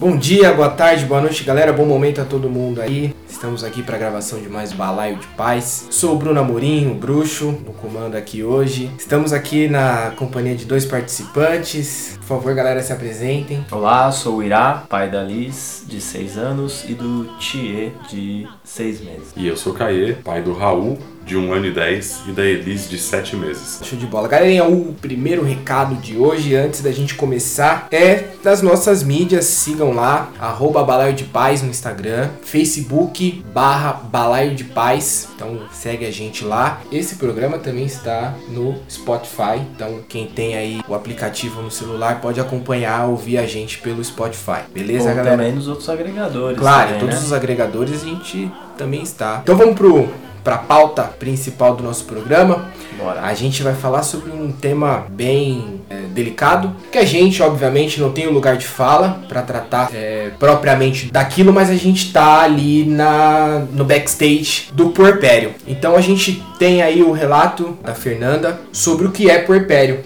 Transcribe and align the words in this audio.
Bom 0.00 0.16
dia, 0.16 0.52
boa 0.52 0.68
tarde, 0.68 1.04
boa 1.04 1.20
noite, 1.20 1.42
galera. 1.42 1.72
Bom 1.72 1.84
momento 1.84 2.20
a 2.20 2.24
todo 2.24 2.48
mundo 2.48 2.80
aí. 2.80 3.12
Estamos 3.28 3.64
aqui 3.64 3.82
para 3.82 3.96
a 3.96 3.98
gravação 3.98 4.40
de 4.40 4.48
mais 4.48 4.72
Balaio 4.72 5.16
de 5.16 5.26
Paz. 5.28 5.88
Sou 5.90 6.14
o 6.14 6.16
Bruno 6.16 6.38
Amorim, 6.38 6.88
o 6.88 6.94
bruxo, 6.94 7.46
no 7.66 7.72
comando 7.72 8.14
aqui 8.14 8.44
hoje. 8.44 8.92
Estamos 8.96 9.32
aqui 9.32 9.66
na 9.66 10.12
companhia 10.16 10.54
de 10.54 10.66
dois 10.66 10.84
participantes. 10.84 12.16
Por 12.20 12.26
favor, 12.28 12.54
galera, 12.54 12.80
se 12.80 12.92
apresentem. 12.92 13.66
Olá, 13.72 14.12
sou 14.12 14.36
o 14.36 14.42
Irá, 14.42 14.84
pai 14.88 15.10
da 15.10 15.20
Liz, 15.20 15.82
de 15.88 16.00
6 16.00 16.38
anos, 16.38 16.84
e 16.88 16.94
do 16.94 17.24
Thier, 17.40 17.90
de 18.08 18.46
6 18.62 19.00
meses. 19.00 19.32
E 19.36 19.48
eu 19.48 19.56
sou 19.56 19.72
o 19.72 19.76
Caê, 19.76 20.12
pai 20.12 20.40
do 20.42 20.52
Raul, 20.52 20.96
de 21.28 21.36
1 21.36 21.52
ano 21.52 21.66
e 21.66 21.70
10, 21.70 22.22
e 22.28 22.32
da 22.32 22.42
Elis, 22.42 22.88
de 22.88 22.98
7 22.98 23.36
meses. 23.36 23.80
Show 23.84 23.98
de 23.98 24.06
bola. 24.06 24.26
Galerinha, 24.26 24.64
o 24.64 24.94
primeiro 24.94 25.44
recado 25.44 25.94
de 25.96 26.16
hoje, 26.16 26.56
antes 26.56 26.80
da 26.80 26.90
gente 26.90 27.14
começar, 27.14 27.86
é 27.92 28.24
das 28.42 28.62
nossas 28.62 29.02
mídias. 29.02 29.44
Sigam 29.44 29.92
lá, 29.92 30.30
arroba 30.40 30.82
Balaio 30.82 31.12
de 31.12 31.24
Paz 31.24 31.62
no 31.62 31.68
Instagram, 31.68 32.30
Facebook 32.42 33.44
barra 33.52 33.92
Balaio 33.92 34.54
de 34.54 34.64
Paz. 34.64 35.28
Então 35.34 35.60
segue 35.70 36.06
a 36.06 36.10
gente 36.10 36.44
lá. 36.44 36.80
Esse 36.90 37.16
programa 37.16 37.58
também 37.58 37.84
está 37.84 38.34
no 38.48 38.76
Spotify. 38.90 39.60
Então 39.74 40.00
quem 40.08 40.26
tem 40.26 40.56
aí 40.56 40.80
o 40.88 40.94
aplicativo 40.94 41.60
no 41.60 41.70
celular 41.70 42.22
pode 42.22 42.40
acompanhar, 42.40 43.06
ouvir 43.06 43.36
a 43.36 43.46
gente 43.46 43.78
pelo 43.78 44.02
Spotify. 44.02 44.62
Beleza, 44.72 45.10
Ou 45.10 45.14
galera? 45.14 45.36
também 45.36 45.52
nos 45.52 45.68
outros 45.68 45.88
agregadores. 45.90 46.58
Claro, 46.58 46.86
também, 46.86 47.00
todos 47.00 47.16
né? 47.16 47.22
os 47.26 47.32
agregadores 47.32 48.02
a 48.02 48.06
gente 48.06 48.50
também 48.78 49.02
está. 49.02 49.40
Então 49.42 49.56
vamos 49.56 49.74
pro 49.74 50.08
para 50.42 50.56
a 50.56 50.58
pauta 50.58 51.04
principal 51.04 51.74
do 51.74 51.82
nosso 51.82 52.04
programa. 52.04 52.70
Bora. 52.98 53.20
A 53.22 53.32
gente 53.32 53.62
vai 53.62 53.74
falar 53.74 54.02
sobre 54.02 54.32
um 54.32 54.50
tema 54.50 55.06
bem 55.08 55.80
é, 55.88 56.00
delicado, 56.12 56.74
que 56.90 56.98
a 56.98 57.04
gente, 57.04 57.40
obviamente, 57.42 58.00
não 58.00 58.10
tem 58.10 58.26
o 58.26 58.32
lugar 58.32 58.56
de 58.56 58.66
fala 58.66 59.20
para 59.28 59.40
tratar 59.42 59.90
é, 59.94 60.30
propriamente 60.38 61.10
daquilo, 61.12 61.52
mas 61.52 61.70
a 61.70 61.76
gente 61.76 62.12
tá 62.12 62.40
ali 62.40 62.84
na 62.84 63.62
no 63.72 63.84
backstage 63.84 64.70
do 64.72 64.90
puerpério. 64.90 65.54
Então 65.66 65.94
a 65.94 66.00
gente 66.00 66.42
tem 66.58 66.82
aí 66.82 67.02
o 67.02 67.12
relato 67.12 67.78
da 67.84 67.94
Fernanda 67.94 68.60
sobre 68.72 69.06
o 69.06 69.12
que 69.12 69.30
é 69.30 69.38
puerpério. 69.38 70.00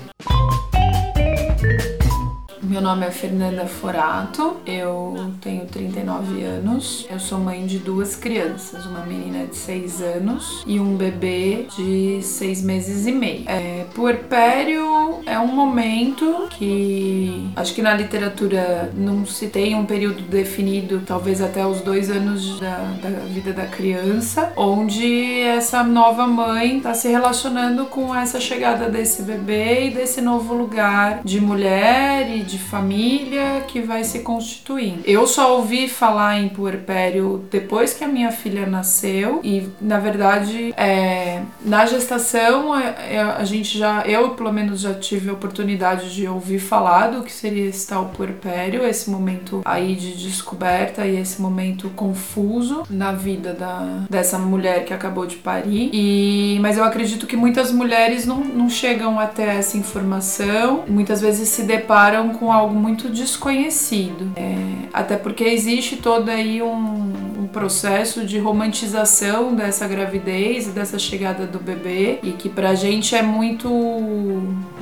Meu 2.83 2.91
nome 2.91 3.07
é 3.07 3.13
Fernanda 3.13 3.65
Forato, 3.65 4.57
eu 4.67 5.33
tenho 5.41 5.65
39 5.67 6.43
anos, 6.43 7.07
eu 7.09 7.21
sou 7.21 7.39
mãe 7.39 7.65
de 7.65 7.79
duas 7.79 8.17
crianças, 8.17 8.85
uma 8.87 9.07
menina 9.07 9.47
de 9.47 9.55
6 9.55 10.03
anos 10.03 10.65
e 10.67 10.81
um 10.81 10.97
bebê 10.97 11.69
de 11.77 12.21
6 12.21 12.63
meses 12.63 13.07
e 13.07 13.13
meio. 13.13 13.45
É, 13.47 13.87
puerpério 13.95 15.21
é 15.27 15.39
um 15.39 15.55
momento 15.55 16.49
que 16.51 17.49
acho 17.55 17.73
que 17.73 17.83
na 17.83 17.95
literatura 17.95 18.91
não 18.97 19.25
se 19.25 19.47
tem 19.47 19.77
um 19.77 19.87
período 19.87 20.21
definido, 20.23 21.05
talvez 21.07 21.41
até 21.41 21.65
os 21.65 21.83
dois 21.83 22.11
anos 22.11 22.59
da, 22.59 22.79
da 23.01 23.11
vida 23.33 23.53
da 23.53 23.67
criança, 23.67 24.53
onde 24.57 25.41
essa 25.43 25.85
nova 25.85 26.27
mãe 26.27 26.79
está 26.79 26.95
se 26.95 27.07
relacionando 27.07 27.87
com 27.87 28.13
essa 28.13 28.41
chegada 28.41 28.89
desse 28.89 29.23
bebê 29.23 29.87
e 29.87 29.91
desse 29.91 30.21
novo 30.21 30.53
lugar 30.53 31.21
de 31.25 31.41
mulher 31.41 32.29
e 32.29 32.43
de 32.43 32.59
família 32.73 33.65
que 33.69 33.83
vai 33.83 34.03
se 34.03 34.21
constituindo. 34.21 35.03
Eu 35.05 35.27
só 35.27 35.57
ouvi 35.57 35.87
falar 35.89 36.41
em 36.41 36.49
puerpério 36.49 37.45
depois 37.51 37.93
que 37.93 38.03
a 38.03 38.09
minha 38.09 38.33
filha 38.33 38.67
nasceu 38.67 39.41
e, 39.45 39.69
na 39.79 39.99
verdade, 39.99 40.73
é, 40.75 41.43
na 41.63 41.85
gestação 41.85 42.75
é, 42.75 43.17
é, 43.17 43.21
a 43.21 43.45
gente 43.45 43.77
já, 43.77 44.03
eu 44.07 44.31
pelo 44.31 44.51
menos 44.51 44.81
já 44.81 44.95
tive 44.95 45.29
a 45.29 45.35
oportunidade 45.35 46.15
de 46.15 46.27
ouvir 46.27 46.61
falar 46.61 47.09
do 47.09 47.23
que 47.23 47.33
seria 47.33 47.67
esse 47.67 47.87
tal 47.87 48.07
puerpério, 48.07 48.87
esse 48.87 49.11
momento 49.11 49.61
aí 49.67 49.95
de 49.95 50.15
descoberta 50.15 51.05
e 51.05 51.19
esse 51.19 51.43
momento 51.43 51.91
confuso 51.91 52.85
na 52.89 53.13
vida 53.13 53.53
da, 53.53 54.07
dessa 54.09 54.39
mulher 54.39 54.87
que 54.87 54.95
acabou 54.95 55.27
de 55.27 55.37
parir. 55.37 55.91
E, 55.93 56.59
mas 56.61 56.79
eu 56.79 56.85
acredito 56.85 57.27
que 57.27 57.37
muitas 57.37 57.71
mulheres 57.71 58.25
não, 58.25 58.39
não 58.39 58.71
chegam 58.71 59.21
até 59.21 59.57
essa 59.57 59.77
informação, 59.77 60.85
muitas 60.89 61.21
vezes 61.21 61.51
se 61.51 61.65
deparam 61.65 62.31
com 62.31 62.52
algo 62.53 62.75
muito 62.75 63.09
desconhecido. 63.09 64.33
É, 64.37 64.89
até 64.93 65.17
porque 65.17 65.45
existe 65.45 65.97
todo 65.97 66.29
aí 66.29 66.63
um, 66.63 67.13
um, 67.43 67.47
processo 67.53 68.25
de 68.25 68.39
romantização 68.39 69.55
dessa 69.55 69.87
gravidez 69.87 70.69
e 70.69 70.71
dessa 70.71 70.99
chegada 70.99 71.47
do 71.47 71.59
bebê 71.59 72.19
e 72.23 72.33
que 72.33 72.49
pra 72.49 72.75
gente 72.75 73.15
é 73.15 73.23
muito 73.23 73.69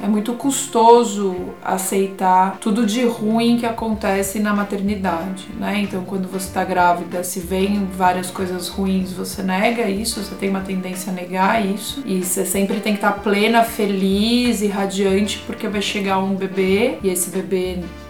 é 0.02 0.06
muito 0.06 0.32
custoso 0.34 1.36
aceitar 1.62 2.58
tudo 2.60 2.86
de 2.86 3.04
ruim 3.04 3.58
que 3.58 3.66
acontece 3.66 4.38
na 4.38 4.54
maternidade, 4.54 5.48
né? 5.58 5.80
Então 5.80 6.04
quando 6.04 6.28
você 6.28 6.52
tá 6.52 6.64
grávida, 6.64 7.22
se 7.24 7.40
vem 7.40 7.86
várias 7.96 8.30
coisas 8.30 8.68
ruins, 8.68 9.12
você 9.12 9.42
nega 9.42 9.88
isso, 9.88 10.22
você 10.22 10.34
tem 10.34 10.48
uma 10.48 10.60
tendência 10.60 11.12
a 11.12 11.14
negar 11.14 11.64
isso 11.64 12.02
e 12.06 12.22
você 12.22 12.44
sempre 12.44 12.80
tem 12.80 12.92
que 12.92 12.98
estar 12.98 13.12
tá 13.12 13.20
plena, 13.20 13.62
feliz 13.62 14.62
e 14.62 14.68
radiante 14.68 15.42
porque 15.46 15.68
vai 15.68 15.82
chegar 15.82 16.18
um 16.18 16.34
bebê 16.34 16.98
e 17.02 17.08
esse 17.08 17.30
bebê 17.30 17.59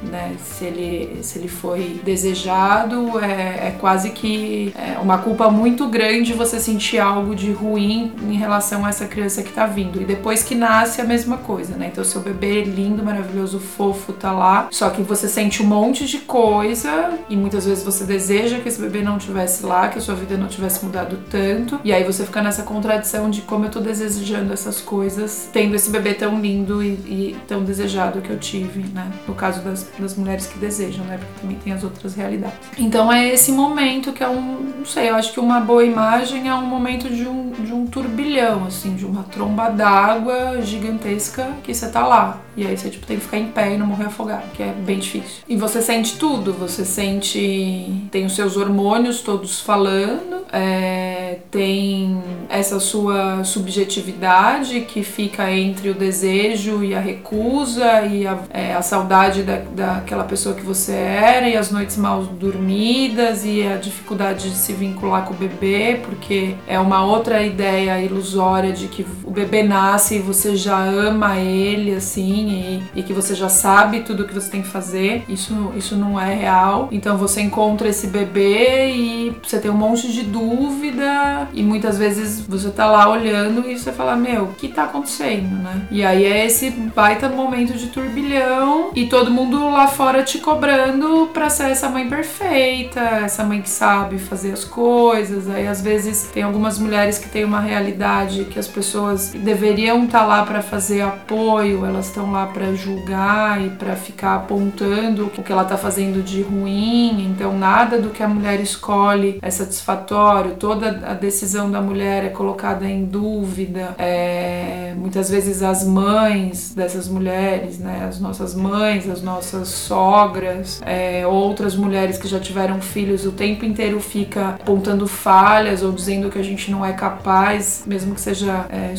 né, 0.02 0.34
se 0.42 0.64
ele, 0.64 1.22
se 1.22 1.38
ele 1.38 1.48
foi 1.48 2.00
desejado, 2.04 3.18
é, 3.18 3.68
é 3.68 3.76
quase 3.78 4.10
que 4.10 4.72
é 4.76 4.98
uma 4.98 5.18
culpa 5.18 5.50
muito 5.50 5.86
grande 5.88 6.32
você 6.32 6.58
sentir 6.58 6.98
algo 6.98 7.34
de 7.34 7.52
ruim 7.52 8.12
em 8.22 8.34
relação 8.34 8.84
a 8.84 8.88
essa 8.88 9.06
criança 9.06 9.42
que 9.42 9.52
tá 9.52 9.66
vindo. 9.66 10.00
E 10.00 10.04
depois 10.04 10.42
que 10.42 10.54
nasce, 10.54 11.00
a 11.00 11.04
mesma 11.04 11.38
coisa, 11.38 11.76
né? 11.76 11.88
Então, 11.90 12.04
seu 12.04 12.20
bebê 12.20 12.62
lindo, 12.62 13.02
maravilhoso, 13.02 13.58
fofo, 13.58 14.12
tá 14.12 14.32
lá, 14.32 14.68
só 14.70 14.90
que 14.90 15.02
você 15.02 15.28
sente 15.28 15.62
um 15.62 15.66
monte 15.66 16.06
de 16.06 16.18
coisa 16.18 17.18
e 17.28 17.36
muitas 17.36 17.64
vezes 17.66 17.84
você 17.84 18.04
deseja 18.04 18.58
que 18.58 18.68
esse 18.68 18.80
bebê 18.80 19.02
não 19.02 19.18
tivesse 19.18 19.64
lá, 19.64 19.88
que 19.88 19.98
a 19.98 20.00
sua 20.00 20.14
vida 20.14 20.36
não 20.36 20.48
tivesse 20.48 20.84
mudado 20.84 21.18
tanto, 21.30 21.80
e 21.84 21.92
aí 21.92 22.04
você 22.04 22.24
fica 22.24 22.42
nessa 22.42 22.62
contradição 22.62 23.30
de 23.30 23.42
como 23.42 23.66
eu 23.66 23.70
tô 23.70 23.80
desejando 23.80 24.52
essas 24.52 24.80
coisas, 24.80 25.48
tendo 25.52 25.74
esse 25.74 25.90
bebê 25.90 26.14
tão 26.14 26.40
lindo 26.40 26.82
e, 26.82 26.88
e 26.88 27.36
tão 27.46 27.62
desejado 27.64 28.20
que 28.20 28.30
eu 28.30 28.38
tive, 28.38 28.84
né? 28.92 29.10
No 29.26 29.34
caso 29.40 29.60
das 29.62 29.88
das 29.98 30.16
mulheres 30.16 30.46
que 30.46 30.58
desejam, 30.58 31.04
né? 31.04 31.18
Porque 31.18 31.40
também 31.40 31.56
tem 31.58 31.72
as 31.72 31.84
outras 31.84 32.14
realidades. 32.14 32.58
Então 32.78 33.12
é 33.12 33.28
esse 33.28 33.52
momento 33.52 34.12
que 34.12 34.22
é 34.22 34.28
um, 34.28 34.74
não 34.78 34.84
sei, 34.84 35.10
eu 35.10 35.14
acho 35.14 35.32
que 35.32 35.40
uma 35.40 35.60
boa 35.60 35.84
imagem 35.84 36.48
é 36.48 36.54
um 36.54 36.66
momento 36.66 37.08
de 37.08 37.26
um, 37.26 37.50
de 37.50 37.72
um 37.72 37.86
turbilhão, 37.86 38.64
assim, 38.66 38.94
de 38.94 39.06
uma 39.06 39.22
tromba 39.24 39.68
d'água 39.70 40.60
gigantesca 40.62 41.48
que 41.62 41.72
você 41.74 41.88
tá 41.88 42.06
lá. 42.06 42.38
E 42.60 42.66
aí 42.66 42.76
você 42.76 42.90
tipo, 42.90 43.06
tem 43.06 43.16
que 43.16 43.22
ficar 43.22 43.38
em 43.38 43.46
pé 43.46 43.72
e 43.72 43.78
não 43.78 43.86
morrer 43.86 44.04
afogado, 44.04 44.50
que 44.52 44.62
é 44.62 44.70
bem 44.70 44.98
difícil. 44.98 45.42
E 45.48 45.56
você 45.56 45.80
sente 45.80 46.18
tudo, 46.18 46.52
você 46.52 46.84
sente. 46.84 47.90
tem 48.10 48.26
os 48.26 48.34
seus 48.34 48.54
hormônios 48.54 49.22
todos 49.22 49.60
falando, 49.60 50.44
é, 50.52 51.38
tem 51.50 52.22
essa 52.50 52.78
sua 52.78 53.44
subjetividade 53.44 54.82
que 54.82 55.02
fica 55.02 55.50
entre 55.50 55.88
o 55.88 55.94
desejo 55.94 56.84
e 56.84 56.94
a 56.94 57.00
recusa 57.00 58.02
e 58.02 58.26
a, 58.26 58.38
é, 58.50 58.74
a 58.74 58.82
saudade 58.82 59.42
da, 59.42 59.62
daquela 59.74 60.24
pessoa 60.24 60.54
que 60.54 60.62
você 60.62 60.92
era 60.92 61.48
e 61.48 61.56
as 61.56 61.70
noites 61.70 61.96
mal 61.96 62.24
dormidas 62.24 63.42
e 63.46 63.66
a 63.66 63.76
dificuldade 63.76 64.50
de 64.50 64.56
se 64.56 64.74
vincular 64.74 65.24
com 65.24 65.32
o 65.32 65.36
bebê, 65.36 65.98
porque 66.04 66.56
é 66.66 66.78
uma 66.78 67.06
outra 67.06 67.42
ideia 67.42 67.98
ilusória 68.02 68.70
de 68.70 68.86
que 68.86 69.06
o 69.24 69.30
bebê 69.30 69.62
nasce 69.62 70.16
e 70.16 70.18
você 70.18 70.56
já 70.56 70.78
ama 70.78 71.38
ele, 71.38 71.94
assim, 71.94 72.49
e, 72.50 72.82
e 72.94 73.02
que 73.02 73.12
você 73.12 73.34
já 73.34 73.48
sabe 73.48 74.00
tudo 74.00 74.24
que 74.24 74.34
você 74.34 74.50
tem 74.50 74.62
que 74.62 74.68
fazer. 74.68 75.24
Isso, 75.28 75.72
isso 75.76 75.96
não 75.96 76.20
é 76.20 76.34
real. 76.34 76.88
Então 76.90 77.16
você 77.16 77.40
encontra 77.40 77.88
esse 77.88 78.06
bebê 78.06 78.90
e 78.90 79.36
você 79.42 79.58
tem 79.58 79.70
um 79.70 79.76
monte 79.76 80.12
de 80.12 80.22
dúvida 80.22 81.48
e 81.52 81.62
muitas 81.62 81.98
vezes 81.98 82.40
você 82.40 82.70
tá 82.70 82.86
lá 82.86 83.08
olhando 83.08 83.68
e 83.68 83.78
você 83.78 83.92
fala, 83.92 84.16
meu, 84.16 84.44
o 84.44 84.54
que 84.54 84.68
tá 84.68 84.84
acontecendo, 84.84 85.62
né? 85.62 85.82
E 85.90 86.04
aí 86.04 86.24
é 86.24 86.46
esse 86.46 86.70
baita 86.70 87.28
momento 87.28 87.74
de 87.74 87.88
turbilhão 87.88 88.90
e 88.94 89.06
todo 89.06 89.30
mundo 89.30 89.70
lá 89.70 89.86
fora 89.86 90.22
te 90.22 90.38
cobrando 90.38 91.30
pra 91.32 91.48
ser 91.48 91.70
essa 91.70 91.88
mãe 91.88 92.08
perfeita, 92.08 93.00
essa 93.00 93.44
mãe 93.44 93.60
que 93.62 93.70
sabe 93.70 94.18
fazer 94.18 94.52
as 94.52 94.64
coisas. 94.64 95.48
Aí 95.48 95.66
às 95.66 95.80
vezes 95.80 96.30
tem 96.32 96.42
algumas 96.42 96.78
mulheres 96.78 97.18
que 97.18 97.28
têm 97.28 97.44
uma 97.44 97.60
realidade 97.60 98.44
que 98.44 98.58
as 98.58 98.68
pessoas 98.68 99.30
deveriam 99.30 100.04
estar 100.04 100.20
tá 100.20 100.26
lá 100.26 100.44
para 100.44 100.62
fazer 100.62 101.02
apoio, 101.02 101.84
elas 101.84 102.06
estão 102.06 102.29
lá 102.30 102.46
para 102.46 102.72
julgar 102.74 103.60
e 103.64 103.70
para 103.70 103.96
ficar 103.96 104.36
apontando 104.36 105.26
o 105.26 105.30
que 105.30 105.52
ela 105.52 105.64
tá 105.64 105.76
fazendo 105.76 106.22
de 106.22 106.42
ruim. 106.42 107.26
Então 107.30 107.56
nada 107.56 107.98
do 107.98 108.10
que 108.10 108.22
a 108.22 108.28
mulher 108.28 108.60
escolhe 108.60 109.38
é 109.42 109.50
satisfatório, 109.50 110.54
toda 110.56 111.00
a 111.06 111.14
decisão 111.14 111.70
da 111.70 111.80
mulher 111.80 112.24
é 112.24 112.28
colocada 112.28 112.86
em 112.86 113.04
dúvida. 113.04 113.94
É, 113.98 114.94
muitas 114.96 115.30
vezes 115.30 115.62
as 115.62 115.84
mães 115.84 116.74
dessas 116.74 117.08
mulheres, 117.08 117.78
né, 117.78 118.06
as 118.08 118.20
nossas 118.20 118.54
mães, 118.54 119.08
as 119.08 119.22
nossas 119.22 119.68
sogras, 119.68 120.80
é, 120.84 121.26
outras 121.26 121.74
mulheres 121.74 122.18
que 122.18 122.28
já 122.28 122.38
tiveram 122.38 122.80
filhos, 122.80 123.24
o 123.24 123.32
tempo 123.32 123.64
inteiro 123.64 124.00
fica 124.00 124.50
apontando 124.50 125.06
falhas 125.06 125.82
ou 125.82 125.92
dizendo 125.92 126.30
que 126.30 126.38
a 126.38 126.42
gente 126.42 126.70
não 126.70 126.84
é 126.84 126.92
capaz, 126.92 127.84
mesmo 127.86 128.14
que 128.14 128.20
seja 128.20 128.66
é, 128.70 128.94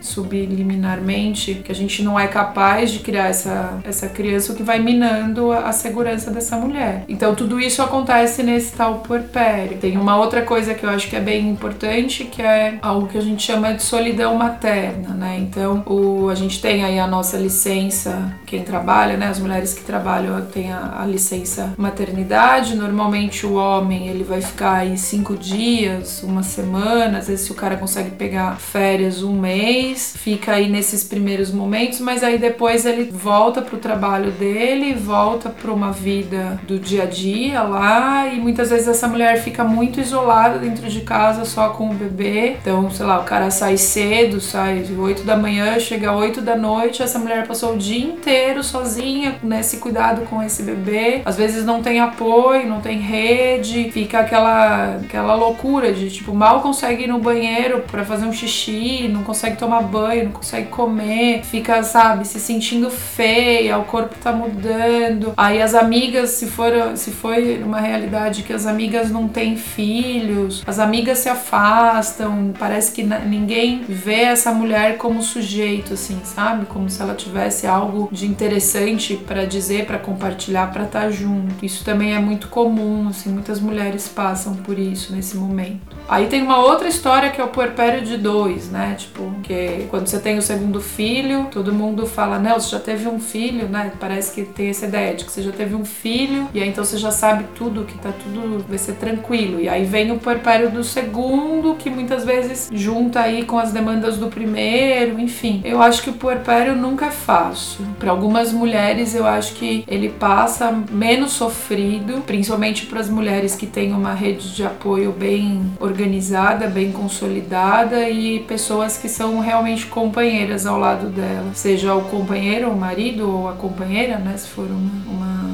subliminarmente, 0.00 1.54
que 1.64 1.72
a 1.72 1.74
gente 1.74 2.02
não 2.02 2.18
é 2.18 2.26
capaz 2.26 2.53
de 2.90 3.00
criar 3.00 3.28
essa, 3.28 3.78
essa 3.84 4.08
criança, 4.08 4.52
o 4.52 4.56
que 4.56 4.62
vai 4.62 4.78
minando 4.78 5.52
a, 5.52 5.68
a 5.68 5.72
segurança 5.72 6.30
dessa 6.30 6.56
mulher. 6.56 7.04
Então 7.08 7.34
tudo 7.34 7.60
isso 7.60 7.82
acontece 7.82 8.42
nesse 8.42 8.72
tal 8.72 8.98
puerpério. 9.00 9.78
Tem 9.78 9.96
uma 9.96 10.16
outra 10.16 10.42
coisa 10.42 10.74
que 10.74 10.84
eu 10.84 10.90
acho 10.90 11.08
que 11.08 11.16
é 11.16 11.20
bem 11.20 11.48
importante, 11.48 12.24
que 12.24 12.40
é 12.40 12.78
algo 12.80 13.08
que 13.08 13.18
a 13.18 13.20
gente 13.20 13.42
chama 13.42 13.74
de 13.74 13.82
solidão 13.82 14.36
materna, 14.36 15.10
né? 15.10 15.38
Então 15.40 15.82
o, 15.86 16.28
a 16.28 16.34
gente 16.34 16.60
tem 16.60 16.84
aí 16.84 16.98
a 16.98 17.06
nossa 17.06 17.36
licença, 17.36 18.32
quem 18.46 18.62
trabalha, 18.62 19.16
né? 19.16 19.28
As 19.28 19.38
mulheres 19.38 19.74
que 19.74 19.82
trabalham 19.82 20.40
têm 20.46 20.72
a, 20.72 21.02
a 21.02 21.06
licença 21.06 21.74
maternidade. 21.76 22.74
Normalmente 22.76 23.46
o 23.46 23.54
homem 23.54 24.08
ele 24.08 24.24
vai 24.24 24.40
ficar 24.40 24.74
aí 24.74 24.96
cinco 24.96 25.36
dias, 25.36 26.22
uma 26.22 26.42
semana, 26.42 27.18
às 27.18 27.28
vezes 27.28 27.46
se 27.46 27.52
o 27.52 27.54
cara 27.54 27.76
consegue 27.76 28.10
pegar 28.10 28.56
férias 28.56 29.22
um 29.22 29.38
mês, 29.40 30.14
fica 30.16 30.52
aí 30.52 30.68
nesses 30.68 31.04
primeiros 31.04 31.50
momentos, 31.50 32.00
mas 32.00 32.22
aí 32.22 32.38
depois 32.44 32.84
ele 32.84 33.10
volta 33.10 33.62
pro 33.62 33.78
trabalho 33.78 34.30
dele, 34.30 34.92
volta 34.92 35.48
para 35.48 35.72
uma 35.72 35.90
vida 35.90 36.60
do 36.64 36.78
dia 36.78 37.04
a 37.04 37.06
dia 37.06 37.62
lá 37.62 38.28
e 38.28 38.38
muitas 38.38 38.68
vezes 38.68 38.86
essa 38.86 39.08
mulher 39.08 39.40
fica 39.42 39.64
muito 39.64 39.98
isolada 39.98 40.58
dentro 40.58 40.86
de 40.86 41.00
casa 41.00 41.46
só 41.46 41.70
com 41.70 41.88
o 41.88 41.94
bebê. 41.94 42.56
Então, 42.60 42.90
sei 42.90 43.06
lá, 43.06 43.18
o 43.18 43.24
cara 43.24 43.50
sai 43.50 43.78
cedo, 43.78 44.42
sai 44.42 44.84
8 44.94 45.22
da 45.22 45.38
manhã, 45.38 45.78
chega 45.80 46.12
8 46.12 46.42
da 46.42 46.54
noite, 46.54 47.02
essa 47.02 47.18
mulher 47.18 47.46
passou 47.46 47.72
o 47.72 47.78
dia 47.78 48.04
inteiro 48.04 48.62
sozinha 48.62 49.36
nesse 49.42 49.78
cuidado 49.78 50.26
com 50.26 50.42
esse 50.42 50.62
bebê. 50.62 51.22
Às 51.24 51.38
vezes 51.38 51.64
não 51.64 51.82
tem 51.82 51.98
apoio, 51.98 52.68
não 52.68 52.82
tem 52.82 52.98
rede, 52.98 53.90
fica 53.90 54.20
aquela 54.20 54.96
aquela 54.96 55.34
loucura 55.34 55.94
de 55.94 56.10
tipo 56.10 56.34
mal 56.34 56.60
consegue 56.60 57.04
ir 57.04 57.06
no 57.06 57.18
banheiro 57.18 57.84
para 57.90 58.04
fazer 58.04 58.26
um 58.26 58.32
xixi, 58.32 59.08
não 59.08 59.22
consegue 59.22 59.56
tomar 59.56 59.82
banho, 59.82 60.24
não 60.24 60.32
consegue 60.32 60.68
comer, 60.68 61.42
fica, 61.44 61.82
sabe, 61.82 62.26
se 62.34 62.40
sentindo 62.40 62.90
feia, 62.90 63.78
o 63.78 63.84
corpo 63.84 64.16
tá 64.20 64.32
mudando. 64.32 65.32
Aí 65.36 65.62
as 65.62 65.72
amigas, 65.72 66.30
se 66.30 66.46
for 66.46 66.72
se 66.96 67.12
foi 67.12 67.62
uma 67.62 67.80
realidade 67.80 68.42
que 68.42 68.52
as 68.52 68.66
amigas 68.66 69.08
não 69.08 69.28
têm 69.28 69.56
filhos, 69.56 70.62
as 70.66 70.80
amigas 70.80 71.18
se 71.18 71.28
afastam, 71.28 72.52
parece 72.58 72.90
que 72.90 73.04
ninguém 73.04 73.84
vê 73.88 74.22
essa 74.22 74.52
mulher 74.52 74.98
como 74.98 75.22
sujeito 75.22 75.94
assim, 75.94 76.20
sabe? 76.24 76.66
Como 76.66 76.90
se 76.90 77.00
ela 77.00 77.14
tivesse 77.14 77.68
algo 77.68 78.08
de 78.10 78.26
interessante 78.26 79.14
para 79.14 79.44
dizer, 79.44 79.86
para 79.86 79.98
compartilhar, 79.98 80.72
para 80.72 80.84
estar 80.84 81.02
tá 81.02 81.10
junto. 81.10 81.64
Isso 81.64 81.84
também 81.84 82.14
é 82.14 82.18
muito 82.18 82.48
comum, 82.48 83.08
assim, 83.08 83.30
muitas 83.30 83.60
mulheres 83.60 84.08
passam 84.08 84.56
por 84.56 84.76
isso 84.76 85.14
nesse 85.14 85.36
momento. 85.36 85.94
Aí 86.08 86.26
tem 86.26 86.42
uma 86.42 86.58
outra 86.58 86.88
história 86.88 87.30
que 87.30 87.40
é 87.40 87.44
o 87.44 87.48
puerpério 87.48 88.04
de 88.04 88.16
dois, 88.16 88.70
né? 88.70 88.96
Tipo, 88.98 89.32
que 89.42 89.86
quando 89.88 90.06
você 90.06 90.18
tem 90.18 90.36
o 90.36 90.42
segundo 90.42 90.80
filho, 90.80 91.46
todo 91.50 91.72
mundo 91.72 92.06
fala, 92.24 92.38
não, 92.38 92.58
você 92.58 92.70
já 92.70 92.80
teve 92.80 93.06
um 93.06 93.20
filho, 93.20 93.68
né? 93.68 93.92
Parece 94.00 94.34
que 94.34 94.42
tem 94.42 94.68
essa 94.68 94.86
ideia 94.86 95.14
de 95.14 95.24
que 95.24 95.30
você 95.30 95.42
já 95.42 95.52
teve 95.52 95.74
um 95.74 95.84
filho 95.84 96.48
e 96.54 96.62
aí 96.62 96.68
então 96.68 96.82
você 96.82 96.96
já 96.96 97.10
sabe 97.10 97.44
tudo, 97.54 97.84
que 97.84 97.96
tá 97.98 98.10
tudo, 98.12 98.64
vai 98.66 98.78
ser 98.78 98.94
tranquilo. 98.94 99.60
E 99.60 99.68
aí 99.68 99.84
vem 99.84 100.10
o 100.10 100.18
puerpério 100.18 100.70
do 100.70 100.82
segundo, 100.82 101.74
que 101.74 101.90
muitas 101.90 102.24
vezes 102.24 102.70
junta 102.72 103.20
aí 103.20 103.44
com 103.44 103.58
as 103.58 103.72
demandas 103.72 104.16
do 104.16 104.28
primeiro, 104.28 105.20
enfim. 105.20 105.60
Eu 105.64 105.82
acho 105.82 106.02
que 106.02 106.10
o 106.10 106.14
puerpério 106.14 106.74
nunca 106.74 107.06
é 107.06 107.10
fácil. 107.10 107.84
Para 107.98 108.10
algumas 108.10 108.52
mulheres, 108.52 109.14
eu 109.14 109.26
acho 109.26 109.54
que 109.54 109.84
ele 109.86 110.08
passa 110.08 110.72
menos 110.90 111.32
sofrido, 111.32 112.22
principalmente 112.22 112.86
para 112.86 113.00
as 113.00 113.08
mulheres 113.08 113.54
que 113.54 113.66
têm 113.66 113.92
uma 113.92 114.14
rede 114.14 114.54
de 114.54 114.64
apoio 114.64 115.12
bem 115.12 115.72
organizada, 115.78 116.66
bem 116.66 116.90
consolidada 116.90 118.08
e 118.08 118.40
pessoas 118.40 118.96
que 118.96 119.08
são 119.08 119.40
realmente 119.40 119.86
companheiras 119.86 120.66
ao 120.66 120.78
lado 120.78 121.08
dela, 121.08 121.50
seja 121.54 121.94
o 121.94 122.02
companheiro, 122.18 122.70
o 122.70 122.76
marido 122.76 123.28
ou 123.28 123.48
a 123.48 123.52
companheira, 123.52 124.18
né, 124.18 124.36
se 124.36 124.48
for 124.48 124.66
uma, 124.66 125.12
uma 125.12 125.44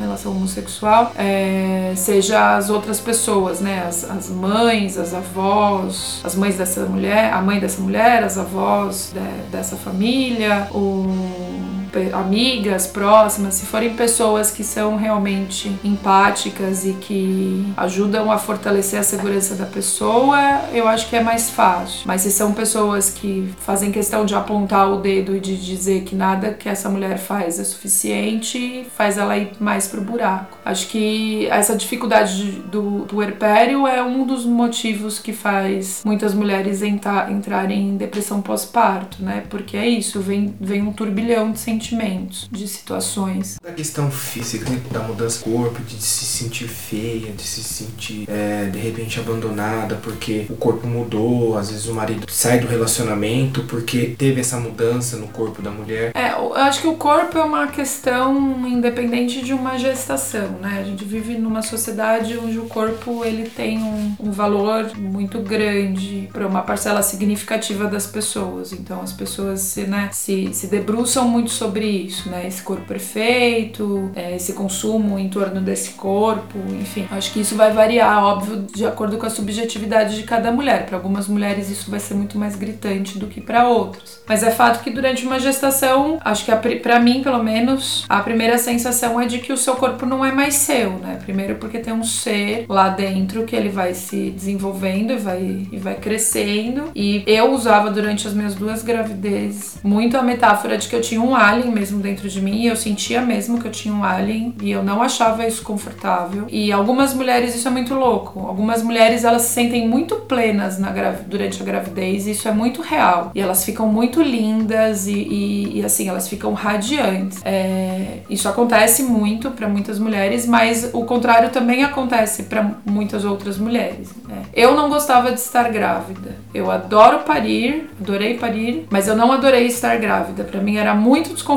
relação 0.00 0.32
homossexual, 0.32 1.12
é, 1.16 1.92
seja 1.96 2.56
as 2.56 2.70
outras 2.70 3.00
pessoas, 3.00 3.60
né? 3.60 3.84
As, 3.86 4.08
as, 4.08 4.30
mães, 4.30 4.96
as 4.96 5.12
avós, 5.14 6.20
as 6.24 6.34
mães 6.34 6.56
dessa 6.56 6.86
mulher, 6.86 7.32
a 7.32 7.42
mãe 7.42 7.58
dessa 7.60 7.80
mulher, 7.80 8.22
as 8.22 8.38
avós 8.38 9.12
de, 9.12 9.50
dessa 9.50 9.76
família, 9.76 10.68
o 10.72 11.77
amigas 12.12 12.86
próximas, 12.86 13.54
se 13.54 13.66
forem 13.66 13.94
pessoas 13.94 14.50
que 14.50 14.64
são 14.64 14.96
realmente 14.96 15.74
empáticas 15.84 16.84
e 16.84 16.92
que 16.94 17.66
ajudam 17.76 18.30
a 18.30 18.38
fortalecer 18.38 18.98
a 18.98 19.02
segurança 19.02 19.54
da 19.54 19.66
pessoa, 19.66 20.38
eu 20.72 20.86
acho 20.88 21.08
que 21.08 21.16
é 21.16 21.22
mais 21.22 21.50
fácil. 21.50 22.02
Mas 22.04 22.22
se 22.22 22.30
são 22.30 22.52
pessoas 22.52 23.10
que 23.10 23.52
fazem 23.60 23.90
questão 23.90 24.24
de 24.24 24.34
apontar 24.34 24.90
o 24.90 24.98
dedo 24.98 25.36
e 25.36 25.40
de 25.40 25.56
dizer 25.56 26.02
que 26.02 26.14
nada 26.14 26.52
que 26.52 26.68
essa 26.68 26.88
mulher 26.88 27.18
faz 27.18 27.58
é 27.58 27.64
suficiente, 27.64 28.86
faz 28.96 29.18
ela 29.18 29.36
ir 29.36 29.52
mais 29.60 29.86
pro 29.86 30.00
buraco. 30.00 30.58
Acho 30.64 30.88
que 30.88 31.46
essa 31.46 31.76
dificuldade 31.76 32.52
do 32.70 33.06
puerpério 33.08 33.86
é 33.86 34.02
um 34.02 34.26
dos 34.26 34.44
motivos 34.44 35.18
que 35.18 35.32
faz 35.32 36.02
muitas 36.04 36.34
mulheres 36.34 36.82
entrarem 36.82 37.88
em 37.88 37.96
depressão 37.96 38.40
pós-parto, 38.40 39.22
né? 39.22 39.44
Porque 39.48 39.76
é 39.76 39.88
isso, 39.88 40.20
vem, 40.20 40.54
vem 40.60 40.82
um 40.82 40.92
turbilhão 40.92 41.52
de 41.52 41.58
sentimentos 41.78 42.48
de 42.50 42.66
situações. 42.66 43.56
A 43.66 43.72
questão 43.72 44.10
física, 44.10 44.68
né, 44.68 44.80
da 44.90 45.00
mudança 45.00 45.38
do 45.38 45.52
corpo, 45.52 45.80
de 45.82 45.94
se 46.02 46.24
sentir 46.24 46.66
feia, 46.66 47.32
de 47.32 47.42
se 47.42 47.62
sentir 47.62 48.28
é, 48.28 48.66
de 48.66 48.78
repente 48.78 49.20
abandonada 49.20 49.94
porque 49.96 50.46
o 50.50 50.56
corpo 50.56 50.86
mudou, 50.86 51.56
às 51.56 51.70
vezes 51.70 51.86
o 51.86 51.94
marido 51.94 52.26
sai 52.28 52.58
do 52.58 52.66
relacionamento 52.66 53.62
porque 53.64 54.14
teve 54.18 54.40
essa 54.40 54.56
mudança 54.58 55.16
no 55.16 55.28
corpo 55.28 55.62
da 55.62 55.70
mulher. 55.70 56.12
É, 56.14 56.32
eu 56.32 56.54
acho 56.54 56.80
que 56.80 56.88
o 56.88 56.96
corpo 56.96 57.38
é 57.38 57.42
uma 57.42 57.68
questão 57.68 58.66
independente 58.66 59.42
de 59.42 59.52
uma 59.52 59.78
gestação, 59.78 60.58
né? 60.60 60.80
A 60.80 60.84
gente 60.84 61.04
vive 61.04 61.38
numa 61.38 61.62
sociedade 61.62 62.36
onde 62.38 62.58
o 62.58 62.66
corpo 62.66 63.24
ele 63.24 63.48
tem 63.48 63.78
um, 63.78 64.16
um 64.20 64.30
valor 64.32 64.96
muito 64.96 65.38
grande 65.40 66.28
para 66.32 66.46
uma 66.46 66.62
parcela 66.62 67.02
significativa 67.02 67.86
das 67.86 68.06
pessoas. 68.06 68.72
Então 68.72 69.00
as 69.00 69.12
pessoas 69.12 69.60
se, 69.60 69.82
né, 69.82 70.08
se, 70.12 70.52
se 70.52 70.66
debruçam 70.66 71.28
muito 71.28 71.50
sobre 71.50 71.67
sobre 71.68 71.86
isso, 71.86 72.30
né? 72.30 72.46
Esse 72.46 72.62
corpo 72.62 72.84
perfeito, 72.86 74.10
é, 74.16 74.34
esse 74.34 74.54
consumo 74.54 75.18
em 75.18 75.28
torno 75.28 75.60
desse 75.60 75.90
corpo, 75.90 76.58
enfim. 76.80 77.06
Acho 77.10 77.32
que 77.32 77.40
isso 77.40 77.54
vai 77.54 77.72
variar, 77.72 78.24
óbvio, 78.24 78.64
de 78.74 78.86
acordo 78.86 79.18
com 79.18 79.26
a 79.26 79.30
subjetividade 79.30 80.16
de 80.16 80.22
cada 80.22 80.50
mulher. 80.50 80.86
Para 80.86 80.96
algumas 80.96 81.28
mulheres 81.28 81.70
isso 81.70 81.90
vai 81.90 82.00
ser 82.00 82.14
muito 82.14 82.38
mais 82.38 82.56
gritante 82.56 83.18
do 83.18 83.26
que 83.26 83.40
para 83.40 83.68
outras. 83.68 84.22
Mas 84.26 84.42
é 84.42 84.50
fato 84.50 84.82
que 84.82 84.90
durante 84.90 85.26
uma 85.26 85.38
gestação, 85.38 86.18
acho 86.24 86.44
que 86.44 86.76
para 86.76 86.98
mim, 86.98 87.22
pelo 87.22 87.42
menos, 87.42 88.04
a 88.08 88.20
primeira 88.20 88.56
sensação 88.56 89.20
é 89.20 89.26
de 89.26 89.38
que 89.38 89.52
o 89.52 89.56
seu 89.56 89.76
corpo 89.76 90.06
não 90.06 90.24
é 90.24 90.32
mais 90.32 90.54
seu, 90.54 90.92
né? 90.92 91.18
Primeiro 91.22 91.56
porque 91.56 91.78
tem 91.78 91.92
um 91.92 92.04
ser 92.04 92.64
lá 92.68 92.88
dentro 92.88 93.44
que 93.44 93.54
ele 93.54 93.68
vai 93.68 93.92
se 93.92 94.30
desenvolvendo 94.30 95.12
e 95.12 95.16
vai, 95.16 95.66
e 95.70 95.76
vai 95.76 95.96
crescendo. 95.96 96.90
E 96.94 97.22
eu 97.26 97.52
usava 97.52 97.90
durante 97.90 98.26
as 98.26 98.32
minhas 98.32 98.54
duas 98.54 98.82
gravidezes 98.82 99.78
muito 99.82 100.16
a 100.16 100.22
metáfora 100.22 100.78
de 100.78 100.88
que 100.88 100.96
eu 100.96 101.00
tinha 101.00 101.20
um 101.20 101.34
alien 101.34 101.57
alien 101.58 101.72
mesmo 101.72 102.00
dentro 102.00 102.28
de 102.28 102.40
mim 102.40 102.62
e 102.62 102.66
eu 102.66 102.76
sentia 102.76 103.20
mesmo 103.20 103.60
que 103.60 103.66
eu 103.66 103.72
tinha 103.72 103.92
um 103.92 104.04
alien 104.04 104.54
e 104.62 104.70
eu 104.70 104.82
não 104.82 105.02
achava 105.02 105.46
isso 105.46 105.62
confortável. 105.62 106.46
E 106.48 106.72
algumas 106.72 107.12
mulheres 107.12 107.54
isso 107.54 107.68
é 107.68 107.70
muito 107.70 107.94
louco. 107.94 108.46
Algumas 108.46 108.82
mulheres 108.82 109.24
elas 109.24 109.42
se 109.42 109.54
sentem 109.54 109.88
muito 109.88 110.16
plenas 110.16 110.78
na 110.78 110.88
durante 111.26 111.62
a 111.62 111.64
gravidez 111.64 112.26
e 112.26 112.32
isso 112.32 112.48
é 112.48 112.52
muito 112.52 112.82
real. 112.82 113.30
E 113.34 113.40
elas 113.40 113.64
ficam 113.64 113.88
muito 113.88 114.22
lindas 114.22 115.06
e, 115.06 115.12
e, 115.12 115.78
e 115.78 115.84
assim 115.84 116.08
elas 116.08 116.28
ficam 116.28 116.52
radiantes. 116.52 117.40
É, 117.44 118.18
isso 118.28 118.48
acontece 118.48 119.02
muito 119.02 119.50
para 119.50 119.68
muitas 119.68 119.98
mulheres, 119.98 120.46
mas 120.46 120.90
o 120.92 121.04
contrário 121.04 121.50
também 121.50 121.84
acontece 121.84 122.44
para 122.44 122.72
muitas 122.84 123.24
outras 123.24 123.58
mulheres. 123.58 124.10
Né? 124.26 124.42
Eu 124.54 124.74
não 124.74 124.88
gostava 124.88 125.30
de 125.32 125.40
estar 125.40 125.70
grávida. 125.70 126.36
Eu 126.52 126.70
adoro 126.70 127.20
parir, 127.20 127.90
adorei 128.00 128.38
parir, 128.38 128.86
mas 128.90 129.06
eu 129.06 129.16
não 129.16 129.32
adorei 129.32 129.66
estar 129.66 129.96
grávida. 129.96 130.44
Para 130.44 130.60
mim 130.60 130.76
era 130.76 130.94
muito 130.94 131.32
desconfortável 131.32 131.47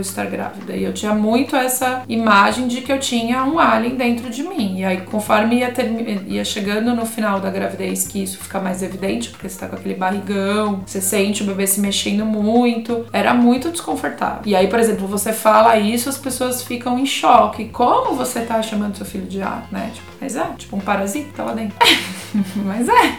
estar 0.00 0.26
grávida. 0.26 0.74
E 0.74 0.84
eu 0.84 0.92
tinha 0.92 1.14
muito 1.14 1.56
essa 1.56 2.02
imagem 2.08 2.68
de 2.68 2.80
que 2.80 2.92
eu 2.92 2.98
tinha 2.98 3.44
um 3.44 3.58
alien 3.58 3.96
dentro 3.96 4.30
de 4.30 4.42
mim. 4.42 4.80
E 4.80 4.84
aí, 4.84 5.00
conforme 5.02 5.58
ia, 5.58 5.70
ter, 5.70 5.90
ia 6.26 6.44
chegando 6.44 6.94
no 6.94 7.06
final 7.06 7.40
da 7.40 7.50
gravidez, 7.50 8.06
que 8.06 8.22
isso 8.22 8.38
fica 8.38 8.60
mais 8.60 8.82
evidente, 8.82 9.30
porque 9.30 9.48
você 9.48 9.58
tá 9.58 9.68
com 9.68 9.76
aquele 9.76 9.94
barrigão, 9.94 10.82
você 10.84 11.00
sente 11.00 11.42
o 11.42 11.46
bebê 11.46 11.66
se 11.66 11.80
mexendo 11.80 12.24
muito, 12.24 13.06
era 13.12 13.32
muito 13.34 13.70
desconfortável. 13.70 14.42
E 14.44 14.54
aí, 14.54 14.68
por 14.68 14.78
exemplo, 14.78 15.06
você 15.06 15.32
fala 15.32 15.78
isso, 15.78 16.08
as 16.08 16.18
pessoas 16.18 16.62
ficam 16.62 16.98
em 16.98 17.06
choque. 17.06 17.66
Como 17.66 18.14
você 18.14 18.40
tá 18.40 18.60
chamando 18.62 18.96
seu 18.96 19.06
filho 19.06 19.26
de 19.26 19.42
alien, 19.42 19.66
né? 19.70 19.90
Tipo, 19.94 20.10
mas 20.20 20.36
é, 20.36 20.44
tipo 20.56 20.76
um 20.76 20.80
parasita 20.80 21.30
tá 21.34 21.44
lá 21.44 21.52
dentro. 21.52 21.76
Mas 22.64 22.88
é. 22.88 23.18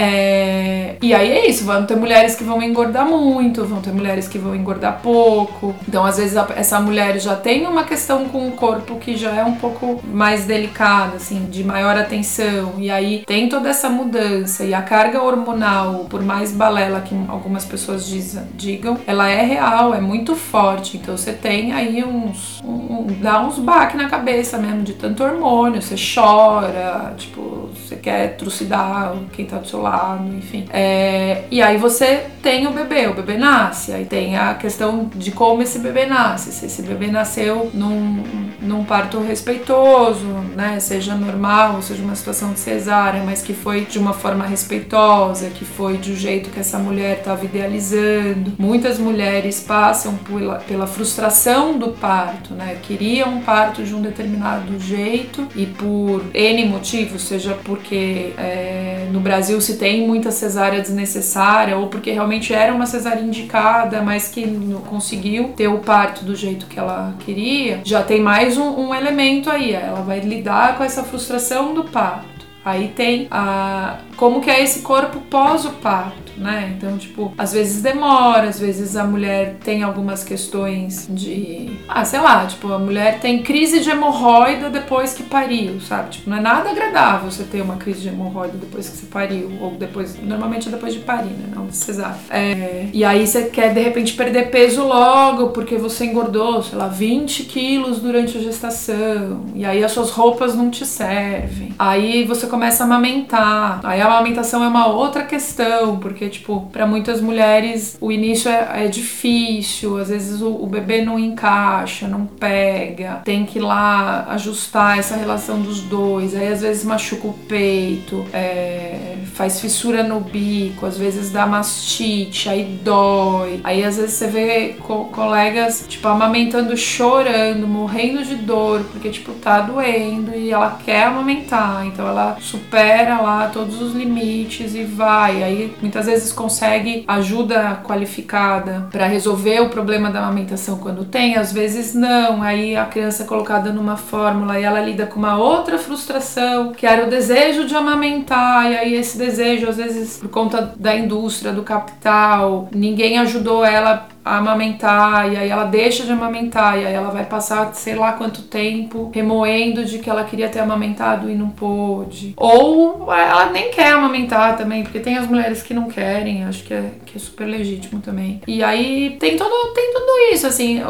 É, 0.00 0.94
e 1.02 1.12
aí 1.12 1.32
é 1.32 1.50
isso, 1.50 1.64
vão 1.64 1.84
ter 1.84 1.96
mulheres 1.96 2.36
que 2.36 2.44
vão 2.44 2.62
engordar 2.62 3.04
muito, 3.04 3.64
vão 3.64 3.80
ter 3.80 3.90
mulheres 3.90 4.28
que 4.28 4.38
vão 4.38 4.54
engordar 4.54 5.00
pouco. 5.02 5.74
Então, 5.88 6.04
às 6.04 6.18
vezes, 6.18 6.36
essa 6.54 6.78
mulher 6.80 7.18
já 7.18 7.34
tem 7.34 7.66
uma 7.66 7.82
questão 7.82 8.28
com 8.28 8.46
o 8.46 8.52
corpo 8.52 8.94
que 8.94 9.16
já 9.16 9.34
é 9.34 9.44
um 9.44 9.56
pouco 9.56 10.00
mais 10.06 10.44
delicada, 10.44 11.16
assim, 11.16 11.46
de 11.50 11.64
maior 11.64 11.96
atenção. 11.96 12.74
E 12.78 12.92
aí 12.92 13.24
tem 13.26 13.48
toda 13.48 13.68
essa 13.68 13.90
mudança. 13.90 14.62
E 14.64 14.72
a 14.72 14.82
carga 14.82 15.20
hormonal, 15.20 16.06
por 16.08 16.22
mais 16.22 16.52
balela 16.52 17.00
que 17.00 17.16
algumas 17.26 17.64
pessoas 17.64 18.06
diz, 18.06 18.38
digam, 18.54 18.98
ela 19.04 19.28
é 19.28 19.42
real, 19.42 19.92
é 19.92 20.00
muito 20.00 20.36
forte. 20.36 20.96
Então, 20.96 21.16
você 21.16 21.32
tem 21.32 21.72
aí 21.72 22.04
uns. 22.04 22.60
Um, 22.62 23.08
dá 23.20 23.40
uns 23.40 23.58
baques 23.58 23.96
na 23.96 24.08
cabeça 24.08 24.58
mesmo 24.58 24.82
de 24.82 24.92
tanto 24.92 25.24
hormônio. 25.24 25.82
Você 25.82 25.96
chora, 25.96 27.14
tipo, 27.16 27.68
você 27.74 27.96
quer 27.96 28.36
trucidar 28.36 29.16
quem 29.32 29.44
tá 29.44 29.56
do 29.56 29.66
seu 29.66 29.82
lado 29.82 29.87
enfim. 30.36 30.66
É, 30.70 31.44
e 31.50 31.62
aí 31.62 31.76
você 31.76 32.26
tem 32.42 32.66
o 32.66 32.72
bebê, 32.72 33.06
o 33.06 33.14
bebê 33.14 33.36
nasce, 33.36 33.92
aí 33.92 34.04
tem 34.04 34.36
a 34.36 34.54
questão 34.54 35.10
de 35.14 35.30
como 35.30 35.62
esse 35.62 35.78
bebê 35.78 36.06
nasce, 36.06 36.52
se 36.52 36.66
esse 36.66 36.82
bebê 36.82 37.08
nasceu 37.08 37.70
num, 37.74 38.47
num 38.60 38.84
parto 38.84 39.20
respeitoso, 39.20 40.26
né, 40.54 40.80
seja 40.80 41.14
normal, 41.14 41.80
seja 41.82 42.02
uma 42.02 42.14
situação 42.14 42.52
de 42.52 42.60
cesárea, 42.60 43.22
mas 43.24 43.42
que 43.42 43.52
foi 43.52 43.84
de 43.84 43.98
uma 43.98 44.12
forma 44.12 44.44
respeitosa, 44.46 45.50
que 45.50 45.64
foi 45.64 45.96
de 45.96 46.12
um 46.12 46.16
jeito 46.16 46.50
que 46.50 46.60
essa 46.60 46.78
mulher 46.78 47.18
estava 47.18 47.44
idealizando. 47.44 48.52
Muitas 48.58 48.98
mulheres 48.98 49.60
passam 49.60 50.16
pela, 50.16 50.56
pela 50.56 50.86
frustração 50.86 51.78
do 51.78 51.88
parto, 51.90 52.54
né, 52.54 52.78
queriam 52.82 53.36
um 53.36 53.40
parto 53.40 53.82
de 53.82 53.94
um 53.94 54.00
determinado 54.00 54.78
jeito 54.78 55.46
e 55.54 55.66
por 55.66 56.24
N 56.34 56.64
motivos, 56.66 57.22
seja 57.22 57.56
porque 57.64 58.32
é, 58.36 59.06
no 59.12 59.20
Brasil 59.20 59.60
se 59.60 59.76
tem 59.76 60.06
muita 60.06 60.30
cesárea 60.30 60.80
desnecessária 60.80 61.76
ou 61.76 61.88
porque 61.88 62.10
realmente 62.10 62.52
era 62.52 62.72
uma 62.72 62.86
cesárea 62.86 63.22
indicada, 63.22 64.02
mas 64.02 64.28
que 64.28 64.46
não 64.46 64.80
conseguiu 64.80 65.48
ter 65.56 65.68
o 65.68 65.78
parto 65.78 66.24
do 66.24 66.34
jeito 66.34 66.66
que 66.66 66.78
ela 66.78 67.14
queria, 67.20 67.80
já 67.84 68.02
tem 68.02 68.20
mais 68.20 68.47
um, 68.56 68.88
um 68.88 68.94
elemento 68.94 69.50
aí. 69.50 69.72
Ela 69.72 70.00
vai 70.00 70.20
lidar 70.20 70.78
com 70.78 70.84
essa 70.84 71.02
frustração 71.04 71.74
do 71.74 71.84
parto. 71.84 72.37
Aí 72.68 72.88
tem 72.88 73.26
a 73.30 73.98
como 74.18 74.40
que 74.40 74.50
é 74.50 74.62
esse 74.62 74.80
corpo 74.80 75.20
pós 75.30 75.64
o 75.64 75.70
parto, 75.70 76.32
né? 76.36 76.74
Então, 76.76 76.98
tipo, 76.98 77.32
às 77.38 77.52
vezes 77.52 77.82
demora, 77.82 78.48
às 78.48 78.58
vezes 78.58 78.96
a 78.96 79.04
mulher 79.04 79.56
tem 79.62 79.84
algumas 79.84 80.24
questões 80.24 81.06
de, 81.08 81.70
ah, 81.88 82.04
sei 82.04 82.20
lá, 82.20 82.44
tipo, 82.44 82.72
a 82.72 82.78
mulher 82.78 83.20
tem 83.20 83.42
crise 83.42 83.80
de 83.80 83.90
hemorroida 83.90 84.70
depois 84.70 85.14
que 85.14 85.22
pariu, 85.22 85.80
sabe? 85.80 86.10
Tipo, 86.10 86.30
não 86.30 86.36
é 86.36 86.40
nada 86.40 86.70
agradável 86.70 87.30
você 87.30 87.44
ter 87.44 87.62
uma 87.62 87.76
crise 87.76 88.00
de 88.00 88.08
hemorroida 88.08 88.58
depois 88.58 88.88
que 88.88 88.96
você 88.96 89.06
pariu, 89.06 89.52
ou 89.60 89.70
depois, 89.72 90.20
normalmente 90.20 90.68
é 90.68 90.72
depois 90.72 90.92
de 90.92 91.00
parir, 91.00 91.30
né? 91.30 91.48
Não 91.54 91.70
cesárea. 91.70 92.18
É, 92.28 92.88
e 92.92 93.04
aí 93.04 93.24
você 93.24 93.44
quer 93.44 93.72
de 93.72 93.80
repente 93.80 94.14
perder 94.14 94.50
peso 94.50 94.82
logo 94.82 95.48
porque 95.50 95.76
você 95.76 96.06
engordou, 96.06 96.60
sei 96.62 96.76
lá, 96.76 96.88
20 96.88 97.44
quilos 97.44 98.00
durante 98.00 98.36
a 98.36 98.40
gestação, 98.40 99.44
e 99.54 99.64
aí 99.64 99.84
as 99.84 99.92
suas 99.92 100.10
roupas 100.10 100.56
não 100.56 100.70
te 100.70 100.84
servem. 100.84 101.72
Aí 101.78 102.24
você 102.24 102.48
começa 102.48 102.57
a 102.62 102.84
amamentar, 102.84 103.80
aí 103.84 104.00
a 104.00 104.06
amamentação 104.06 104.62
é 104.62 104.68
uma 104.68 104.86
outra 104.86 105.24
questão, 105.24 105.98
porque, 105.98 106.28
tipo, 106.28 106.68
para 106.72 106.86
muitas 106.86 107.20
mulheres 107.20 107.96
o 108.00 108.10
início 108.10 108.50
é, 108.50 108.84
é 108.84 108.88
difícil, 108.88 109.98
às 109.98 110.08
vezes 110.08 110.40
o, 110.40 110.48
o, 110.48 110.66
bebê 110.66 111.02
não 111.02 111.18
encaixa, 111.18 112.06
não 112.06 112.26
pega, 112.26 113.20
tem 113.24 113.44
que 113.44 113.58
ir 113.58 113.62
lá 113.62 114.26
ajustar 114.30 114.98
essa 114.98 115.16
relação 115.16 115.60
dos 115.60 115.80
dois, 115.80 116.34
aí 116.34 116.48
às 116.48 116.60
vezes 116.60 116.84
machuca 116.84 117.28
o 117.28 117.32
peito, 117.32 118.24
é, 118.32 119.16
faz 119.34 119.60
fissura 119.60 120.02
no 120.02 120.20
bico, 120.20 120.86
às 120.86 120.96
vezes 120.96 121.30
dá 121.30 121.46
mastite, 121.46 122.48
aí 122.48 122.80
dói, 122.82 123.60
aí 123.64 123.84
às 123.84 123.96
vezes 123.96 124.12
você 124.12 124.26
vê 124.26 124.76
co 124.80 125.06
colegas, 125.06 125.84
tipo, 125.88 126.06
amamentando 126.08 126.76
chorando, 126.76 127.66
morrendo 127.66 128.24
de 128.24 128.36
dor, 128.36 128.84
porque, 128.92 129.10
tipo, 129.10 129.32
tá 129.32 129.60
doendo 129.60 130.34
e 130.34 130.50
ela 130.50 130.78
quer 130.84 131.04
amamentar, 131.04 131.86
então 131.86 132.06
ela 132.06 132.37
supera 132.40 133.20
lá 133.20 133.48
todos 133.48 133.80
os 133.80 133.94
limites 133.94 134.74
e 134.74 134.84
vai. 134.84 135.42
Aí 135.42 135.74
muitas 135.80 136.06
vezes 136.06 136.32
consegue 136.32 137.04
ajuda 137.06 137.80
qualificada 137.84 138.86
para 138.90 139.06
resolver 139.06 139.60
o 139.60 139.68
problema 139.68 140.10
da 140.10 140.20
amamentação 140.20 140.78
quando 140.78 141.04
tem, 141.04 141.36
às 141.36 141.52
vezes 141.52 141.94
não. 141.94 142.42
Aí 142.42 142.76
a 142.76 142.84
criança 142.84 143.22
é 143.22 143.26
colocada 143.26 143.72
numa 143.72 143.96
fórmula 143.96 144.58
e 144.58 144.64
ela 144.64 144.80
lida 144.80 145.06
com 145.06 145.18
uma 145.18 145.36
outra 145.36 145.78
frustração, 145.78 146.72
que 146.72 146.86
era 146.86 147.06
o 147.06 147.10
desejo 147.10 147.64
de 147.64 147.74
amamentar, 147.74 148.70
e 148.70 148.76
aí 148.76 148.94
esse 148.94 149.18
desejo, 149.18 149.68
às 149.68 149.76
vezes, 149.76 150.18
por 150.18 150.28
conta 150.28 150.74
da 150.76 150.96
indústria, 150.96 151.52
do 151.52 151.62
capital, 151.62 152.68
ninguém 152.72 153.18
ajudou 153.18 153.64
ela 153.64 154.08
a 154.28 154.36
amamentar, 154.38 155.32
e 155.32 155.36
aí 155.36 155.48
ela 155.48 155.64
deixa 155.64 156.04
de 156.04 156.12
amamentar, 156.12 156.78
e 156.78 156.86
aí 156.86 156.94
ela 156.94 157.10
vai 157.10 157.24
passar 157.24 157.74
sei 157.74 157.94
lá 157.94 158.12
quanto 158.12 158.42
tempo 158.42 159.10
remoendo 159.14 159.84
de 159.84 159.98
que 159.98 160.10
ela 160.10 160.24
queria 160.24 160.48
ter 160.48 160.60
amamentado 160.60 161.30
e 161.30 161.34
não 161.34 161.48
pôde. 161.50 162.34
Ou 162.36 163.12
ela 163.12 163.46
nem 163.46 163.70
quer 163.70 163.92
amamentar 163.92 164.56
também, 164.56 164.82
porque 164.82 165.00
tem 165.00 165.16
as 165.16 165.26
mulheres 165.26 165.62
que 165.62 165.72
não 165.72 165.88
querem, 165.88 166.44
acho 166.44 166.64
que 166.64 166.74
é, 166.74 166.90
que 167.10 167.16
é 167.16 167.20
super 167.20 167.46
legítimo 167.46 168.00
também. 168.00 168.40
E 168.46 168.62
aí 168.62 169.16
tem 169.18 169.36
todo, 169.36 169.72
tem 169.72 169.92
tudo 169.92 170.32
isso, 170.32 170.46
assim, 170.46 170.82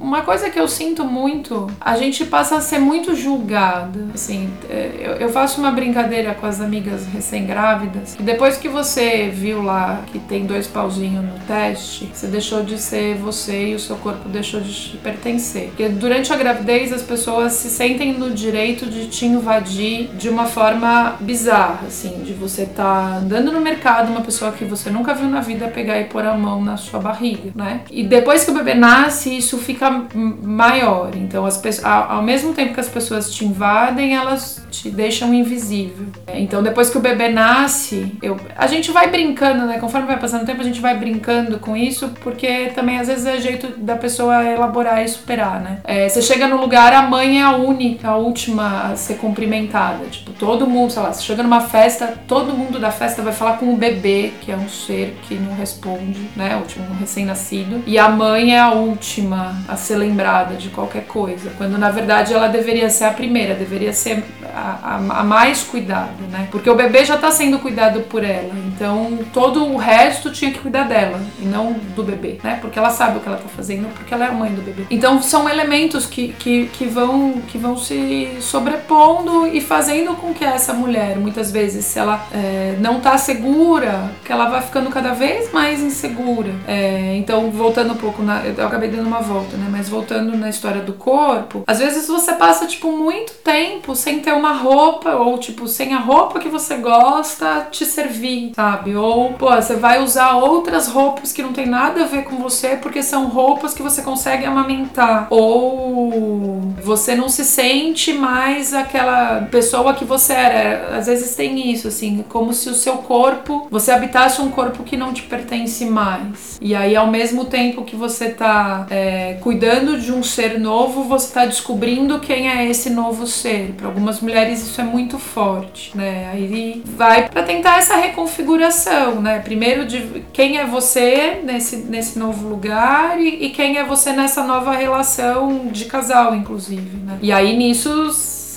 uma 0.00 0.22
coisa 0.22 0.50
que 0.50 0.58
eu 0.58 0.68
sinto 0.68 1.04
muito, 1.04 1.70
a 1.80 1.96
gente 1.96 2.24
passa 2.24 2.56
a 2.56 2.60
ser 2.60 2.78
muito 2.78 3.14
julgada, 3.14 4.08
assim, 4.14 4.50
é, 4.68 5.16
eu, 5.20 5.30
faço 5.30 5.60
uma 5.60 5.70
brincadeira 5.70 6.34
com 6.34 6.46
as 6.46 6.60
amigas 6.60 7.06
recém-grávidas, 7.06 8.16
depois 8.18 8.56
que 8.56 8.68
você 8.68 9.30
viu 9.32 9.62
lá 9.62 10.02
que 10.06 10.18
tem 10.18 10.44
dois 10.44 10.66
pauzinhos 10.66 11.24
no 11.24 11.38
teste, 11.46 12.10
você 12.12 12.26
deixou 12.26 12.62
de 12.62 12.78
ser 12.78 13.16
você 13.16 13.68
e 13.68 13.74
o 13.74 13.78
seu 13.78 13.96
corpo 13.96 14.28
deixou 14.28 14.60
de 14.60 14.72
te 14.72 14.96
pertencer. 14.96 15.68
Porque 15.68 15.88
durante 15.88 16.32
a 16.32 16.36
gravidez 16.36 16.92
as 16.92 17.02
pessoas 17.02 17.52
se 17.52 17.68
sentem 17.68 18.12
no 18.12 18.30
direito 18.30 18.86
de 18.86 19.06
te 19.06 19.26
invadir 19.26 20.08
de 20.16 20.28
uma 20.28 20.46
forma 20.46 21.16
bizarra, 21.20 21.86
assim, 21.86 22.22
de 22.24 22.32
você 22.32 22.62
estar 22.62 22.82
tá 22.82 23.16
andando 23.18 23.52
no 23.52 23.60
mercado, 23.60 24.10
uma 24.10 24.22
pessoa 24.22 24.52
que 24.52 24.64
você 24.64 24.90
nunca 24.90 25.14
viu 25.14 25.28
na 25.28 25.40
vida 25.40 25.59
pegar 25.68 26.00
e 26.00 26.04
pôr 26.04 26.24
a 26.24 26.36
mão 26.36 26.62
na 26.62 26.76
sua 26.76 27.00
barriga, 27.00 27.50
né? 27.54 27.82
E 27.90 28.02
depois 28.02 28.44
que 28.44 28.50
o 28.50 28.54
bebê 28.54 28.74
nasce, 28.74 29.36
isso 29.36 29.58
fica 29.58 30.06
maior. 30.14 31.10
Então, 31.16 31.44
as 31.44 31.56
pessoas, 31.58 31.84
ao 31.84 32.22
mesmo 32.22 32.52
tempo 32.52 32.74
que 32.74 32.80
as 32.80 32.88
pessoas 32.88 33.32
te 33.32 33.44
invadem, 33.44 34.14
elas 34.14 34.66
te 34.80 34.90
deixam 34.90 35.32
invisível. 35.34 36.06
Então, 36.32 36.62
depois 36.62 36.88
que 36.90 36.96
o 36.96 37.00
bebê 37.00 37.28
nasce, 37.28 38.16
eu, 38.22 38.38
a 38.56 38.66
gente 38.66 38.90
vai 38.90 39.10
brincando, 39.10 39.66
né? 39.66 39.78
Conforme 39.78 40.06
vai 40.06 40.18
passando 40.18 40.42
o 40.42 40.46
tempo, 40.46 40.60
a 40.60 40.64
gente 40.64 40.80
vai 40.80 40.96
brincando 40.96 41.58
com 41.58 41.76
isso, 41.76 42.08
porque 42.22 42.70
também 42.74 42.98
às 42.98 43.08
vezes 43.08 43.26
é 43.26 43.38
jeito 43.38 43.78
da 43.78 43.96
pessoa 43.96 44.44
elaborar 44.44 45.04
e 45.04 45.08
superar, 45.08 45.60
né? 45.60 45.78
É, 45.84 46.08
você 46.08 46.22
chega 46.22 46.48
no 46.48 46.60
lugar, 46.60 46.92
a 46.92 47.02
mãe 47.02 47.40
é 47.40 47.42
a 47.42 47.56
única, 47.56 48.08
a 48.08 48.16
última 48.16 48.90
a 48.90 48.96
ser 48.96 49.14
cumprimentada. 49.14 50.04
Tipo, 50.06 50.32
todo 50.32 50.66
mundo, 50.66 50.92
sei 50.92 51.02
lá, 51.02 51.12
você 51.12 51.22
chega 51.22 51.42
numa 51.42 51.60
festa, 51.60 52.14
todo 52.26 52.52
mundo 52.52 52.78
da 52.78 52.90
festa 52.90 53.22
vai 53.22 53.32
falar 53.32 53.58
com 53.58 53.72
o 53.72 53.76
bebê, 53.76 54.32
que 54.40 54.50
é 54.50 54.56
um 54.56 54.68
ser 54.68 55.16
que 55.22 55.34
não 55.34 55.54
responde, 55.54 56.30
né? 56.34 56.56
O 56.56 56.60
último 56.60 56.86
recém-nascido. 56.98 57.82
E 57.86 57.98
a 57.98 58.08
mãe 58.08 58.54
é 58.54 58.60
a 58.60 58.72
última 58.72 59.56
a 59.68 59.76
ser 59.76 59.96
lembrada 59.96 60.54
de 60.54 60.68
qualquer 60.70 61.04
coisa. 61.06 61.50
Quando 61.58 61.76
na 61.76 61.90
verdade 61.90 62.32
ela 62.32 62.48
deveria 62.48 62.88
ser 62.88 63.04
a 63.04 63.10
primeira, 63.10 63.54
deveria 63.54 63.92
ser 63.92 64.24
a, 64.54 64.69
a, 64.82 64.96
a 64.96 65.24
mais 65.24 65.62
cuidada, 65.62 66.10
né? 66.30 66.48
Porque 66.50 66.68
o 66.68 66.74
bebê 66.74 67.04
já 67.04 67.16
tá 67.16 67.30
sendo 67.30 67.58
cuidado 67.58 68.00
por 68.02 68.24
ela. 68.24 68.52
Então 68.66 69.18
todo 69.32 69.64
o 69.66 69.76
resto 69.76 70.30
tinha 70.30 70.50
que 70.50 70.58
cuidar 70.58 70.84
dela 70.84 71.20
e 71.40 71.44
não 71.44 71.72
do 71.94 72.02
bebê, 72.02 72.38
né? 72.42 72.58
Porque 72.60 72.78
ela 72.78 72.90
sabe 72.90 73.18
o 73.18 73.20
que 73.20 73.28
ela 73.28 73.38
tá 73.38 73.48
fazendo, 73.48 73.88
porque 73.94 74.12
ela 74.12 74.26
é 74.26 74.28
a 74.28 74.32
mãe 74.32 74.52
do 74.52 74.62
bebê. 74.62 74.86
Então 74.90 75.22
são 75.22 75.48
elementos 75.48 76.06
que, 76.06 76.28
que, 76.38 76.66
que, 76.68 76.86
vão, 76.86 77.40
que 77.48 77.58
vão 77.58 77.76
se 77.76 78.36
sobrepondo 78.40 79.46
e 79.46 79.60
fazendo 79.60 80.14
com 80.14 80.32
que 80.32 80.44
essa 80.44 80.72
mulher, 80.72 81.16
muitas 81.18 81.50
vezes, 81.50 81.84
se 81.84 81.98
ela 81.98 82.26
é, 82.32 82.76
não 82.80 83.00
tá 83.00 83.16
segura, 83.18 84.10
que 84.24 84.32
ela 84.32 84.48
vai 84.48 84.62
ficando 84.62 84.90
cada 84.90 85.12
vez 85.12 85.52
mais 85.52 85.80
insegura. 85.80 86.52
É, 86.66 87.14
então, 87.16 87.50
voltando 87.50 87.92
um 87.92 87.96
pouco, 87.96 88.22
na, 88.22 88.42
eu 88.44 88.66
acabei 88.66 88.88
dando 88.88 89.06
uma 89.06 89.20
volta, 89.20 89.56
né? 89.56 89.68
Mas 89.70 89.88
voltando 89.88 90.36
na 90.36 90.48
história 90.48 90.82
do 90.82 90.92
corpo, 90.92 91.62
às 91.66 91.78
vezes 91.78 92.08
você 92.08 92.32
passa, 92.34 92.66
tipo, 92.66 92.90
muito 92.92 93.32
tempo 93.44 93.94
sem 93.94 94.20
ter 94.20 94.32
uma 94.32 94.49
roupa, 94.52 95.16
ou, 95.16 95.38
tipo, 95.38 95.66
sem 95.66 95.94
a 95.94 95.98
roupa 95.98 96.38
que 96.38 96.48
você 96.48 96.76
gosta 96.76 97.68
te 97.70 97.84
servir, 97.84 98.52
sabe? 98.54 98.96
Ou, 98.96 99.32
pô, 99.34 99.50
você 99.50 99.76
vai 99.76 100.02
usar 100.02 100.36
outras 100.36 100.88
roupas 100.88 101.32
que 101.32 101.42
não 101.42 101.52
tem 101.52 101.66
nada 101.66 102.02
a 102.02 102.06
ver 102.06 102.24
com 102.24 102.36
você 102.36 102.76
porque 102.76 103.02
são 103.02 103.26
roupas 103.26 103.74
que 103.74 103.82
você 103.82 104.02
consegue 104.02 104.44
amamentar. 104.44 105.26
Ou 105.30 106.72
você 106.82 107.14
não 107.14 107.28
se 107.28 107.44
sente 107.44 108.12
mais 108.12 108.74
aquela 108.74 109.42
pessoa 109.50 109.94
que 109.94 110.04
você 110.04 110.32
era. 110.32 110.96
Às 110.96 111.06
vezes 111.06 111.34
tem 111.34 111.70
isso, 111.70 111.88
assim, 111.88 112.24
como 112.28 112.52
se 112.52 112.68
o 112.68 112.74
seu 112.74 112.98
corpo, 112.98 113.66
você 113.70 113.90
habitasse 113.90 114.40
um 114.40 114.50
corpo 114.50 114.82
que 114.82 114.96
não 114.96 115.12
te 115.12 115.22
pertence 115.22 115.84
mais. 115.84 116.58
E 116.60 116.74
aí, 116.74 116.94
ao 116.96 117.06
mesmo 117.06 117.44
tempo 117.44 117.84
que 117.84 117.96
você 117.96 118.30
tá 118.30 118.86
é, 118.90 119.38
cuidando 119.40 120.00
de 120.00 120.12
um 120.12 120.22
ser 120.22 120.58
novo, 120.58 121.04
você 121.04 121.32
tá 121.32 121.46
descobrindo 121.46 122.18
quem 122.20 122.48
é 122.48 122.68
esse 122.68 122.90
novo 122.90 123.26
ser. 123.26 123.74
Para 123.76 123.86
algumas 123.86 124.20
mulheres 124.20 124.39
mulheres 124.40 124.62
isso 124.62 124.80
é 124.80 124.84
muito 124.84 125.18
forte, 125.18 125.96
né? 125.96 126.30
Aí 126.32 126.82
vai 126.96 127.28
para 127.28 127.42
tentar 127.42 127.78
essa 127.78 127.96
reconfiguração, 127.96 129.20
né? 129.20 129.38
Primeiro 129.40 129.86
de 129.86 130.24
quem 130.32 130.58
é 130.58 130.66
você 130.66 131.40
nesse, 131.44 131.76
nesse 131.76 132.18
novo 132.18 132.48
lugar 132.48 133.20
e, 133.20 133.46
e 133.46 133.50
quem 133.50 133.76
é 133.76 133.84
você 133.84 134.12
nessa 134.12 134.42
nova 134.42 134.72
relação 134.72 135.68
de 135.70 135.84
casal, 135.84 136.34
inclusive, 136.34 136.96
né? 136.98 137.18
E 137.20 137.32
aí 137.32 137.56
nisso 137.56 138.10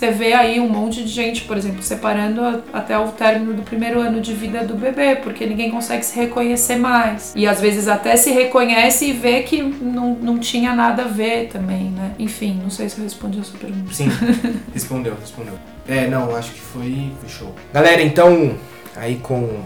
você 0.04 0.12
vê 0.12 0.34
aí 0.34 0.60
um 0.60 0.68
monte 0.68 1.02
de 1.02 1.08
gente, 1.08 1.44
por 1.44 1.56
exemplo, 1.56 1.82
separando 1.82 2.62
até 2.74 2.98
o 2.98 3.08
término 3.10 3.54
do 3.54 3.62
primeiro 3.62 4.02
ano 4.02 4.20
de 4.20 4.34
vida 4.34 4.62
do 4.66 4.76
bebê, 4.76 5.16
porque 5.16 5.46
ninguém 5.46 5.72
consegue 5.72 6.06
se 6.06 6.14
reconhecer 6.20 6.76
mais. 6.76 7.32
E 7.38 7.48
às 7.48 7.62
vezes 7.62 7.88
até 7.88 8.18
se 8.18 8.32
reconhece 8.32 9.06
e 9.06 9.14
vê 9.14 9.44
que 9.44 9.62
não, 9.62 10.16
não 10.16 10.38
tinha 10.40 10.76
nada 10.76 11.04
a 11.04 11.08
ver 11.08 11.48
também, 11.48 11.86
né? 11.92 12.12
Enfim, 12.20 12.60
não 12.62 12.70
sei 12.70 12.90
se 12.90 12.98
eu 12.98 13.04
respondi 13.06 13.40
a 13.40 13.44
sua 13.44 13.60
pergunta. 13.60 13.94
Sim, 13.94 14.10
respondeu, 14.74 15.16
respondeu. 15.20 15.54
É, 15.88 16.08
não, 16.08 16.36
acho 16.36 16.52
que 16.52 16.62
foi, 16.62 17.12
foi 17.20 17.30
show. 17.30 17.56
Galera, 17.74 18.02
então, 18.02 18.58
aí 18.96 19.18
com 19.18 19.62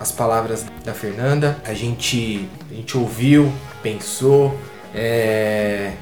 as 0.00 0.10
palavras 0.10 0.66
da 0.84 0.92
Fernanda, 0.92 1.58
a 1.64 1.74
gente, 1.74 2.48
a 2.70 2.74
gente 2.74 2.96
ouviu, 2.96 3.52
pensou, 3.82 4.58
é, 4.94 5.92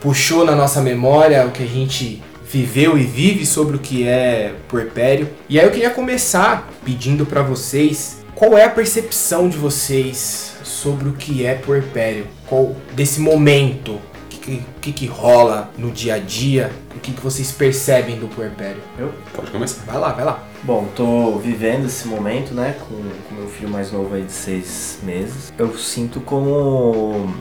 puxou 0.00 0.44
na 0.44 0.54
nossa 0.54 0.80
memória 0.80 1.46
o 1.46 1.50
que 1.50 1.62
a 1.62 1.66
gente 1.66 2.22
viveu 2.50 2.96
e 2.98 3.02
vive 3.02 3.44
sobre 3.44 3.76
o 3.76 3.78
que 3.78 4.06
é 4.06 4.54
puerpério. 4.68 5.28
E 5.48 5.58
aí 5.58 5.66
eu 5.66 5.70
queria 5.70 5.90
começar 5.90 6.68
pedindo 6.84 7.24
para 7.24 7.42
vocês 7.42 8.24
qual 8.34 8.56
é 8.56 8.64
a 8.64 8.70
percepção 8.70 9.48
de 9.48 9.56
vocês 9.56 10.56
sobre 10.62 11.08
o 11.08 11.12
que 11.12 11.44
é 11.44 11.54
puerpério, 11.54 12.26
qual 12.46 12.76
desse 12.92 13.20
momento, 13.20 13.98
que, 14.46 14.62
que, 14.80 14.92
que, 14.92 15.06
rola 15.06 15.70
no 15.76 15.90
dia 15.90 16.14
a 16.14 16.18
dia, 16.18 16.70
o 16.94 17.00
que, 17.00 17.12
que 17.12 17.20
vocês 17.20 17.50
percebem 17.50 18.16
do 18.16 18.28
puerpério. 18.28 18.80
Eu? 18.96 19.12
Pode 19.34 19.50
começar. 19.50 19.84
Vai 19.84 19.98
lá, 19.98 20.12
vai 20.12 20.24
lá. 20.24 20.42
Bom, 20.62 20.88
tô 20.94 21.38
vivendo 21.38 21.86
esse 21.86 22.06
momento, 22.06 22.54
né, 22.54 22.76
com, 22.80 22.94
com 23.28 23.34
meu 23.34 23.48
filho 23.48 23.68
mais 23.68 23.90
novo 23.90 24.14
aí 24.14 24.22
de 24.22 24.32
seis 24.32 25.00
meses. 25.02 25.52
Eu 25.58 25.76
sinto 25.76 26.20
como 26.20 27.34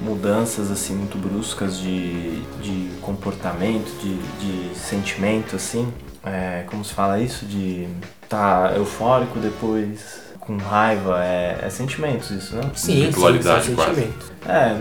mudanças, 0.00 0.70
assim, 0.70 0.94
muito 0.94 1.18
bruscas 1.18 1.78
de, 1.78 2.40
de 2.60 2.90
comportamento, 3.00 3.90
de, 4.00 4.16
de 4.38 4.78
sentimento, 4.78 5.56
assim. 5.56 5.92
É, 6.24 6.64
como 6.68 6.84
se 6.84 6.94
fala 6.94 7.18
isso? 7.18 7.44
De 7.44 7.88
tá 8.28 8.72
eufórico, 8.76 9.38
depois 9.40 10.22
com 10.40 10.56
raiva, 10.56 11.24
é, 11.24 11.60
é 11.62 11.70
sentimentos 11.70 12.30
isso, 12.30 12.56
né? 12.56 12.62
Sim, 12.74 13.06
Bipolaridade, 13.06 13.66
sim, 13.66 13.74
quase. 13.74 13.94
sentimento. 13.94 14.32
É, 14.44 14.74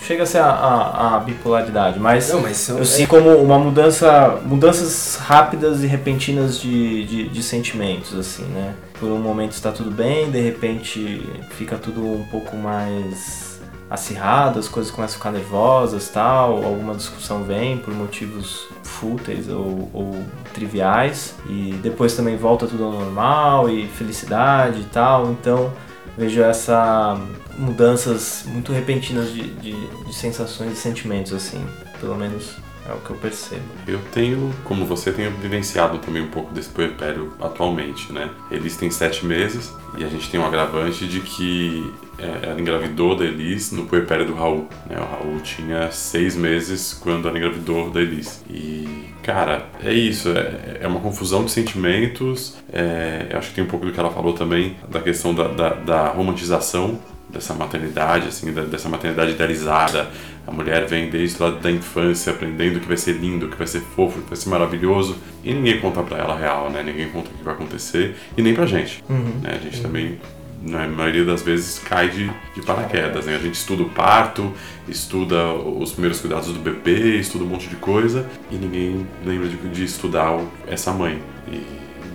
chega 0.00 0.22
a 0.22 0.26
ser 0.26 0.38
a, 0.38 0.46
a, 0.50 1.16
a 1.16 1.20
bipolaridade, 1.20 1.98
mas, 1.98 2.30
Não, 2.32 2.40
mas 2.42 2.56
são- 2.56 2.78
eu 2.78 2.84
sinto 2.84 3.08
como 3.08 3.30
uma 3.36 3.58
mudança, 3.58 4.38
mudanças 4.44 5.16
rápidas 5.16 5.82
e 5.82 5.86
repentinas 5.86 6.58
de, 6.58 7.04
de, 7.04 7.28
de 7.28 7.42
sentimentos, 7.42 8.18
assim, 8.18 8.44
né? 8.44 8.74
Por 8.98 9.08
um 9.10 9.18
momento 9.18 9.52
está 9.52 9.72
tudo 9.72 9.90
bem, 9.90 10.30
de 10.30 10.40
repente 10.40 11.28
fica 11.50 11.76
tudo 11.76 12.00
um 12.00 12.24
pouco 12.30 12.56
mais 12.56 13.60
acirrado, 13.90 14.58
as 14.58 14.66
coisas 14.68 14.90
começam 14.90 15.14
a 15.16 15.18
ficar 15.18 15.30
nervosas, 15.32 16.08
tal, 16.08 16.64
alguma 16.64 16.94
discussão 16.94 17.44
vem 17.44 17.76
por 17.78 17.92
motivos 17.94 18.66
fúteis 18.82 19.48
ou, 19.48 19.90
ou 19.92 20.16
triviais 20.52 21.34
e 21.48 21.74
depois 21.82 22.14
também 22.14 22.36
volta 22.36 22.66
tudo 22.66 22.84
ao 22.84 22.92
normal 22.92 23.68
e 23.68 23.86
felicidade 23.86 24.80
e 24.80 24.84
tal, 24.84 25.30
então 25.30 25.70
vejo 26.16 26.42
essa 26.42 27.20
mudanças 27.56 28.44
muito 28.46 28.72
repentinas 28.72 29.32
de, 29.32 29.42
de, 29.54 29.86
de 30.04 30.12
sensações 30.14 30.72
e 30.72 30.76
sentimentos, 30.76 31.32
assim. 31.32 31.64
Pelo 32.00 32.16
menos 32.16 32.56
é 32.88 32.92
o 32.92 32.98
que 32.98 33.10
eu 33.10 33.16
percebo. 33.16 33.62
Eu 33.86 34.00
tenho, 34.12 34.52
como 34.64 34.84
você, 34.84 35.10
tenho 35.12 35.30
vivenciado 35.32 35.98
também 35.98 36.22
um 36.22 36.28
pouco 36.28 36.52
desse 36.52 36.68
puerpério 36.68 37.32
atualmente, 37.40 38.12
né? 38.12 38.30
Elis 38.50 38.76
tem 38.76 38.90
sete 38.90 39.24
meses 39.24 39.72
e 39.96 40.04
a 40.04 40.08
gente 40.08 40.30
tem 40.30 40.38
um 40.38 40.44
agravante 40.44 41.06
de 41.08 41.20
que 41.20 41.92
ela 42.18 42.60
engravidou 42.60 43.16
da 43.16 43.24
Elis 43.24 43.72
no 43.72 43.86
puerpério 43.86 44.26
do 44.26 44.34
Raul. 44.34 44.68
Né? 44.88 44.96
O 44.98 45.04
Raul 45.04 45.40
tinha 45.40 45.90
seis 45.90 46.36
meses 46.36 46.94
quando 46.94 47.28
ela 47.28 47.36
engravidou 47.36 47.90
da 47.90 48.00
Elis. 48.00 48.42
E, 48.48 49.06
cara, 49.22 49.66
é 49.82 49.92
isso. 49.92 50.30
É, 50.30 50.78
é 50.82 50.86
uma 50.86 51.00
confusão 51.00 51.44
de 51.44 51.50
sentimentos. 51.50 52.56
É, 52.72 53.26
eu 53.30 53.38
acho 53.38 53.50
que 53.50 53.56
tem 53.56 53.64
um 53.64 53.68
pouco 53.68 53.86
do 53.86 53.92
que 53.92 53.98
ela 53.98 54.10
falou 54.10 54.32
também, 54.32 54.76
da 54.88 55.00
questão 55.00 55.34
da, 55.34 55.48
da, 55.48 55.70
da 55.70 56.08
romantização 56.08 56.98
dessa 57.28 57.52
maternidade, 57.52 58.28
assim, 58.28 58.52
dessa 58.52 58.88
maternidade 58.88 59.32
idealizada. 59.32 60.08
A 60.46 60.52
mulher 60.52 60.86
vem 60.86 61.10
desde 61.10 61.42
lá 61.42 61.50
da 61.50 61.70
infância 61.70 62.32
aprendendo 62.32 62.78
que 62.78 62.86
vai 62.86 62.96
ser 62.96 63.12
lindo, 63.12 63.48
que 63.48 63.56
vai 63.56 63.66
ser 63.66 63.80
fofo, 63.80 64.20
que 64.20 64.28
vai 64.28 64.36
ser 64.36 64.48
maravilhoso. 64.50 65.16
E 65.42 65.52
ninguém 65.52 65.80
conta 65.80 66.02
pra 66.02 66.18
ela 66.18 66.34
a 66.34 66.38
real, 66.38 66.70
né? 66.70 66.82
Ninguém 66.82 67.08
conta 67.08 67.30
o 67.30 67.34
que 67.34 67.42
vai 67.42 67.54
acontecer. 67.54 68.14
E 68.36 68.42
nem 68.42 68.54
pra 68.54 68.66
gente. 68.66 69.02
Né? 69.42 69.54
A 69.54 69.58
gente 69.58 69.80
também, 69.80 70.20
na 70.64 70.88
maioria 70.88 71.24
das 71.24 71.42
vezes, 71.42 71.78
cai 71.78 72.08
de, 72.08 72.30
de 72.54 72.62
paraquedas. 72.62 73.26
Né? 73.26 73.36
A 73.36 73.38
gente 73.38 73.54
estuda 73.54 73.82
o 73.82 73.90
parto, 73.90 74.52
estuda 74.88 75.52
os 75.52 75.92
primeiros 75.92 76.20
cuidados 76.20 76.52
do 76.52 76.58
bebê, 76.58 77.18
estuda 77.18 77.44
um 77.44 77.48
monte 77.48 77.68
de 77.68 77.76
coisa. 77.76 78.28
E 78.50 78.56
ninguém 78.56 79.06
lembra 79.24 79.48
de, 79.48 79.56
de 79.56 79.84
estudar 79.84 80.40
essa 80.66 80.92
mãe. 80.92 81.22
E 81.48 81.56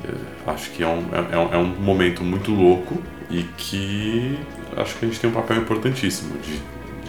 eh, 0.04 0.14
acho 0.48 0.72
que 0.72 0.84
é 0.84 0.88
um, 0.88 1.06
é, 1.12 1.36
é 1.36 1.56
é 1.56 1.58
um 1.58 1.68
momento 1.68 2.24
muito 2.24 2.52
louco 2.52 3.02
e 3.30 3.44
que 3.58 4.38
acho 4.76 4.96
que 4.98 5.06
a 5.06 5.08
gente 5.08 5.20
tem 5.20 5.30
um 5.30 5.34
papel 5.34 5.58
importantíssimo 5.58 6.38
de, 6.40 6.60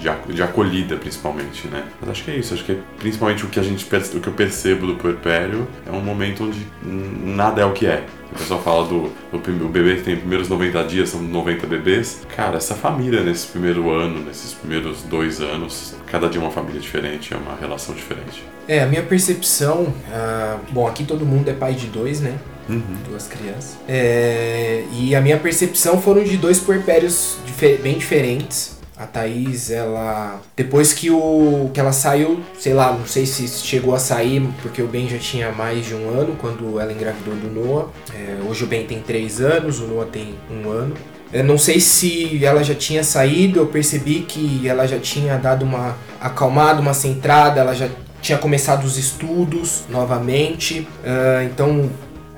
de, 0.00 0.34
de 0.34 0.42
acolhida, 0.42 0.96
principalmente, 0.96 1.68
né? 1.68 1.84
Mas 2.00 2.10
acho 2.10 2.24
que 2.24 2.30
é 2.30 2.36
isso, 2.36 2.54
acho 2.54 2.64
que 2.64 2.72
é 2.72 2.78
principalmente 2.98 3.44
o 3.44 3.48
que 3.48 3.60
a 3.60 3.62
gente 3.62 3.84
o 3.84 4.20
que 4.20 4.28
eu 4.28 4.32
percebo 4.32 4.86
do 4.86 4.94
puerpério 4.94 5.66
é 5.86 5.90
um 5.90 6.00
momento 6.00 6.44
onde 6.44 6.66
nada 6.82 7.60
é 7.62 7.64
o 7.64 7.72
que 7.72 7.86
é. 7.86 8.04
O 8.32 8.38
pessoal 8.38 8.62
fala 8.62 8.86
do, 8.86 9.10
do 9.32 9.68
bebê 9.68 9.96
que 9.96 10.02
tem 10.02 10.14
os 10.14 10.20
primeiros 10.20 10.48
90 10.48 10.84
dias, 10.84 11.08
são 11.08 11.20
90 11.20 11.66
bebês. 11.66 12.20
Cara, 12.36 12.58
essa 12.58 12.76
família 12.76 13.22
nesse 13.22 13.48
primeiro 13.48 13.90
ano, 13.90 14.20
nesses 14.24 14.52
primeiros 14.52 15.02
dois 15.02 15.40
anos, 15.40 15.96
cada 16.06 16.28
dia 16.28 16.40
é 16.40 16.44
uma 16.44 16.52
família 16.52 16.80
diferente, 16.80 17.34
é 17.34 17.36
uma 17.36 17.56
relação 17.56 17.92
diferente. 17.92 18.44
É, 18.68 18.82
a 18.82 18.86
minha 18.86 19.02
percepção. 19.02 19.92
ah, 20.12 20.58
bom, 20.70 20.86
aqui 20.86 21.02
todo 21.02 21.26
mundo 21.26 21.48
é 21.48 21.52
pai 21.52 21.74
de 21.74 21.88
dois, 21.88 22.20
né? 22.20 22.38
Uhum. 22.68 22.80
Duas 23.08 23.26
crianças. 23.26 23.76
É, 23.88 24.84
e 24.92 25.12
a 25.16 25.20
minha 25.20 25.36
percepção 25.36 26.00
foram 26.00 26.22
de 26.22 26.36
dois 26.36 26.60
puerpérios 26.60 27.36
dife- 27.44 27.78
bem 27.82 27.98
diferentes. 27.98 28.78
A 29.00 29.06
Thaís, 29.06 29.70
ela. 29.70 30.42
Depois 30.54 30.92
que 30.92 31.10
o. 31.10 31.70
que 31.72 31.80
ela 31.80 31.90
saiu, 31.90 32.40
sei 32.58 32.74
lá, 32.74 32.92
não 32.92 33.06
sei 33.06 33.24
se 33.24 33.48
chegou 33.48 33.94
a 33.94 33.98
sair, 33.98 34.46
porque 34.60 34.82
o 34.82 34.86
Ben 34.86 35.08
já 35.08 35.16
tinha 35.16 35.50
mais 35.50 35.86
de 35.86 35.94
um 35.94 36.10
ano 36.10 36.36
quando 36.38 36.78
ela 36.78 36.92
engravidou 36.92 37.34
do 37.34 37.48
Noah. 37.48 37.88
É, 38.14 38.36
hoje 38.46 38.64
o 38.64 38.66
Ben 38.66 38.84
tem 38.84 39.00
três 39.00 39.40
anos, 39.40 39.80
o 39.80 39.86
Noah 39.86 40.06
tem 40.10 40.34
um 40.50 40.68
ano. 40.68 40.94
Eu 41.32 41.44
não 41.44 41.56
sei 41.56 41.80
se 41.80 42.44
ela 42.44 42.62
já 42.62 42.74
tinha 42.74 43.02
saído, 43.02 43.60
eu 43.60 43.66
percebi 43.68 44.20
que 44.20 44.68
ela 44.68 44.86
já 44.86 44.98
tinha 44.98 45.38
dado 45.38 45.64
uma 45.64 45.96
acalmada, 46.20 46.80
uma 46.80 46.92
centrada, 46.92 47.60
ela 47.60 47.72
já 47.72 47.88
tinha 48.20 48.36
começado 48.36 48.84
os 48.84 48.98
estudos 48.98 49.84
novamente. 49.88 50.86
Ah, 51.02 51.42
então, 51.44 51.88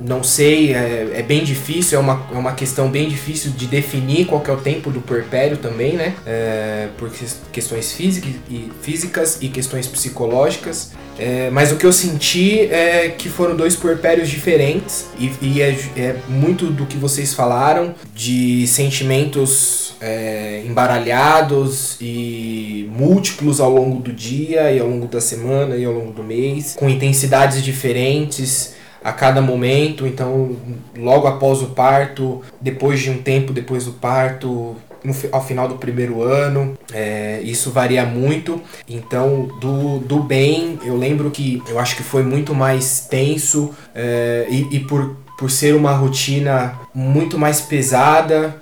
não 0.04 0.22
sei, 0.22 0.74
é, 0.74 1.12
é 1.14 1.22
bem 1.22 1.44
difícil, 1.44 1.98
é 1.98 2.00
uma, 2.00 2.26
é 2.32 2.36
uma 2.36 2.52
questão 2.52 2.90
bem 2.90 3.08
difícil 3.08 3.52
de 3.52 3.66
definir 3.66 4.26
qual 4.26 4.42
é 4.46 4.52
o 4.52 4.56
tempo 4.56 4.90
do 4.90 5.00
puerpério 5.00 5.56
também, 5.56 5.94
né? 5.94 6.14
É, 6.26 6.88
por 6.98 7.10
ques- 7.10 7.40
questões 7.52 7.98
e, 7.98 8.70
físicas 8.80 9.38
e 9.40 9.48
questões 9.48 9.86
psicológicas. 9.86 10.92
É, 11.18 11.50
mas 11.50 11.70
o 11.70 11.76
que 11.76 11.84
eu 11.84 11.92
senti 11.92 12.60
é 12.60 13.14
que 13.16 13.28
foram 13.28 13.54
dois 13.54 13.76
puerpérios 13.76 14.28
diferentes 14.30 15.06
e, 15.18 15.30
e 15.42 15.60
é, 15.62 15.76
é 15.96 16.16
muito 16.28 16.66
do 16.66 16.86
que 16.86 16.96
vocês 16.96 17.34
falaram 17.34 17.94
de 18.14 18.66
sentimentos 18.66 19.94
é, 20.00 20.62
embaralhados 20.66 21.96
e 22.00 22.88
múltiplos 22.96 23.60
ao 23.60 23.70
longo 23.70 24.00
do 24.00 24.12
dia 24.12 24.72
e 24.72 24.80
ao 24.80 24.88
longo 24.88 25.06
da 25.06 25.20
semana 25.20 25.76
e 25.76 25.84
ao 25.84 25.92
longo 25.92 26.12
do 26.12 26.24
mês, 26.24 26.74
com 26.76 26.88
intensidades 26.88 27.62
diferentes 27.62 28.74
a 29.02 29.12
cada 29.12 29.40
momento. 29.40 30.06
Então, 30.06 30.56
logo 30.96 31.26
após 31.26 31.62
o 31.62 31.66
parto, 31.66 32.42
depois 32.60 33.00
de 33.00 33.10
um 33.10 33.18
tempo 33.18 33.52
depois 33.52 33.84
do 33.84 33.92
parto, 33.92 34.76
no 35.04 35.14
ao 35.32 35.44
final 35.44 35.68
do 35.68 35.76
primeiro 35.76 36.22
ano, 36.22 36.76
é, 36.92 37.40
isso 37.42 37.70
varia 37.70 38.04
muito. 38.04 38.60
Então, 38.88 39.48
do, 39.60 39.98
do 39.98 40.20
bem, 40.20 40.78
eu 40.84 40.96
lembro 40.96 41.30
que 41.30 41.62
eu 41.68 41.78
acho 41.78 41.96
que 41.96 42.02
foi 42.02 42.22
muito 42.22 42.54
mais 42.54 43.06
tenso 43.10 43.74
é, 43.94 44.46
e, 44.48 44.76
e 44.76 44.80
por, 44.80 45.16
por 45.38 45.50
ser 45.50 45.74
uma 45.74 45.92
rotina 45.92 46.78
muito 46.94 47.38
mais 47.38 47.60
pesada 47.60 48.60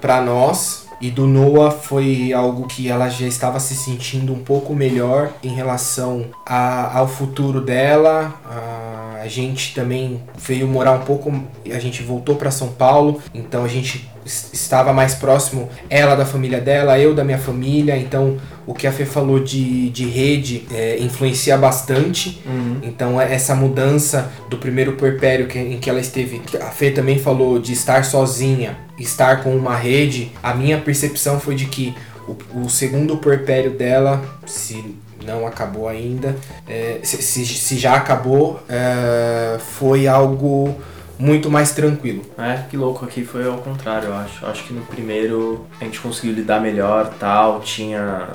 para 0.00 0.20
nós. 0.20 0.85
E 1.00 1.10
do 1.10 1.26
Noah 1.26 1.70
foi 1.70 2.32
algo 2.32 2.66
que 2.66 2.88
ela 2.88 3.08
já 3.08 3.26
estava 3.26 3.60
se 3.60 3.74
sentindo 3.74 4.32
um 4.32 4.38
pouco 4.42 4.74
melhor 4.74 5.30
em 5.42 5.48
relação 5.54 6.26
a- 6.44 6.98
ao 6.98 7.06
futuro 7.06 7.60
dela. 7.60 8.34
A, 8.44 9.20
a 9.22 9.28
gente 9.28 9.74
também 9.74 10.22
veio 10.38 10.66
morar 10.66 10.92
um 10.92 11.00
pouco, 11.04 11.32
a 11.66 11.78
gente 11.78 12.02
voltou 12.02 12.36
para 12.36 12.50
São 12.50 12.68
Paulo, 12.68 13.20
então 13.34 13.64
a 13.64 13.68
gente 13.68 14.08
estava 14.26 14.92
mais 14.92 15.14
próximo 15.14 15.68
ela 15.88 16.14
da 16.14 16.26
família 16.26 16.60
dela, 16.60 16.98
eu 16.98 17.14
da 17.14 17.24
minha 17.24 17.38
família, 17.38 17.96
então 17.96 18.36
o 18.66 18.74
que 18.74 18.86
a 18.86 18.92
Fê 18.92 19.06
falou 19.06 19.38
de, 19.38 19.88
de 19.90 20.06
rede 20.06 20.66
é, 20.72 20.98
influencia 20.98 21.56
bastante. 21.56 22.42
Uhum. 22.44 22.80
Então 22.82 23.20
é 23.20 23.32
essa 23.32 23.54
mudança 23.54 24.30
do 24.50 24.58
primeiro 24.58 24.92
puerpério 24.92 25.46
que, 25.46 25.58
em 25.58 25.78
que 25.78 25.88
ela 25.88 26.00
esteve, 26.00 26.42
a 26.60 26.70
Fê 26.70 26.90
também 26.90 27.18
falou 27.18 27.58
de 27.58 27.72
estar 27.72 28.04
sozinha, 28.04 28.76
estar 28.98 29.42
com 29.42 29.56
uma 29.56 29.76
rede, 29.76 30.32
a 30.42 30.52
minha 30.52 30.78
percepção 30.78 31.38
foi 31.38 31.54
de 31.54 31.66
que 31.66 31.94
o, 32.26 32.62
o 32.64 32.68
segundo 32.68 33.16
puerpério 33.18 33.70
dela, 33.70 34.20
se 34.44 34.96
não 35.24 35.46
acabou 35.46 35.88
ainda, 35.88 36.36
é, 36.68 36.98
se, 37.02 37.22
se, 37.22 37.46
se, 37.46 37.78
já 37.78 37.94
acabou, 37.94 38.60
é, 38.68 39.58
foi 39.58 40.06
algo 40.06 40.74
muito 41.18 41.50
mais 41.50 41.72
tranquilo. 41.72 42.22
É, 42.38 42.64
que 42.68 42.76
louco, 42.76 43.04
aqui 43.04 43.24
foi 43.24 43.46
ao 43.46 43.58
contrário, 43.58 44.08
eu 44.08 44.14
acho. 44.14 44.46
Acho 44.46 44.64
que 44.64 44.72
no 44.72 44.84
primeiro 44.86 45.66
a 45.80 45.84
gente 45.84 46.00
conseguiu 46.00 46.34
lidar 46.34 46.60
melhor, 46.60 47.14
tal, 47.18 47.60
tinha 47.60 48.28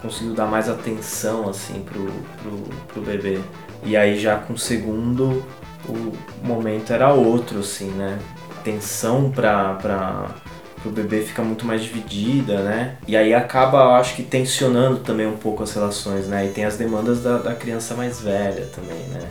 conseguiu 0.00 0.34
dar 0.34 0.46
mais 0.46 0.68
atenção 0.68 1.48
assim 1.48 1.82
pro, 1.82 2.04
pro, 2.42 2.58
pro 2.88 3.02
bebê. 3.02 3.40
E 3.82 3.96
aí 3.96 4.18
já 4.18 4.36
com 4.36 4.54
o 4.54 4.58
segundo 4.58 5.42
o 5.88 6.12
momento 6.42 6.92
era 6.92 7.12
outro, 7.12 7.60
assim, 7.60 7.90
né? 7.90 8.18
Atenção 8.58 9.30
pra, 9.30 9.74
pra, 9.74 10.30
pro 10.82 10.90
bebê 10.90 11.20
fica 11.22 11.42
muito 11.42 11.64
mais 11.64 11.82
dividida, 11.82 12.62
né? 12.62 12.96
E 13.06 13.16
aí 13.16 13.32
acaba, 13.32 13.96
acho 13.98 14.16
que, 14.16 14.22
tensionando 14.22 14.98
também 14.98 15.26
um 15.26 15.36
pouco 15.36 15.62
as 15.62 15.72
relações, 15.72 16.26
né? 16.26 16.46
E 16.46 16.50
tem 16.50 16.64
as 16.64 16.76
demandas 16.76 17.22
da, 17.22 17.38
da 17.38 17.54
criança 17.54 17.94
mais 17.94 18.20
velha 18.20 18.66
também, 18.74 18.98
né? 19.08 19.28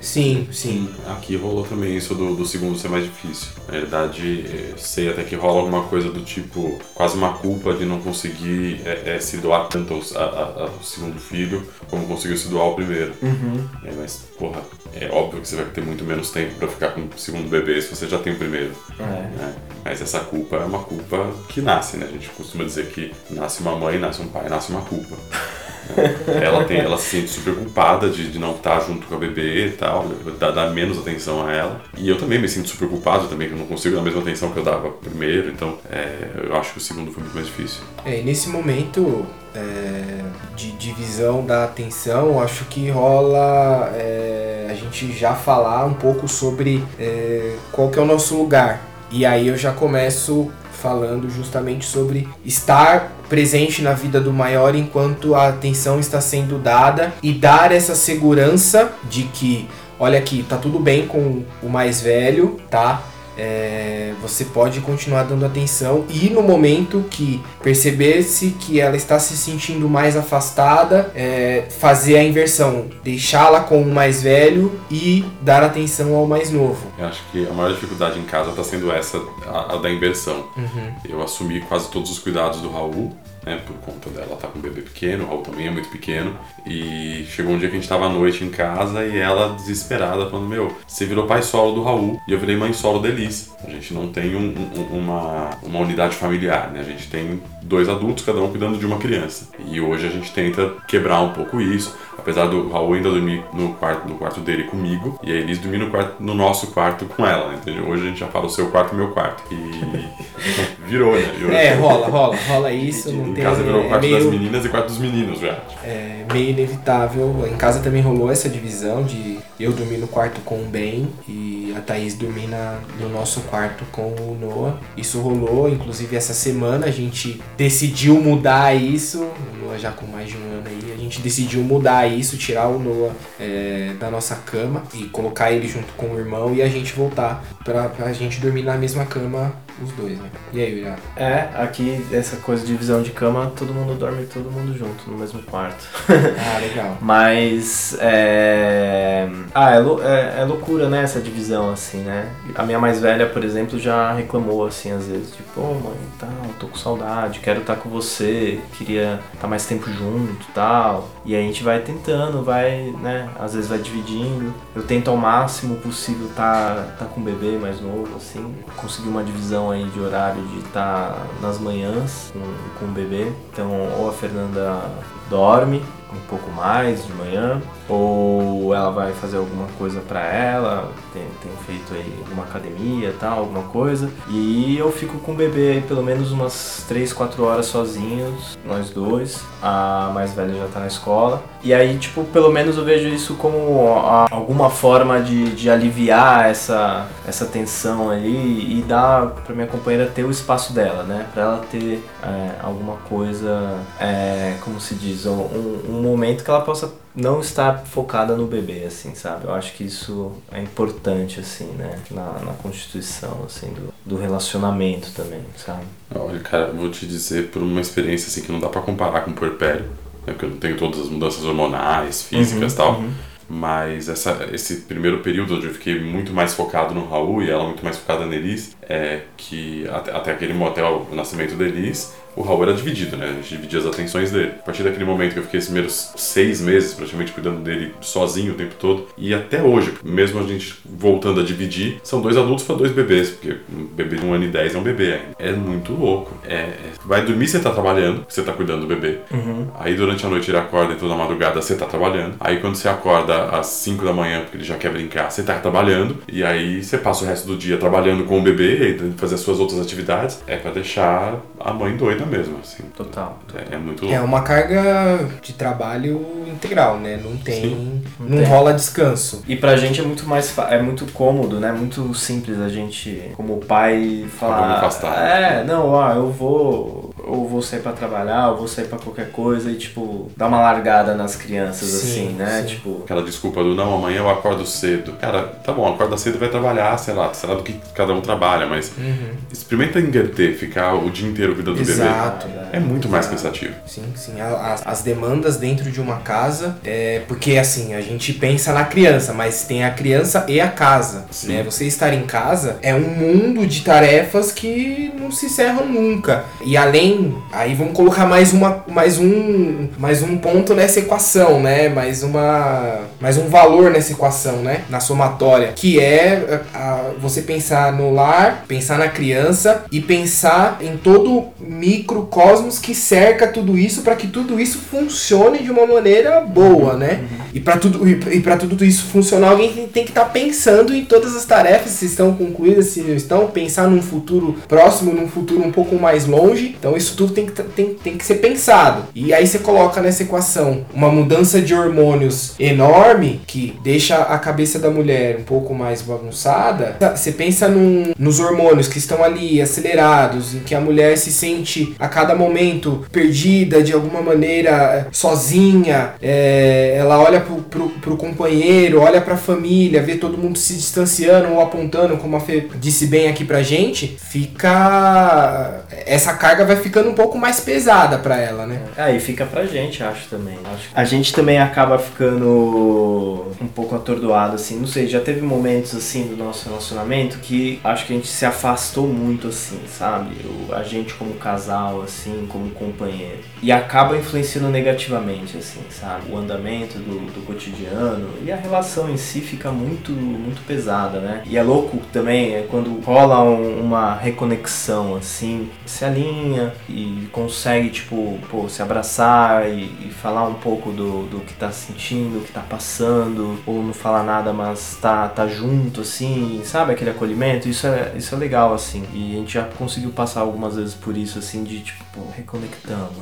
Sim, 0.00 0.48
sim. 0.52 0.88
Aqui 1.08 1.36
rolou 1.36 1.64
também 1.64 1.96
isso 1.96 2.14
do, 2.14 2.34
do 2.34 2.44
segundo 2.44 2.78
ser 2.78 2.88
mais 2.88 3.04
difícil. 3.04 3.48
Na 3.66 3.72
verdade, 3.72 4.44
é, 4.46 4.76
sei 4.76 5.08
até 5.08 5.22
que 5.22 5.36
rola 5.36 5.60
alguma 5.60 5.84
coisa 5.84 6.10
do 6.10 6.20
tipo, 6.20 6.78
quase 6.94 7.16
uma 7.16 7.34
culpa 7.34 7.72
de 7.74 7.84
não 7.84 8.00
conseguir 8.00 8.80
é, 8.84 9.14
é, 9.14 9.20
se 9.20 9.38
doar 9.38 9.68
tanto 9.68 9.94
ao, 9.94 10.20
a, 10.20 10.24
a, 10.24 10.62
ao, 10.62 10.82
segundo 10.82 11.18
filho 11.18 11.66
como 11.88 12.06
conseguiu 12.06 12.36
se 12.36 12.48
doar 12.48 12.64
ao 12.64 12.74
primeiro. 12.74 13.12
Uhum. 13.22 13.68
É, 13.84 13.92
mas, 13.92 14.24
porra, 14.38 14.62
é 14.94 15.08
óbvio 15.10 15.40
que 15.40 15.48
você 15.48 15.56
vai 15.56 15.66
ter 15.66 15.82
muito 15.82 16.04
menos 16.04 16.30
tempo 16.30 16.54
para 16.56 16.68
ficar 16.68 16.88
com 16.88 17.02
o 17.02 17.18
segundo 17.18 17.48
bebê 17.48 17.80
se 17.80 17.94
você 17.94 18.08
já 18.08 18.18
tem 18.18 18.32
o 18.32 18.38
primeiro. 18.38 18.72
É. 18.98 19.02
Né? 19.02 19.54
Mas 19.84 20.00
essa 20.00 20.20
culpa 20.20 20.56
é 20.56 20.64
uma 20.64 20.80
culpa 20.80 21.32
que 21.48 21.60
nasce, 21.60 21.96
né? 21.96 22.06
A 22.08 22.12
gente 22.12 22.28
costuma 22.30 22.64
dizer 22.64 22.86
que 22.86 23.12
nasce 23.30 23.60
uma 23.60 23.76
mãe, 23.76 23.98
nasce 23.98 24.22
um 24.22 24.28
pai, 24.28 24.48
nasce 24.48 24.70
uma 24.70 24.82
culpa. 24.82 25.16
ela, 26.42 26.64
tem, 26.64 26.78
ela 26.78 26.96
se 26.96 27.10
sente 27.10 27.28
super 27.28 27.54
culpada 27.54 28.08
de, 28.08 28.30
de 28.30 28.38
não 28.38 28.52
estar 28.52 28.80
junto 28.80 29.06
com 29.06 29.14
a 29.14 29.18
bebê 29.18 29.66
e 29.66 29.70
tal, 29.72 30.06
dar, 30.38 30.50
dar 30.50 30.70
menos 30.70 30.98
atenção 30.98 31.46
a 31.46 31.52
ela. 31.52 31.82
E 31.96 32.08
eu 32.08 32.16
também 32.18 32.40
me 32.40 32.48
sinto 32.48 32.68
super 32.68 32.88
culpado 32.88 33.28
também, 33.28 33.48
que 33.48 33.54
eu 33.54 33.58
não 33.58 33.66
consigo 33.66 33.94
dar 33.94 34.00
a 34.00 34.04
mesma 34.04 34.20
atenção 34.20 34.50
que 34.50 34.58
eu 34.58 34.64
dava 34.64 34.90
primeiro, 34.90 35.48
então 35.48 35.78
é, 35.90 36.30
eu 36.48 36.56
acho 36.56 36.72
que 36.72 36.78
o 36.78 36.80
segundo 36.80 37.12
foi 37.12 37.22
muito 37.22 37.34
mais 37.34 37.46
difícil. 37.46 37.82
É, 38.04 38.20
e 38.20 38.22
nesse 38.22 38.48
momento 38.48 39.26
é, 39.54 40.22
de 40.56 40.72
divisão 40.72 41.44
da 41.44 41.64
atenção, 41.64 42.40
acho 42.40 42.64
que 42.66 42.88
rola 42.90 43.90
é, 43.94 44.68
a 44.70 44.74
gente 44.74 45.12
já 45.12 45.34
falar 45.34 45.84
um 45.84 45.94
pouco 45.94 46.26
sobre 46.28 46.84
é, 46.98 47.56
qual 47.70 47.90
que 47.90 47.98
é 47.98 48.02
o 48.02 48.06
nosso 48.06 48.36
lugar. 48.36 48.80
E 49.10 49.26
aí 49.26 49.48
eu 49.48 49.56
já 49.56 49.72
começo 49.72 50.50
falando 50.72 51.30
justamente 51.30 51.84
sobre 51.84 52.28
estar 52.44 53.12
presente 53.32 53.80
na 53.80 53.94
vida 53.94 54.20
do 54.20 54.30
maior 54.30 54.74
enquanto 54.74 55.34
a 55.34 55.48
atenção 55.48 55.98
está 55.98 56.20
sendo 56.20 56.58
dada 56.58 57.14
e 57.22 57.32
dar 57.32 57.72
essa 57.72 57.94
segurança 57.94 58.92
de 59.08 59.22
que, 59.22 59.66
olha 59.98 60.18
aqui, 60.18 60.44
tá 60.46 60.58
tudo 60.58 60.78
bem 60.78 61.06
com 61.06 61.42
o 61.62 61.68
mais 61.70 62.02
velho, 62.02 62.60
tá? 62.68 63.02
É, 63.38 64.12
você 64.20 64.44
pode 64.44 64.80
continuar 64.80 65.22
dando 65.22 65.46
atenção 65.46 66.04
e 66.10 66.28
no 66.28 66.42
momento 66.42 67.06
que 67.10 67.42
perceber-se 67.62 68.50
que 68.60 68.78
ela 68.78 68.94
está 68.94 69.18
se 69.18 69.34
sentindo 69.34 69.88
mais 69.88 70.14
afastada, 70.14 71.10
é, 71.14 71.64
fazer 71.78 72.18
a 72.18 72.22
inversão, 72.22 72.90
deixá-la 73.02 73.60
com 73.60 73.80
o 73.80 73.90
mais 73.90 74.22
velho 74.22 74.78
e 74.90 75.24
dar 75.40 75.62
atenção 75.62 76.14
ao 76.14 76.26
mais 76.26 76.50
novo. 76.50 76.86
Eu 76.98 77.06
acho 77.06 77.22
que 77.32 77.46
a 77.48 77.52
maior 77.54 77.72
dificuldade 77.72 78.18
em 78.18 78.24
casa 78.24 78.50
está 78.50 78.62
sendo 78.62 78.92
essa, 78.92 79.18
a, 79.46 79.74
a 79.74 79.76
da 79.78 79.90
inversão. 79.90 80.44
Uhum. 80.54 80.92
Eu 81.08 81.22
assumi 81.22 81.60
quase 81.62 81.88
todos 81.88 82.10
os 82.10 82.18
cuidados 82.18 82.60
do 82.60 82.70
Raul 82.70 83.16
né, 83.44 83.60
por 83.66 83.76
conta 83.76 84.10
dela 84.10 84.34
estar 84.34 84.46
tá 84.46 84.48
com 84.48 84.58
um 84.58 84.62
bebê 84.62 84.82
pequeno, 84.82 85.24
o 85.24 85.26
Raul 85.28 85.42
também 85.42 85.66
é 85.66 85.70
muito 85.70 85.88
pequeno. 85.88 86.36
E 86.66 87.24
chegou 87.28 87.52
um 87.52 87.58
dia 87.58 87.68
que 87.68 87.74
a 87.74 87.78
gente 87.78 87.84
estava 87.84 88.06
à 88.06 88.08
noite 88.08 88.44
em 88.44 88.50
casa 88.50 89.04
e 89.04 89.18
ela 89.18 89.54
desesperada 89.54 90.28
falando: 90.28 90.48
Meu, 90.48 90.76
você 90.86 91.04
virou 91.04 91.26
pai 91.26 91.42
solo 91.42 91.74
do 91.74 91.82
Raul 91.82 92.20
e 92.26 92.32
eu 92.32 92.38
virei 92.38 92.56
mãe 92.56 92.72
solo 92.72 92.98
da. 92.98 93.12
A 93.12 93.70
gente 93.70 93.92
não 93.92 94.08
tem 94.08 94.34
um, 94.34 94.54
um, 94.76 94.98
uma, 94.98 95.50
uma 95.62 95.80
unidade 95.80 96.16
familiar, 96.16 96.72
né? 96.72 96.80
A 96.80 96.84
gente 96.84 97.08
tem 97.08 97.42
dois 97.62 97.88
adultos, 97.88 98.24
cada 98.24 98.40
um 98.40 98.48
cuidando 98.48 98.78
de 98.78 98.84
uma 98.84 98.98
criança. 98.98 99.48
E 99.66 99.80
hoje 99.80 100.06
a 100.06 100.10
gente 100.10 100.32
tenta 100.32 100.72
quebrar 100.86 101.20
um 101.20 101.32
pouco 101.32 101.60
isso. 101.60 101.96
Apesar 102.18 102.46
do 102.46 102.70
Raul 102.70 102.94
ainda 102.94 103.10
dormir 103.10 103.42
no 103.52 103.74
quarto, 103.74 104.08
no 104.08 104.16
quarto 104.16 104.40
dele 104.40 104.64
comigo 104.64 105.18
e 105.22 105.32
a 105.32 105.34
Elise 105.34 105.60
dormir 105.60 105.78
no, 105.78 105.90
quarto, 105.90 106.22
no 106.22 106.34
nosso 106.34 106.68
quarto 106.68 107.04
com 107.06 107.26
ela, 107.26 107.54
entendeu? 107.54 107.88
Hoje 107.88 108.02
a 108.02 108.06
gente 108.06 108.20
já 108.20 108.28
fala 108.28 108.46
o 108.46 108.50
seu 108.50 108.66
quarto 108.66 108.92
e 108.92 108.96
meu 108.96 109.08
quarto. 109.08 109.42
E 109.50 110.86
virou, 110.86 111.14
né? 111.14 111.32
Virou. 111.36 111.52
É, 111.52 111.74
rola, 111.80 112.08
rola, 112.08 112.36
rola 112.48 112.72
isso. 112.72 113.10
Em 113.10 113.16
não 113.16 113.34
tem, 113.34 113.42
casa 113.42 113.62
virou 113.62 113.82
o 113.82 113.84
é 113.86 113.88
quarto 113.88 114.02
meio, 114.02 114.18
das 114.18 114.26
meninas 114.26 114.64
e 114.64 114.68
quarto 114.68 114.86
dos 114.86 114.98
meninos 114.98 115.40
já. 115.40 115.58
É 115.82 116.24
meio 116.32 116.50
inevitável. 116.50 117.48
Em 117.50 117.56
casa 117.56 117.80
também 117.80 118.02
rolou 118.02 118.30
essa 118.30 118.48
divisão 118.48 119.02
de 119.02 119.38
eu 119.58 119.72
dormir 119.72 119.98
no 119.98 120.08
quarto 120.08 120.40
com 120.42 120.56
o 120.56 120.64
Ben 120.64 121.08
e 121.28 121.74
a 121.76 121.80
Thaís 121.80 122.14
dormir 122.14 122.48
na, 122.48 122.78
no 123.00 123.08
nosso 123.08 123.40
quarto 123.42 123.84
com 123.92 124.02
o 124.02 124.36
Noah. 124.40 124.78
Isso 124.96 125.20
rolou, 125.20 125.68
inclusive 125.68 126.16
essa 126.16 126.34
semana 126.34 126.86
a 126.86 126.90
gente 126.90 127.40
decidiu 127.56 128.20
mudar 128.20 128.74
isso. 128.74 129.22
O 129.22 129.64
Noah 129.64 129.78
já 129.78 129.90
com 129.90 130.06
mais 130.06 130.28
de 130.28 130.36
um 130.36 130.40
ano 130.40 130.64
aí, 130.66 130.92
a 130.92 130.96
gente 130.96 131.20
decidiu 131.20 131.62
mudar 131.62 132.06
isso, 132.06 132.36
tirar 132.36 132.68
o 132.68 132.78
Noah 132.78 133.14
é, 133.38 133.94
da 133.98 134.10
nossa 134.10 134.36
cama 134.36 134.82
e 134.94 135.04
colocar 135.04 135.52
ele 135.52 135.68
junto 135.68 135.92
com 135.94 136.06
o 136.06 136.18
irmão 136.18 136.54
e 136.54 136.62
a 136.62 136.68
gente 136.68 136.92
voltar 136.92 137.44
pra, 137.64 137.88
pra 137.88 138.12
gente 138.12 138.40
dormir 138.40 138.62
na 138.62 138.76
mesma 138.76 139.04
cama 139.04 139.54
os 139.82 139.92
dois, 139.92 140.18
né? 140.18 140.30
E 140.52 140.60
aí, 140.60 140.82
já? 140.82 140.96
É, 141.16 141.48
aqui 141.54 142.04
essa 142.12 142.36
coisa 142.36 142.62
de 142.64 142.72
divisão 142.72 143.02
de 143.02 143.10
cama, 143.10 143.52
todo 143.56 143.72
mundo 143.72 143.94
dorme 143.98 144.26
todo 144.26 144.50
mundo 144.50 144.76
junto 144.76 145.10
no 145.10 145.18
mesmo 145.18 145.42
quarto. 145.42 145.88
Ah, 146.44 146.58
legal. 146.58 146.98
Mas 147.00 147.96
é. 148.00 149.28
Ah, 149.54 149.70
é, 149.70 149.78
lou- 149.78 150.02
é, 150.02 150.40
é 150.40 150.44
loucura, 150.44 150.88
né, 150.88 151.02
essa 151.02 151.20
divisão, 151.20 151.70
assim, 151.70 151.98
né? 151.98 152.28
A 152.54 152.62
minha 152.64 152.78
mais 152.78 153.00
velha, 153.00 153.26
por 153.28 153.44
exemplo, 153.44 153.78
já 153.78 154.12
reclamou, 154.12 154.66
assim, 154.66 154.90
às 154.92 155.06
vezes, 155.06 155.30
tipo, 155.34 155.48
pô, 155.54 155.74
mãe, 155.74 155.96
tal, 156.18 156.28
tô 156.58 156.66
com 156.68 156.76
saudade, 156.76 157.40
quero 157.40 157.60
estar 157.60 157.76
com 157.76 157.88
você, 157.88 158.60
queria 158.76 159.20
estar 159.34 159.46
mais 159.48 159.66
tempo 159.66 159.90
junto 159.90 160.44
tal. 160.54 161.08
E 161.24 161.34
a 161.36 161.40
gente 161.40 161.62
vai 161.62 161.80
tentando, 161.80 162.42
vai, 162.42 162.92
né, 163.00 163.28
às 163.38 163.54
vezes 163.54 163.68
vai 163.68 163.78
dividindo. 163.78 164.52
Eu 164.74 164.82
tento 164.82 165.10
ao 165.10 165.16
máximo 165.16 165.76
possível 165.76 166.28
estar 166.28 166.96
tá, 166.98 167.04
com 167.06 167.20
o 167.20 167.24
bebê 167.24 167.58
mais 167.58 167.80
novo, 167.80 168.16
assim, 168.16 168.54
conseguir 168.76 169.08
uma 169.08 169.22
divisão 169.22 169.70
aí 169.72 169.84
de 169.84 170.00
horário 170.00 170.42
de 170.42 170.58
estar 170.58 171.26
nas 171.40 171.58
manhãs 171.58 172.32
com, 172.32 172.78
com 172.78 172.84
o 172.86 172.94
bebê. 172.94 173.32
Então, 173.52 173.70
ou 173.98 174.08
a 174.08 174.12
Fernanda 174.12 174.90
dorme 175.28 175.82
um 176.14 176.20
pouco 176.28 176.50
mais 176.50 177.06
de 177.06 177.12
manhã, 177.14 177.60
ou 177.88 178.74
ela 178.74 178.90
vai 178.90 179.12
fazer 179.12 179.38
alguma 179.38 179.66
coisa 179.78 180.00
pra 180.00 180.20
ela, 180.20 180.90
tem, 181.12 181.22
tem 181.42 181.52
feito 181.66 181.94
aí 181.94 182.14
alguma 182.20 182.44
academia 182.44 183.14
tal, 183.18 183.40
alguma 183.40 183.62
coisa, 183.64 184.10
e 184.28 184.76
eu 184.78 184.90
fico 184.92 185.18
com 185.18 185.32
o 185.32 185.34
bebê 185.34 185.72
aí 185.72 185.80
pelo 185.80 186.02
menos 186.02 186.30
umas 186.30 186.84
3, 186.88 187.12
4 187.12 187.44
horas 187.44 187.66
sozinhos, 187.66 188.58
nós 188.64 188.90
dois, 188.90 189.42
a 189.62 190.10
mais 190.14 190.32
velha 190.32 190.54
já 190.54 190.66
tá 190.68 190.80
na 190.80 190.86
escola, 190.86 191.42
e 191.62 191.72
aí, 191.72 191.96
tipo, 191.96 192.24
pelo 192.24 192.50
menos 192.50 192.76
eu 192.76 192.84
vejo 192.84 193.08
isso 193.08 193.34
como 193.34 193.86
alguma 194.30 194.68
forma 194.68 195.20
de, 195.20 195.54
de 195.54 195.70
aliviar 195.70 196.50
essa, 196.50 197.06
essa 197.26 197.46
tensão 197.46 198.10
ali 198.10 198.78
e 198.78 198.82
dar 198.82 199.26
pra 199.28 199.54
minha 199.54 199.66
companheira 199.66 200.10
ter 200.10 200.24
o 200.24 200.30
espaço 200.30 200.72
dela, 200.72 201.04
né, 201.04 201.26
pra 201.32 201.42
ela 201.42 201.64
ter 201.70 202.04
é, 202.22 202.50
alguma 202.62 202.96
coisa, 203.08 203.78
é, 204.00 204.56
como 204.60 204.80
se 204.80 204.94
diz, 204.94 205.11
um, 205.26 205.96
um 205.96 206.02
momento 206.02 206.44
que 206.44 206.50
ela 206.50 206.60
possa 206.60 206.92
não 207.14 207.40
estar 207.40 207.84
focada 207.86 208.36
no 208.36 208.46
bebê, 208.46 208.84
assim, 208.84 209.14
sabe? 209.14 209.44
Eu 209.44 209.54
acho 209.54 209.74
que 209.74 209.84
isso 209.84 210.32
é 210.50 210.60
importante, 210.60 211.40
assim, 211.40 211.66
né? 211.78 211.98
Na, 212.10 212.40
na 212.44 212.52
constituição, 212.54 213.42
assim, 213.44 213.68
do, 213.72 213.92
do 214.04 214.16
relacionamento 214.16 215.12
também, 215.12 215.42
sabe? 215.56 215.84
Olha, 216.14 216.40
cara, 216.40 216.72
vou 216.72 216.90
te 216.90 217.06
dizer 217.06 217.48
por 217.48 217.62
uma 217.62 217.80
experiência 217.80 218.28
assim 218.28 218.42
que 218.42 218.52
não 218.52 218.60
dá 218.60 218.68
pra 218.68 218.80
comparar 218.80 219.22
com 219.22 219.30
o 219.30 219.34
puerpério, 219.34 219.84
né? 220.26 220.32
Porque 220.32 220.44
eu 220.44 220.50
não 220.50 220.56
tenho 220.58 220.76
todas 220.76 221.00
as 221.00 221.08
mudanças 221.08 221.44
hormonais, 221.44 222.22
físicas 222.22 222.72
e 222.72 222.76
tal. 222.76 222.94
uhum. 222.94 223.12
Mas 223.48 224.08
essa, 224.08 224.48
esse 224.50 224.76
primeiro 224.82 225.18
período 225.18 225.56
onde 225.56 225.66
eu 225.66 225.74
fiquei 225.74 226.00
muito 226.00 226.32
mais 226.32 226.54
focado 226.54 226.94
no 226.94 227.06
Raul 227.06 227.42
e 227.42 227.50
ela 227.50 227.64
muito 227.64 227.84
mais 227.84 227.98
focada 227.98 228.24
na 228.24 228.34
Elis, 228.34 228.74
é 228.88 229.22
que 229.36 229.86
até, 229.88 230.10
até 230.10 230.32
aquele 230.32 230.54
motel, 230.54 231.06
o 231.10 231.14
nascimento 231.14 231.54
da 231.56 231.64
Elis, 231.64 232.14
o 232.36 232.42
Raul 232.42 232.62
era 232.64 232.74
dividido, 232.74 233.16
né? 233.16 233.26
A 233.26 233.32
gente 233.32 233.48
dividia 233.48 233.78
as 233.78 233.86
atenções 233.86 234.30
dele. 234.30 234.52
A 234.60 234.62
partir 234.62 234.82
daquele 234.82 235.04
momento 235.04 235.32
que 235.34 235.38
eu 235.38 235.42
fiquei 235.44 235.58
esses 235.58 235.70
primeiros 235.70 236.12
seis 236.16 236.60
meses 236.60 236.94
praticamente 236.94 237.32
cuidando 237.32 237.60
dele 237.60 237.94
sozinho 238.00 238.52
o 238.52 238.56
tempo 238.56 238.74
todo, 238.78 239.06
e 239.16 239.34
até 239.34 239.62
hoje, 239.62 239.94
mesmo 240.04 240.40
a 240.40 240.42
gente 240.42 240.74
voltando 240.84 241.40
a 241.40 241.44
dividir, 241.44 242.00
são 242.02 242.20
dois 242.20 242.36
adultos 242.36 242.64
para 242.64 242.76
dois 242.76 242.92
bebês, 242.92 243.30
porque 243.30 243.56
um 243.72 243.84
bebê 243.84 244.16
de 244.16 244.24
um 244.24 244.32
ano 244.32 244.44
e 244.44 244.48
dez 244.48 244.74
é 244.74 244.78
um 244.78 244.82
bebê 244.82 245.12
ainda. 245.12 245.36
É 245.38 245.52
muito 245.52 245.92
louco. 245.92 246.36
É, 246.44 246.54
é... 246.54 246.76
vai 247.04 247.24
dormir, 247.24 247.48
você 247.48 247.58
tá 247.58 247.70
trabalhando, 247.70 248.24
você 248.28 248.42
tá 248.42 248.52
cuidando 248.52 248.82
do 248.82 248.86
bebê. 248.86 249.18
Uhum. 249.30 249.68
Aí 249.78 249.94
durante 249.94 250.24
a 250.24 250.28
noite 250.28 250.50
ele 250.50 250.58
acorda 250.58 250.94
e 250.94 250.96
toda 250.96 251.14
madrugada 251.14 251.60
você 251.60 251.74
tá 251.74 251.86
trabalhando. 251.86 252.34
Aí 252.40 252.58
quando 252.58 252.76
você 252.76 252.88
acorda 252.88 253.50
às 253.50 253.66
5 253.66 254.04
da 254.04 254.12
manhã, 254.12 254.40
porque 254.40 254.56
ele 254.56 254.64
já 254.64 254.76
quer 254.76 254.90
brincar, 254.90 255.30
você 255.30 255.42
tá 255.42 255.58
trabalhando. 255.58 256.16
E 256.30 256.42
aí 256.42 256.82
você 256.82 256.98
passa 256.98 257.24
o 257.24 257.28
resto 257.28 257.46
do 257.46 257.56
dia 257.56 257.76
trabalhando 257.76 258.24
com 258.24 258.38
o 258.38 258.42
bebê 258.42 258.96
e 258.96 259.12
fazer 259.16 259.34
as 259.34 259.40
suas 259.40 259.60
outras 259.60 259.80
atividades. 259.80 260.42
É 260.46 260.56
para 260.56 260.70
deixar 260.72 261.40
a 261.60 261.72
mãe 261.72 261.96
doida 261.96 262.21
mesmo, 262.26 262.58
assim. 262.62 262.84
Total. 262.96 263.38
É, 263.54 263.74
é 263.74 263.78
muito 263.78 264.02
louco. 264.04 264.16
É 264.16 264.20
uma 264.20 264.42
carga 264.42 265.28
de 265.42 265.52
trabalho 265.52 266.24
integral, 266.46 266.98
né? 266.98 267.20
Não 267.22 267.36
tem. 267.36 267.62
Sim. 267.62 268.02
não 268.18 268.38
tem. 268.38 268.46
rola 268.46 268.72
descanso. 268.72 269.42
E 269.46 269.56
pra 269.56 269.76
gente 269.76 270.00
é 270.00 270.04
muito 270.04 270.26
mais 270.26 270.56
é 270.70 270.80
muito 270.80 271.06
cômodo, 271.12 271.60
né? 271.60 271.72
Muito 271.72 272.14
simples 272.14 272.60
a 272.60 272.68
gente, 272.68 273.32
como 273.36 273.58
pai, 273.58 274.26
falar. 274.38 274.78
Afastar. 274.78 275.16
É, 275.18 275.64
não, 275.64 275.88
ó, 275.88 276.12
eu 276.12 276.30
vou. 276.30 277.11
Ou 277.24 277.48
vou 277.48 277.62
sair 277.62 277.80
pra 277.80 277.92
trabalhar, 277.92 278.50
ou 278.50 278.58
vou 278.58 278.68
sair 278.68 278.86
pra 278.86 278.98
qualquer 278.98 279.30
coisa 279.30 279.70
e, 279.70 279.74
tipo, 279.76 280.30
dar 280.36 280.48
uma 280.48 280.60
largada 280.60 281.14
nas 281.14 281.36
crianças, 281.36 281.88
Sim, 281.88 281.96
assim, 282.28 282.28
né? 282.34 282.60
sim. 282.62 282.74
Tipo. 282.74 283.00
Aquela 283.04 283.22
desculpa 283.22 283.62
do 283.62 283.74
não, 283.74 283.94
amanhã 283.94 284.18
eu 284.18 284.30
acordo 284.30 284.66
cedo. 284.66 285.12
Cara, 285.20 285.42
tá 285.42 285.72
bom, 285.72 285.86
acorda 285.92 286.16
cedo 286.16 286.36
e 286.36 286.38
vai 286.38 286.48
trabalhar, 286.48 286.96
sei 286.98 287.14
lá, 287.14 287.32
sei 287.32 287.48
lá 287.48 287.54
do 287.54 287.62
que 287.62 287.74
cada 287.94 288.12
um 288.12 288.20
trabalha, 288.20 288.66
mas 288.66 288.92
Uhum. 288.96 289.30
experimenta 289.52 290.00
inverter, 290.00 290.56
ficar 290.56 290.94
o 290.94 291.10
dia 291.10 291.28
inteiro 291.28 291.54
cuidando 291.54 291.76
do 291.76 291.84
bebê. 291.84 291.92
Exato. 291.92 292.46
É 292.72 292.80
muito 292.80 293.08
mais 293.08 293.26
Exato. 293.26 293.42
cansativo. 293.42 293.74
Sim, 293.86 294.04
sim. 294.14 294.40
As, 294.40 294.86
as 294.86 295.02
demandas 295.02 295.56
dentro 295.58 295.90
de 295.90 296.00
uma 296.00 296.16
casa, 296.16 296.76
é 296.84 297.22
porque 297.28 297.56
assim, 297.58 297.94
a 297.94 298.00
gente 298.00 298.32
pensa 298.32 298.72
na 298.72 298.84
criança, 298.84 299.32
mas 299.32 299.64
tem 299.64 299.84
a 299.84 299.90
criança 299.90 300.44
e 300.48 300.60
a 300.60 300.68
casa. 300.68 301.24
Sim. 301.30 301.48
Né? 301.48 301.62
Você 301.62 301.84
estar 301.86 302.12
em 302.14 302.22
casa 302.24 302.78
é 302.82 302.94
um 302.94 303.00
mundo 303.08 303.66
de 303.66 303.82
tarefas 303.82 304.52
que 304.52 305.12
não 305.18 305.30
se 305.30 305.46
encerram 305.46 305.86
nunca. 305.86 306.44
E 306.64 306.76
além, 306.76 307.11
aí 307.52 307.74
vamos 307.74 307.92
colocar 307.94 308.26
mais, 308.26 308.52
uma, 308.52 308.84
mais, 308.88 309.18
um, 309.18 309.88
mais 309.98 310.22
um 310.22 310.36
ponto 310.38 310.74
nessa 310.74 311.00
equação, 311.00 311.60
né? 311.60 311.88
Mais, 311.88 312.22
uma, 312.22 313.00
mais 313.20 313.36
um 313.38 313.48
valor 313.48 313.90
nessa 313.90 314.12
equação, 314.12 314.56
né? 314.58 314.82
Na 314.90 315.00
somatória, 315.00 315.72
que 315.74 315.98
é 316.00 316.60
a- 316.74 316.78
a- 316.78 317.00
você 317.20 317.42
pensar 317.42 317.92
no 317.92 318.12
lar, 318.12 318.64
pensar 318.68 318.98
na 318.98 319.08
criança 319.08 319.84
e 319.90 320.00
pensar 320.00 320.78
em 320.80 320.96
todo 320.96 321.38
o 321.38 321.52
microcosmos 321.60 322.78
que 322.78 322.94
cerca 322.94 323.46
tudo 323.46 323.78
isso 323.78 324.02
para 324.02 324.16
que 324.16 324.26
tudo 324.26 324.58
isso 324.60 324.78
funcione 324.78 325.58
de 325.62 325.70
uma 325.70 325.86
maneira 325.86 326.40
boa, 326.40 326.94
né? 326.94 327.24
E 327.54 327.60
para 327.60 327.76
tudo 327.76 328.08
e 328.08 328.40
para 328.40 328.56
tudo 328.56 328.84
isso 328.84 329.04
funcionar, 329.06 329.50
alguém 329.50 329.72
tem, 329.72 329.86
tem 329.86 330.04
que 330.04 330.10
estar 330.10 330.24
pensando 330.26 330.94
em 330.94 331.04
todas 331.04 331.36
as 331.36 331.44
tarefas 331.44 331.92
se 331.92 332.06
estão 332.06 332.32
concluídas, 332.34 332.86
se 332.86 333.00
estão, 333.12 333.46
pensar 333.48 333.88
num 333.88 334.00
futuro 334.02 334.56
próximo, 334.66 335.12
num 335.12 335.28
futuro 335.28 335.62
um 335.62 335.70
pouco 335.72 335.96
mais 335.96 336.26
longe. 336.26 336.74
Então 336.78 336.96
isso 337.02 337.16
tudo 337.16 337.32
tem 337.32 337.46
que 337.46 337.52
tá- 337.52 337.64
tem, 337.76 337.94
tem 337.94 338.16
que 338.16 338.24
ser 338.24 338.36
pensado. 338.36 339.04
E 339.14 339.32
aí 339.34 339.46
você 339.46 339.58
coloca 339.58 340.00
nessa 340.00 340.22
equação 340.22 340.84
uma 340.94 341.08
mudança 341.10 341.60
de 341.60 341.74
hormônios 341.74 342.54
enorme 342.58 343.40
que 343.46 343.78
deixa 343.82 344.16
a 344.16 344.38
cabeça 344.38 344.78
da 344.78 344.90
mulher 344.90 345.36
um 345.38 345.42
pouco 345.44 345.74
mais 345.74 346.02
bagunçada. 346.02 346.96
Você 347.14 347.32
pensa 347.32 347.68
num- 347.68 348.12
nos 348.18 348.40
hormônios 348.40 348.88
que 348.88 348.98
estão 348.98 349.22
ali 349.22 349.60
acelerados, 349.60 350.54
em 350.54 350.60
que 350.60 350.74
a 350.74 350.80
mulher 350.80 351.16
se 351.18 351.32
sente 351.32 351.94
a 351.98 352.08
cada 352.08 352.34
momento 352.34 353.04
perdida 353.10 353.82
de 353.82 353.92
alguma 353.92 354.20
maneira, 354.22 355.08
sozinha. 355.12 356.14
é, 356.22 356.94
ela 356.98 357.18
olha 357.20 357.40
pro, 357.40 357.56
pro, 357.56 357.88
pro 357.88 358.16
companheiro, 358.16 359.00
olha 359.00 359.20
pra 359.20 359.36
família, 359.36 360.02
vê 360.02 360.14
todo 360.16 360.38
mundo 360.38 360.58
se 360.58 360.74
distanciando 360.74 361.52
ou 361.52 361.60
apontando, 361.60 362.16
como 362.16 362.36
a 362.36 362.40
Fê 362.40 362.66
disse 362.80 363.06
bem 363.06 363.28
aqui 363.28 363.44
pra 363.44 363.62
gente. 363.62 364.16
Fica. 364.20 365.82
Essa 366.06 366.34
carga 366.34 366.64
vai 366.64 366.76
ficando 366.92 367.08
um 367.08 367.14
pouco 367.14 367.38
mais 367.38 367.58
pesada 367.58 368.18
pra 368.18 368.36
ela, 368.38 368.66
né? 368.66 368.82
Aí 368.98 369.18
fica 369.18 369.46
pra 369.46 369.64
gente, 369.64 370.02
acho 370.02 370.28
também. 370.28 370.58
Acho 370.74 370.88
que 370.90 370.94
a 370.94 371.04
gente 371.04 371.32
também 371.32 371.58
acaba 371.58 371.98
ficando 371.98 373.46
um 373.58 373.66
pouco 373.66 373.94
atordoado, 373.96 374.56
assim. 374.56 374.78
Não 374.78 374.86
sei, 374.86 375.06
já 375.06 375.18
teve 375.20 375.40
momentos, 375.40 375.94
assim, 375.94 376.24
do 376.28 376.36
nosso 376.36 376.68
relacionamento 376.68 377.38
que 377.38 377.80
acho 377.82 378.04
que 378.04 378.12
a 378.12 378.16
gente 378.16 378.28
se 378.28 378.44
afastou 378.44 379.06
muito, 379.08 379.48
assim, 379.48 379.80
sabe? 379.88 380.36
O- 380.44 380.74
a 380.74 380.82
gente 380.82 381.14
como 381.14 381.32
casal, 381.34 382.02
assim, 382.02 382.46
como 382.48 382.70
companheiro. 382.72 383.38
E 383.62 383.72
acaba 383.72 384.14
influenciando 384.16 384.68
negativamente, 384.68 385.56
assim, 385.56 385.80
sabe? 385.88 386.30
O 386.30 386.36
andamento 386.36 386.98
do, 386.98 387.20
do 387.32 387.46
cotidiano 387.46 388.28
e 388.44 388.52
a 388.52 388.56
relação 388.56 389.08
em 389.08 389.16
si 389.16 389.40
fica 389.40 389.70
muito, 389.70 390.12
muito 390.12 390.60
pesada, 390.66 391.20
né? 391.20 391.42
E 391.46 391.56
é 391.56 391.62
louco 391.62 391.98
também, 392.12 392.54
é 392.54 392.66
quando 392.70 393.00
rola 393.00 393.42
um- 393.42 393.80
uma 393.80 394.14
reconexão, 394.14 395.16
assim, 395.16 395.70
se 395.86 396.04
alinha 396.04 396.74
e 396.88 397.28
consegue, 397.32 397.90
tipo, 397.90 398.38
pô, 398.50 398.68
se 398.68 398.82
abraçar 398.82 399.68
e, 399.68 399.84
e 400.06 400.10
falar 400.10 400.46
um 400.46 400.54
pouco 400.54 400.90
do, 400.90 401.26
do 401.26 401.40
que 401.40 401.54
tá 401.54 401.70
sentindo, 401.70 402.38
o 402.38 402.42
que 402.42 402.52
tá 402.52 402.60
passando, 402.60 403.58
ou 403.66 403.82
não 403.82 403.92
falar 403.92 404.22
nada, 404.22 404.52
mas 404.52 404.98
tá, 405.00 405.28
tá 405.28 405.46
junto, 405.46 406.02
assim, 406.02 406.62
sabe? 406.64 406.92
Aquele 406.92 407.10
acolhimento, 407.10 407.68
isso 407.68 407.86
é, 407.86 408.12
isso 408.16 408.34
é 408.34 408.38
legal, 408.38 408.74
assim. 408.74 409.04
E 409.12 409.34
a 409.34 409.38
gente 409.38 409.54
já 409.54 409.64
conseguiu 409.64 410.10
passar 410.10 410.40
algumas 410.40 410.76
vezes 410.76 410.94
por 410.94 411.16
isso, 411.16 411.38
assim, 411.38 411.64
de, 411.64 411.80
tipo, 411.80 412.04
pô, 412.12 412.20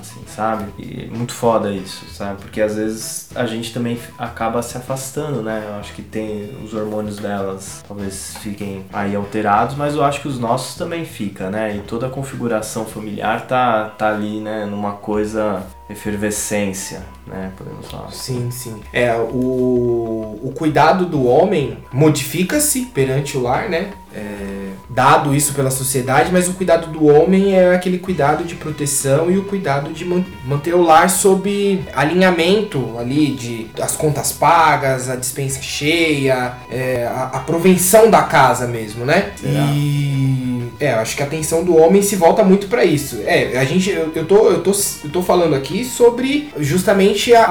assim, 0.01 0.23
sabe? 0.27 0.73
E 0.79 1.05
é 1.05 1.17
muito 1.17 1.33
foda 1.33 1.71
isso, 1.71 2.07
sabe? 2.11 2.41
Porque 2.41 2.61
às 2.61 2.75
vezes 2.75 3.29
a 3.35 3.47
gente 3.47 3.73
também 3.73 3.99
acaba 4.19 4.63
se 4.63 4.77
afastando, 4.77 5.43
né? 5.43 5.65
Eu 5.69 5.75
acho 5.77 5.93
que 5.95 6.03
tem 6.03 6.51
os 6.65 6.75
hormônios 6.75 7.17
delas, 7.17 7.85
talvez 7.87 8.37
fiquem 8.39 8.85
aí 8.93 9.15
alterados, 9.15 9.77
mas 9.77 9.95
eu 9.95 10.05
acho 10.05 10.21
que 10.21 10.29
os 10.29 10.39
nossos 10.39 10.75
também 10.75 11.05
fica, 11.05 11.51
né? 11.51 11.77
E 11.77 11.81
toda 11.81 12.07
a 12.07 12.11
configuração 12.11 12.85
familiar 12.85 13.47
tá, 13.51 13.93
tá 13.99 14.09
ali, 14.11 14.39
né? 14.39 14.65
Numa 14.65 14.93
coisa 14.93 15.65
efervescência, 15.91 17.03
né? 17.27 17.51
Podemos 17.57 17.91
falar. 17.91 18.13
Sim, 18.13 18.49
sim. 18.53 18.81
É, 18.93 19.13
o, 19.17 20.39
o 20.43 20.53
cuidado 20.57 21.05
do 21.05 21.27
homem 21.27 21.79
modifica-se 21.93 22.83
perante 22.87 23.37
o 23.37 23.43
lar, 23.43 23.69
né? 23.69 23.91
É, 24.15 24.71
dado 24.89 25.35
isso 25.35 25.53
pela 25.55 25.71
sociedade, 25.71 26.31
mas 26.33 26.49
o 26.49 26.55
cuidado 26.55 26.89
do 26.89 27.07
homem 27.07 27.57
é 27.57 27.75
aquele 27.75 27.99
cuidado 27.99 28.43
de 28.45 28.57
proteção 28.57 29.31
e 29.31 29.39
o 29.39 29.45
cuidado 29.45 29.93
de 29.93 30.05
man- 30.05 30.25
manter 30.45 30.75
o 30.75 30.83
lar 30.83 31.09
sob 31.09 31.85
alinhamento 31.95 32.97
ali 32.99 33.33
de 33.33 33.67
as 33.81 33.95
contas 33.97 34.33
pagas, 34.33 35.09
a 35.09 35.15
dispensa 35.17 35.63
cheia, 35.63 36.55
é, 36.71 37.07
a, 37.07 37.31
a 37.35 37.39
provenção 37.41 38.11
da 38.11 38.23
casa 38.23 38.67
mesmo, 38.67 39.05
né? 39.05 39.31
E 39.45 40.50
é, 40.81 40.93
acho 40.95 41.15
que 41.17 41.23
a 41.23 41.27
atenção 41.27 41.63
do 41.63 41.77
homem 41.77 42.01
se 42.03 42.17
volta 42.17 42.43
muito 42.43 42.67
pra 42.67 42.85
isso. 42.85 43.21
É, 43.27 43.59
a 43.59 43.65
gente, 43.65 43.91
eu, 43.91 44.11
eu, 44.15 44.25
tô, 44.25 44.49
eu, 44.51 44.63
tô, 44.63 44.71
eu 45.05 45.11
tô 45.11 45.23
falando 45.23 45.55
aqui 45.55 45.85
sobre 45.85 46.49
justamente 46.59 47.35
a, 47.35 47.45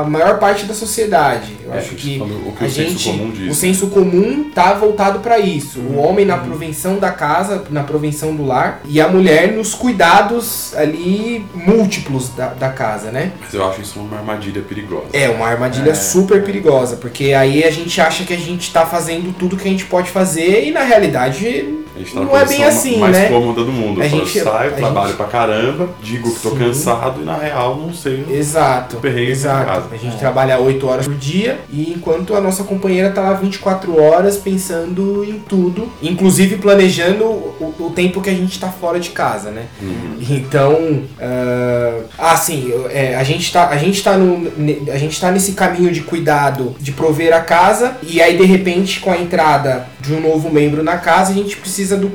a 0.00 0.04
maior 0.04 0.38
parte 0.38 0.64
da 0.66 0.74
sociedade. 0.74 1.56
Eu 1.64 1.72
É, 1.72 1.78
acho 1.78 1.94
que 1.94 2.20
o 2.20 2.52
que 2.52 2.64
a 2.64 2.66
o 2.66 2.70
senso 2.70 2.90
gente, 2.90 3.04
comum 3.10 3.30
diz. 3.30 3.52
o 3.52 3.54
senso 3.54 3.86
comum 3.88 4.50
tá 4.54 4.74
voltado 4.74 5.20
pra 5.20 5.38
isso. 5.38 5.78
O 5.80 5.96
homem 5.98 6.24
na 6.26 6.36
provenção 6.38 6.98
da 6.98 7.10
casa, 7.12 7.64
na 7.70 7.82
provenção 7.84 8.34
do 8.34 8.44
lar, 8.44 8.80
e 8.86 9.00
a 9.00 9.08
mulher 9.08 9.52
nos 9.52 9.74
cuidados 9.74 10.74
ali 10.76 11.44
múltiplos 11.54 12.28
da, 12.30 12.48
da 12.48 12.68
casa, 12.70 13.10
né? 13.10 13.32
Mas 13.40 13.54
eu 13.54 13.66
acho 13.68 13.80
isso 13.80 14.00
uma 14.00 14.18
armadilha 14.18 14.62
perigosa. 14.62 15.06
É 15.12 15.28
uma 15.28 15.46
armadilha 15.46 15.90
É. 15.92 15.94
super 15.94 16.44
perigosa, 16.44 16.96
porque 16.96 17.32
aí 17.32 17.64
a 17.64 17.70
gente 17.70 18.00
acha 18.00 18.24
que 18.24 18.32
a 18.34 18.38
gente 18.38 18.72
tá 18.72 18.84
fazendo 18.86 19.32
tudo 19.38 19.56
que 19.56 19.66
a 19.68 19.70
gente 19.70 19.84
pode 19.84 20.10
fazer 20.10 20.66
e 20.66 20.70
na 20.70 20.82
realidade 20.82 21.78
tá 22.14 22.20
não 22.20 22.36
é 22.36 22.44
bem 22.44 22.58
posição 22.58 22.71
assim, 22.72 22.98
mais 22.98 23.16
né? 23.16 23.28
cômoda 23.28 23.64
do 23.64 23.72
mundo. 23.72 24.00
A 24.00 24.04
Eu 24.06 24.10
gente- 24.10 24.40
saio, 24.40 24.72
trabalho 24.72 25.08
gente- 25.08 25.16
pra 25.16 25.26
caramba, 25.26 25.88
digo 26.02 26.32
que 26.34 26.40
tô 26.40 26.50
Sim. 26.50 26.58
cansado 26.58 27.20
e 27.22 27.24
na 27.24 27.36
real 27.36 27.76
não 27.76 27.92
sei. 27.92 28.24
Exato. 28.30 28.98
Exato. 29.06 29.66
casa. 29.66 29.86
A 29.92 29.96
gente 29.96 30.16
trabalha 30.18 30.58
8 30.58 30.86
horas 30.86 31.06
por 31.06 31.14
dia 31.14 31.58
e 31.70 31.92
enquanto 31.96 32.34
a 32.34 32.40
nossa 32.40 32.64
companheira 32.64 33.10
tá 33.10 33.20
lá 33.22 33.32
24 33.34 34.00
horas 34.00 34.36
pensando 34.36 35.24
em 35.24 35.38
tudo, 35.38 35.88
inclusive 36.02 36.56
planejando 36.56 37.24
o, 37.24 37.74
o 37.80 37.90
tempo 37.90 38.20
que 38.20 38.30
a 38.30 38.34
gente 38.34 38.58
tá 38.58 38.68
fora 38.68 38.98
de 39.00 39.10
casa, 39.10 39.50
né? 39.50 39.64
Uhum. 39.80 40.16
Então, 40.30 41.02
ah, 41.20 42.00
ah, 42.18 42.36
sim, 42.36 42.68
eu- 42.70 42.88
é, 42.90 43.14
a 43.16 43.22
gente 43.24 43.52
tá, 43.52 43.68
a 43.68 43.76
gente 43.76 44.02
tá 44.02 44.16
no, 44.16 44.50
a 44.92 44.98
gente 44.98 45.20
tá 45.20 45.30
nesse 45.30 45.52
caminho 45.52 45.90
de 45.92 46.02
cuidado, 46.02 46.74
de 46.80 46.92
prover 46.92 47.32
a 47.34 47.40
casa 47.40 47.96
e 48.02 48.20
aí 48.20 48.36
de 48.36 48.44
repente 48.44 49.00
com 49.00 49.10
a 49.10 49.16
entrada 49.18 49.86
de 50.00 50.12
um 50.14 50.20
novo 50.20 50.50
membro 50.50 50.82
na 50.82 50.96
casa, 50.96 51.30
a 51.30 51.34
gente 51.34 51.56
precisa 51.56 51.96
do 51.96 52.08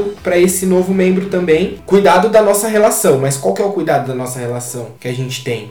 cuidado 0.00 0.16
para 0.22 0.38
esse 0.38 0.66
novo 0.66 0.92
membro 0.94 1.26
também, 1.28 1.78
cuidado 1.86 2.28
da 2.28 2.42
nossa 2.42 2.68
relação. 2.68 3.18
Mas 3.18 3.36
qual 3.36 3.54
que 3.54 3.62
é 3.62 3.64
o 3.64 3.72
cuidado 3.72 4.08
da 4.08 4.14
nossa 4.14 4.38
relação 4.38 4.88
que 4.98 5.08
a 5.08 5.12
gente 5.12 5.44
tem? 5.44 5.70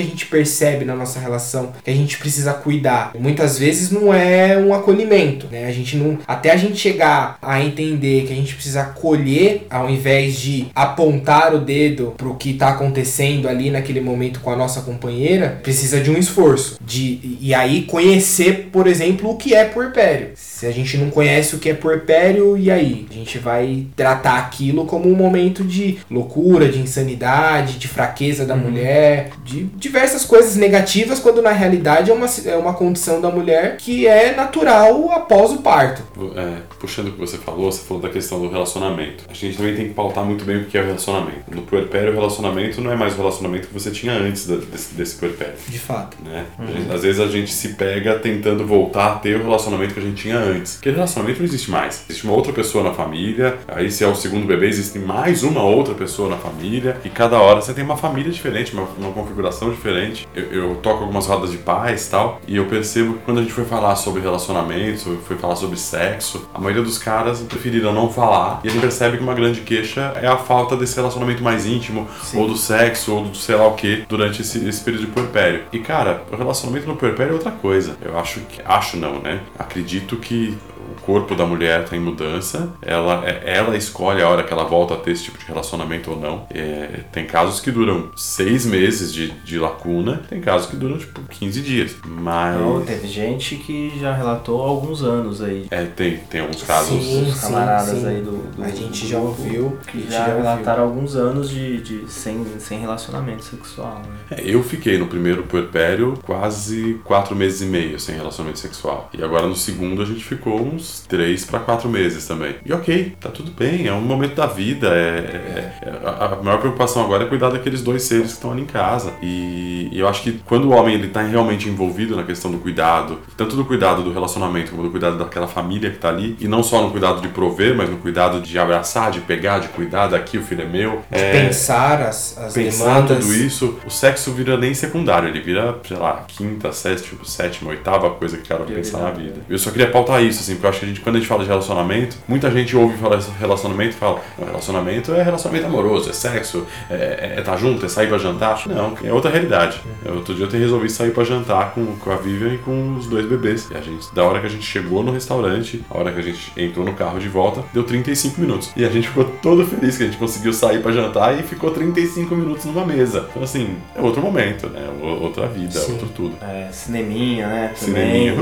Que, 0.00 0.06
a 0.06 0.10
gente 0.10 0.26
percebe 0.26 0.84
na 0.84 0.94
nossa 0.94 1.20
relação 1.20 1.72
que 1.84 1.90
a 1.90 1.94
gente 1.94 2.18
precisa 2.18 2.52
cuidar, 2.54 3.12
muitas 3.18 3.58
vezes 3.58 3.90
não 3.90 4.12
é 4.12 4.56
um 4.56 4.72
acolhimento, 4.72 5.46
né? 5.50 5.66
A 5.66 5.72
gente 5.72 5.96
não, 5.96 6.18
até 6.26 6.50
a 6.50 6.56
gente 6.56 6.76
chegar 6.76 7.38
a 7.42 7.62
entender 7.62 8.26
que 8.26 8.32
a 8.32 8.36
gente 8.36 8.54
precisa 8.54 8.82
acolher 8.82 9.66
ao 9.68 9.88
invés 9.90 10.38
de 10.38 10.66
apontar 10.74 11.54
o 11.54 11.58
dedo 11.58 12.14
pro 12.16 12.34
que 12.34 12.54
tá 12.54 12.70
acontecendo 12.70 13.48
ali 13.48 13.70
naquele 13.70 14.00
momento 14.00 14.40
com 14.40 14.50
a 14.50 14.56
nossa 14.56 14.80
companheira, 14.80 15.60
precisa 15.62 16.00
de 16.00 16.10
um 16.10 16.16
esforço 16.16 16.78
de 16.84 17.38
e 17.40 17.54
aí 17.54 17.82
conhecer, 17.82 18.68
por 18.72 18.86
exemplo, 18.86 19.30
o 19.30 19.36
que 19.36 19.54
é 19.54 19.64
puerpério. 19.64 20.30
Se 20.34 20.66
a 20.66 20.70
gente 20.70 20.96
não 20.96 21.10
conhece 21.10 21.54
o 21.54 21.58
que 21.58 21.70
é 21.70 21.74
puerpério, 21.74 22.56
e 22.56 22.70
aí? 22.70 23.06
A 23.10 23.14
gente 23.14 23.38
vai 23.38 23.86
tratar 23.96 24.38
aquilo 24.38 24.84
como 24.84 25.08
um 25.08 25.14
momento 25.14 25.64
de 25.64 25.98
loucura, 26.10 26.68
de 26.68 26.78
insanidade, 26.78 27.78
de 27.78 27.88
fraqueza 27.88 28.44
da 28.44 28.54
uhum. 28.54 28.60
mulher, 28.60 29.30
de 29.44 29.64
diversas 29.90 30.24
coisas 30.24 30.56
negativas, 30.56 31.18
quando 31.18 31.42
na 31.42 31.50
realidade 31.50 32.10
é 32.10 32.14
uma, 32.14 32.26
é 32.46 32.56
uma 32.56 32.74
condição 32.74 33.20
da 33.20 33.30
mulher 33.30 33.76
que 33.76 34.06
é 34.06 34.34
natural 34.34 35.10
após 35.12 35.50
o 35.50 35.58
parto. 35.58 36.02
É, 36.36 36.58
puxando 36.78 37.08
o 37.08 37.12
que 37.12 37.18
você 37.18 37.36
falou, 37.36 37.70
você 37.70 37.82
falou 37.82 38.02
da 38.02 38.08
questão 38.08 38.40
do 38.40 38.48
relacionamento. 38.48 39.24
A 39.28 39.34
gente 39.34 39.56
também 39.56 39.74
tem 39.74 39.88
que 39.88 39.94
pautar 39.94 40.24
muito 40.24 40.44
bem 40.44 40.58
o 40.58 40.64
que 40.66 40.78
é 40.78 40.82
o 40.82 40.86
relacionamento. 40.86 41.42
No 41.52 41.62
puerpério, 41.62 42.12
o 42.12 42.14
relacionamento 42.14 42.80
não 42.80 42.92
é 42.92 42.96
mais 42.96 43.14
o 43.14 43.16
relacionamento 43.16 43.68
que 43.68 43.74
você 43.74 43.90
tinha 43.90 44.12
antes 44.12 44.46
desse, 44.46 44.94
desse 44.94 45.16
puerpério. 45.16 45.54
De 45.68 45.78
fato. 45.78 46.16
Né? 46.24 46.44
Uhum. 46.58 46.94
Às 46.94 47.02
vezes 47.02 47.20
a 47.20 47.26
gente 47.26 47.52
se 47.52 47.70
pega 47.70 48.18
tentando 48.18 48.66
voltar 48.66 49.12
a 49.12 49.14
ter 49.16 49.36
o 49.36 49.42
relacionamento 49.42 49.94
que 49.94 50.00
a 50.00 50.02
gente 50.02 50.22
tinha 50.22 50.38
antes 50.38 50.60
antes. 50.60 50.78
Aquele 50.78 50.96
relacionamento 50.96 51.38
não 51.38 51.46
existe 51.46 51.70
mais. 51.70 52.04
Existe 52.08 52.24
uma 52.24 52.34
outra 52.34 52.52
pessoa 52.52 52.84
na 52.84 52.92
família, 52.92 53.58
aí 53.66 53.90
se 53.90 54.04
é 54.04 54.06
o 54.06 54.14
segundo 54.14 54.46
bebê, 54.46 54.68
existe 54.68 54.98
mais 54.98 55.42
uma 55.42 55.62
outra 55.62 55.94
pessoa 55.94 56.28
na 56.28 56.36
família, 56.36 56.96
e 57.04 57.08
cada 57.08 57.40
hora 57.40 57.60
você 57.60 57.72
tem 57.72 57.84
uma 57.84 57.96
família 57.96 58.30
diferente, 58.30 58.72
uma, 58.72 58.86
uma 58.98 59.12
configuração 59.12 59.69
diferente. 59.72 60.28
Eu, 60.34 60.44
eu, 60.52 60.74
toco 60.76 61.02
algumas 61.02 61.26
rodas 61.26 61.50
de 61.50 61.58
paz 61.58 62.06
e 62.06 62.10
tal, 62.10 62.40
e 62.46 62.56
eu 62.56 62.66
percebo 62.66 63.14
que 63.14 63.20
quando 63.20 63.38
a 63.38 63.42
gente 63.42 63.52
foi 63.52 63.64
falar 63.64 63.96
sobre 63.96 64.20
relacionamento, 64.20 65.18
foi 65.26 65.36
falar 65.36 65.56
sobre 65.56 65.76
sexo, 65.76 66.48
a 66.54 66.58
maioria 66.58 66.82
dos 66.82 66.98
caras 66.98 67.40
preferiram 67.40 67.92
não 67.92 68.10
falar, 68.10 68.60
e 68.64 68.68
a 68.68 68.70
gente 68.70 68.80
percebe 68.80 69.16
que 69.16 69.22
uma 69.22 69.34
grande 69.34 69.60
queixa 69.60 70.12
é 70.16 70.26
a 70.26 70.36
falta 70.36 70.76
desse 70.76 70.96
relacionamento 70.96 71.42
mais 71.42 71.66
íntimo, 71.66 72.08
Sim. 72.22 72.38
ou 72.38 72.48
do 72.48 72.56
sexo, 72.56 73.14
ou 73.14 73.24
do 73.24 73.36
sei 73.36 73.54
lá 73.54 73.66
o 73.66 73.74
que, 73.74 74.04
durante 74.08 74.42
esse, 74.42 74.66
esse 74.66 74.82
período 74.82 75.06
de 75.06 75.12
puerpério. 75.12 75.64
E 75.72 75.78
cara, 75.78 76.22
o 76.30 76.36
relacionamento 76.36 76.86
no 76.86 76.96
puerpério 76.96 77.32
é 77.32 77.34
outra 77.34 77.50
coisa. 77.50 77.96
Eu 78.00 78.18
acho 78.18 78.40
que. 78.40 78.60
Acho 78.64 78.96
não, 78.96 79.18
né? 79.20 79.40
Acredito 79.58 80.16
que 80.16 80.56
corpo 81.00 81.34
da 81.34 81.44
mulher 81.44 81.82
está 81.82 81.96
em 81.96 82.00
mudança, 82.00 82.70
ela, 82.82 83.24
é, 83.26 83.56
ela 83.56 83.76
escolhe 83.76 84.22
a 84.22 84.28
hora 84.28 84.42
que 84.42 84.52
ela 84.52 84.64
volta 84.64 84.94
a 84.94 84.96
ter 84.96 85.12
esse 85.12 85.24
tipo 85.24 85.38
de 85.38 85.44
relacionamento 85.44 86.10
ou 86.10 86.18
não. 86.18 86.46
É, 86.54 87.00
tem 87.12 87.26
casos 87.26 87.60
que 87.60 87.70
duram 87.70 88.10
seis 88.16 88.64
meses 88.64 89.12
de, 89.12 89.30
de 89.30 89.58
lacuna, 89.58 90.22
tem 90.28 90.40
casos 90.40 90.68
que 90.68 90.76
duram 90.76 90.98
tipo 90.98 91.20
15 91.22 91.60
dias. 91.60 91.96
Mas. 92.06 92.60
Não, 92.60 92.82
teve 92.82 93.08
gente 93.08 93.56
que 93.56 93.98
já 93.98 94.14
relatou 94.14 94.60
alguns 94.62 95.02
anos 95.02 95.42
aí. 95.42 95.66
É, 95.70 95.84
tem, 95.84 96.18
tem 96.18 96.40
alguns 96.40 96.62
casos. 96.62 97.02
Sim, 97.02 97.32
camaradas 97.40 97.88
sim, 97.88 98.00
sim. 98.00 98.06
aí 98.06 98.20
do, 98.20 98.56
do, 98.56 98.64
A 98.64 98.70
gente 98.70 99.06
já 99.06 99.18
ouviu. 99.18 99.78
Que 99.86 100.02
já, 100.08 100.26
já 100.26 100.34
relataram 100.34 100.84
alguns 100.84 101.16
anos 101.16 101.50
de, 101.50 101.80
de, 101.80 102.10
sem, 102.10 102.44
sem 102.58 102.80
relacionamento 102.80 103.44
sexual. 103.44 104.00
Né? 104.00 104.36
É, 104.38 104.42
eu 104.44 104.62
fiquei 104.62 104.98
no 104.98 105.06
primeiro 105.06 105.44
puerpério 105.44 106.18
quase 106.22 107.00
quatro 107.04 107.34
meses 107.34 107.60
e 107.62 107.66
meio 107.66 107.98
sem 107.98 108.14
relacionamento 108.14 108.58
sexual. 108.58 109.08
E 109.12 109.22
agora 109.22 109.46
no 109.46 109.56
segundo 109.56 110.02
a 110.02 110.04
gente 110.04 110.24
ficou 110.24 110.60
uns 110.60 110.89
três 111.00 111.44
para 111.44 111.60
quatro 111.60 111.88
meses 111.88 112.26
também. 112.26 112.56
E 112.64 112.72
ok, 112.72 113.16
tá 113.20 113.28
tudo 113.28 113.50
bem, 113.52 113.86
é 113.86 113.92
um 113.92 114.00
momento 114.00 114.34
da 114.34 114.46
vida. 114.46 114.88
É, 114.88 115.18
é, 115.18 115.72
é, 115.82 116.00
a 116.04 116.38
maior 116.42 116.58
preocupação 116.58 117.04
agora 117.04 117.24
é 117.24 117.26
cuidar 117.26 117.50
daqueles 117.50 117.82
dois 117.82 118.02
seres 118.02 118.26
que 118.26 118.32
estão 118.32 118.52
ali 118.52 118.62
em 118.62 118.66
casa. 118.66 119.12
E, 119.22 119.88
e, 119.92 119.98
eu 119.98 120.08
acho 120.08 120.22
que 120.22 120.40
quando 120.46 120.64
o 120.64 120.70
homem 120.70 120.94
ele 120.94 121.08
tá 121.08 121.22
realmente 121.22 121.68
envolvido 121.68 122.16
na 122.16 122.22
questão 122.22 122.50
do 122.50 122.58
cuidado, 122.58 123.18
tanto 123.36 123.56
do 123.56 123.64
cuidado 123.64 124.02
do 124.02 124.12
relacionamento 124.12 124.70
como 124.70 124.82
do 124.82 124.90
cuidado 124.90 125.18
daquela 125.18 125.46
família 125.46 125.90
que 125.90 125.98
tá 125.98 126.08
ali, 126.08 126.36
e 126.40 126.48
não 126.48 126.62
só 126.62 126.82
no 126.82 126.90
cuidado 126.90 127.20
de 127.20 127.28
prover, 127.28 127.74
mas 127.74 127.88
no 127.88 127.98
cuidado 127.98 128.40
de 128.40 128.58
abraçar, 128.58 129.10
de 129.10 129.20
pegar, 129.20 129.60
de 129.60 129.68
cuidar 129.68 130.08
daqui, 130.08 130.38
o 130.38 130.42
filho 130.42 130.62
é 130.62 130.66
meu. 130.66 131.02
De 131.10 131.18
é, 131.18 131.46
pensar 131.46 132.02
as, 132.02 132.36
as 132.38 132.52
pensar 132.52 133.02
demandas. 133.02 133.24
tudo 133.24 133.34
isso, 133.34 133.78
o 133.84 133.90
sexo 133.90 134.32
vira 134.32 134.56
nem 134.56 134.74
secundário, 134.74 135.28
ele 135.28 135.40
vira, 135.40 135.78
sei 135.86 135.96
lá, 135.96 136.24
quinta, 136.26 136.72
sétima, 136.72 137.24
sétima, 137.24 137.70
oitava 137.70 138.10
coisa 138.10 138.36
que 138.36 138.44
o 138.44 138.46
cara 138.46 138.64
vai 138.64 138.74
pensar 138.74 138.98
na 138.98 139.10
vida. 139.10 139.40
Eu 139.48 139.58
só 139.58 139.70
queria 139.70 139.90
pautar 139.90 140.22
isso, 140.22 140.40
assim, 140.40 140.54
porque 140.54 140.66
eu 140.66 140.70
acho 140.70 140.79
que 140.80 140.86
a 140.86 140.88
gente, 140.88 141.00
quando 141.00 141.16
a 141.16 141.18
gente 141.18 141.28
fala 141.28 141.42
de 141.42 141.48
relacionamento, 141.48 142.16
muita 142.26 142.50
gente 142.50 142.76
ouve 142.76 142.96
falar 142.96 143.16
de 143.16 143.30
relacionamento 143.38 143.90
e 143.90 143.98
fala: 143.98 144.20
relacionamento 144.38 145.14
é 145.14 145.22
relacionamento 145.22 145.66
amoroso, 145.66 146.10
é 146.10 146.12
sexo, 146.12 146.66
é 146.88 147.36
estar 147.38 147.40
é 147.40 147.42
tá 147.42 147.56
junto, 147.56 147.84
é 147.84 147.88
sair 147.88 148.08
pra 148.08 148.18
jantar. 148.18 148.66
Não, 148.66 148.96
é 149.04 149.12
outra 149.12 149.30
realidade. 149.30 149.80
Eu, 150.04 150.14
outro 150.14 150.34
dia 150.34 150.44
eu 150.44 150.48
tenho 150.48 150.62
resolvido 150.62 150.90
sair 150.90 151.12
pra 151.12 151.22
jantar 151.22 151.72
com, 151.72 151.96
com 151.96 152.10
a 152.10 152.16
Vivian 152.16 152.54
e 152.54 152.58
com 152.58 152.96
os 152.96 153.06
dois 153.06 153.26
bebês. 153.26 153.68
E 153.70 153.76
a 153.76 153.80
gente, 153.80 154.12
da 154.14 154.24
hora 154.24 154.40
que 154.40 154.46
a 154.46 154.48
gente 154.48 154.64
chegou 154.64 155.02
no 155.02 155.12
restaurante, 155.12 155.84
a 155.90 155.98
hora 155.98 156.12
que 156.12 156.18
a 156.18 156.22
gente 156.22 156.52
entrou 156.56 156.84
no 156.84 156.94
carro 156.94 157.18
de 157.18 157.28
volta, 157.28 157.62
deu 157.72 157.84
35 157.84 158.40
minutos. 158.40 158.72
E 158.76 158.84
a 158.84 158.88
gente 158.88 159.08
ficou 159.08 159.24
todo 159.24 159.66
feliz 159.66 159.96
que 159.96 160.04
a 160.04 160.06
gente 160.06 160.18
conseguiu 160.18 160.52
sair 160.52 160.82
pra 160.82 160.92
jantar 160.92 161.38
e 161.38 161.42
ficou 161.42 161.70
35 161.70 162.34
minutos 162.34 162.64
numa 162.64 162.86
mesa. 162.86 163.26
Então, 163.30 163.42
assim, 163.42 163.76
é 163.94 164.00
outro 164.00 164.22
momento, 164.22 164.68
né? 164.68 164.88
Outra 165.00 165.46
vida, 165.46 165.72
Sim. 165.72 165.92
outro 165.92 166.08
tudo. 166.08 166.36
É, 166.42 166.68
cineminha, 166.72 167.46
né? 167.46 167.72
Cineminha. 167.74 168.34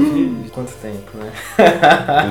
Quanto 0.53 0.72
tempo, 0.74 1.18
né? 1.18 1.33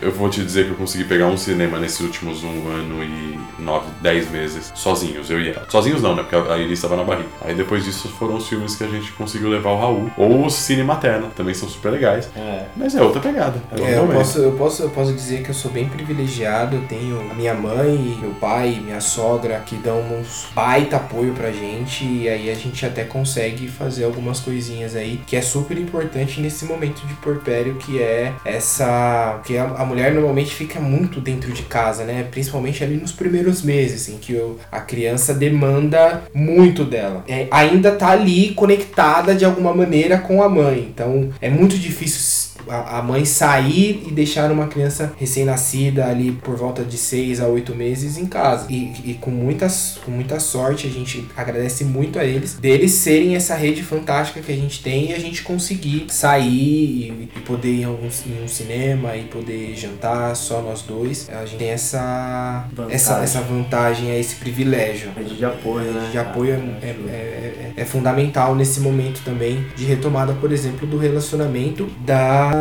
eu 0.00 0.12
vou 0.12 0.28
te 0.28 0.42
dizer 0.42 0.66
que 0.66 0.70
eu 0.70 0.76
consegui 0.76 1.04
pegar 1.04 1.26
um 1.26 1.36
cinema 1.36 1.78
nesses 1.78 2.00
últimos 2.00 2.42
um 2.42 2.68
ano 2.68 3.02
e 3.02 3.38
nove, 3.58 3.86
dez 4.00 4.30
meses, 4.30 4.72
sozinhos, 4.74 5.30
eu 5.30 5.40
e 5.40 5.50
ela. 5.50 5.66
Sozinhos 5.68 6.02
não, 6.02 6.14
né? 6.14 6.22
Porque 6.22 6.50
a 6.50 6.58
Iris 6.58 6.78
estava 6.78 6.96
na 6.96 7.04
barriga. 7.04 7.28
Aí 7.42 7.54
depois 7.54 7.84
disso 7.84 8.08
foram 8.08 8.36
os 8.36 8.48
filmes 8.48 8.76
que 8.76 8.84
a 8.84 8.88
gente 8.88 9.12
conseguiu 9.12 9.48
levar 9.48 9.70
o 9.70 9.78
Raul. 9.78 10.10
Ou 10.16 10.46
o 10.46 10.50
Cine 10.50 10.82
Materna, 10.82 11.28
também 11.34 11.54
são 11.54 11.68
super 11.68 11.90
legais. 11.90 12.30
É. 12.36 12.64
Mas 12.76 12.94
é 12.94 13.02
outra 13.02 13.20
pegada. 13.20 13.60
É, 13.72 13.80
é 13.80 13.98
eu, 13.98 14.08
posso, 14.08 14.38
eu, 14.38 14.52
posso, 14.52 14.82
eu 14.82 14.90
posso 14.90 15.12
dizer 15.12 15.42
que 15.42 15.50
eu 15.50 15.54
sou 15.54 15.70
bem 15.70 15.88
privilegiado. 15.88 16.76
Eu 16.76 16.82
tenho 16.82 17.20
a 17.30 17.34
minha 17.34 17.54
mãe, 17.54 18.16
meu 18.20 18.32
pai, 18.32 18.80
minha 18.82 19.00
sogra 19.00 19.60
que 19.64 19.76
dão 19.76 20.00
uns 20.00 20.48
baita 20.54 20.96
apoio 20.96 21.34
pra 21.34 21.50
gente. 21.50 22.04
E 22.04 22.28
aí 22.28 22.50
a 22.50 22.54
gente 22.54 22.84
até 22.86 23.04
consegue 23.04 23.68
fazer 23.68 24.04
algumas 24.04 24.40
coisinhas 24.40 24.94
aí 24.94 25.20
que 25.26 25.36
é 25.36 25.42
super 25.42 25.78
importante 25.78 26.40
nesse 26.40 26.64
momento 26.64 27.06
de 27.06 27.14
porpério 27.14 27.76
que 27.76 28.00
é 28.00 28.32
essa. 28.44 29.27
Que 29.44 29.56
a, 29.56 29.64
a 29.64 29.84
mulher 29.84 30.12
normalmente 30.12 30.54
fica 30.54 30.80
muito 30.80 31.20
dentro 31.20 31.52
de 31.52 31.62
casa, 31.62 32.04
né? 32.04 32.26
Principalmente 32.30 32.82
ali 32.82 32.96
nos 32.96 33.12
primeiros 33.12 33.62
meses, 33.62 34.08
em 34.08 34.18
que 34.18 34.34
o, 34.34 34.58
a 34.70 34.80
criança 34.80 35.34
demanda 35.34 36.22
muito 36.34 36.84
dela. 36.84 37.24
É, 37.28 37.46
ainda 37.50 37.92
tá 37.92 38.10
ali 38.10 38.50
conectada 38.54 39.34
de 39.34 39.44
alguma 39.44 39.74
maneira 39.74 40.18
com 40.18 40.42
a 40.42 40.48
mãe. 40.48 40.88
Então 40.92 41.30
é 41.40 41.48
muito 41.48 41.76
difícil 41.78 42.20
a, 42.68 43.02
mãe 43.02 43.24
sair 43.24 44.04
e 44.06 44.10
deixar 44.10 44.50
uma 44.50 44.66
criança 44.66 45.12
recém-nascida 45.16 46.06
ali 46.06 46.32
por 46.32 46.56
volta 46.56 46.84
de 46.84 46.96
6 46.96 47.40
a 47.40 47.46
8 47.46 47.74
meses 47.74 48.18
em 48.18 48.26
casa. 48.26 48.66
E, 48.70 48.92
e, 49.04 49.14
com, 49.20 49.30
muitas, 49.30 49.98
com 50.04 50.10
muita 50.10 50.38
sorte, 50.40 50.86
a 50.86 50.90
gente 50.90 51.26
agradece 51.36 51.84
muito 51.84 52.18
a 52.18 52.24
eles, 52.24 52.54
deles 52.54 52.92
serem 52.92 53.36
essa 53.36 53.54
rede 53.54 53.82
fantástica 53.82 54.40
que 54.40 54.52
a 54.52 54.56
gente 54.56 54.82
tem 54.82 55.10
e 55.10 55.14
a 55.14 55.18
gente 55.18 55.42
conseguir 55.42 56.06
sair 56.08 56.48
e, 56.48 57.28
e 57.36 57.40
poder 57.40 57.72
ir 57.72 57.80
em, 57.82 57.84
algum, 57.84 58.08
em 58.26 58.44
um 58.44 58.48
cinema 58.48 59.16
e 59.16 59.24
poder 59.24 59.74
jantar 59.74 60.34
só 60.36 60.60
nós 60.60 60.82
dois. 60.82 61.28
A 61.30 61.44
gente 61.44 61.58
tem 61.58 61.70
essa 61.70 62.66
vantagem, 62.72 62.94
essa, 62.94 63.18
essa 63.22 63.40
vantagem, 63.40 64.18
esse 64.18 64.36
privilégio. 64.36 65.10
Rede 65.16 65.36
de 65.36 65.44
apoio, 65.44 65.92
né? 65.92 66.08
de 66.10 66.18
apoio 66.18 66.54
é, 66.82 66.86
é, 66.86 66.88
é, 66.88 67.72
é, 67.76 67.84
fundamental 67.84 68.54
nesse 68.54 68.80
momento 68.80 69.22
também 69.24 69.64
de 69.76 69.84
retomada, 69.84 70.32
por 70.34 70.52
exemplo, 70.52 70.86
do 70.86 70.98
relacionamento 70.98 71.86
da 72.04 72.57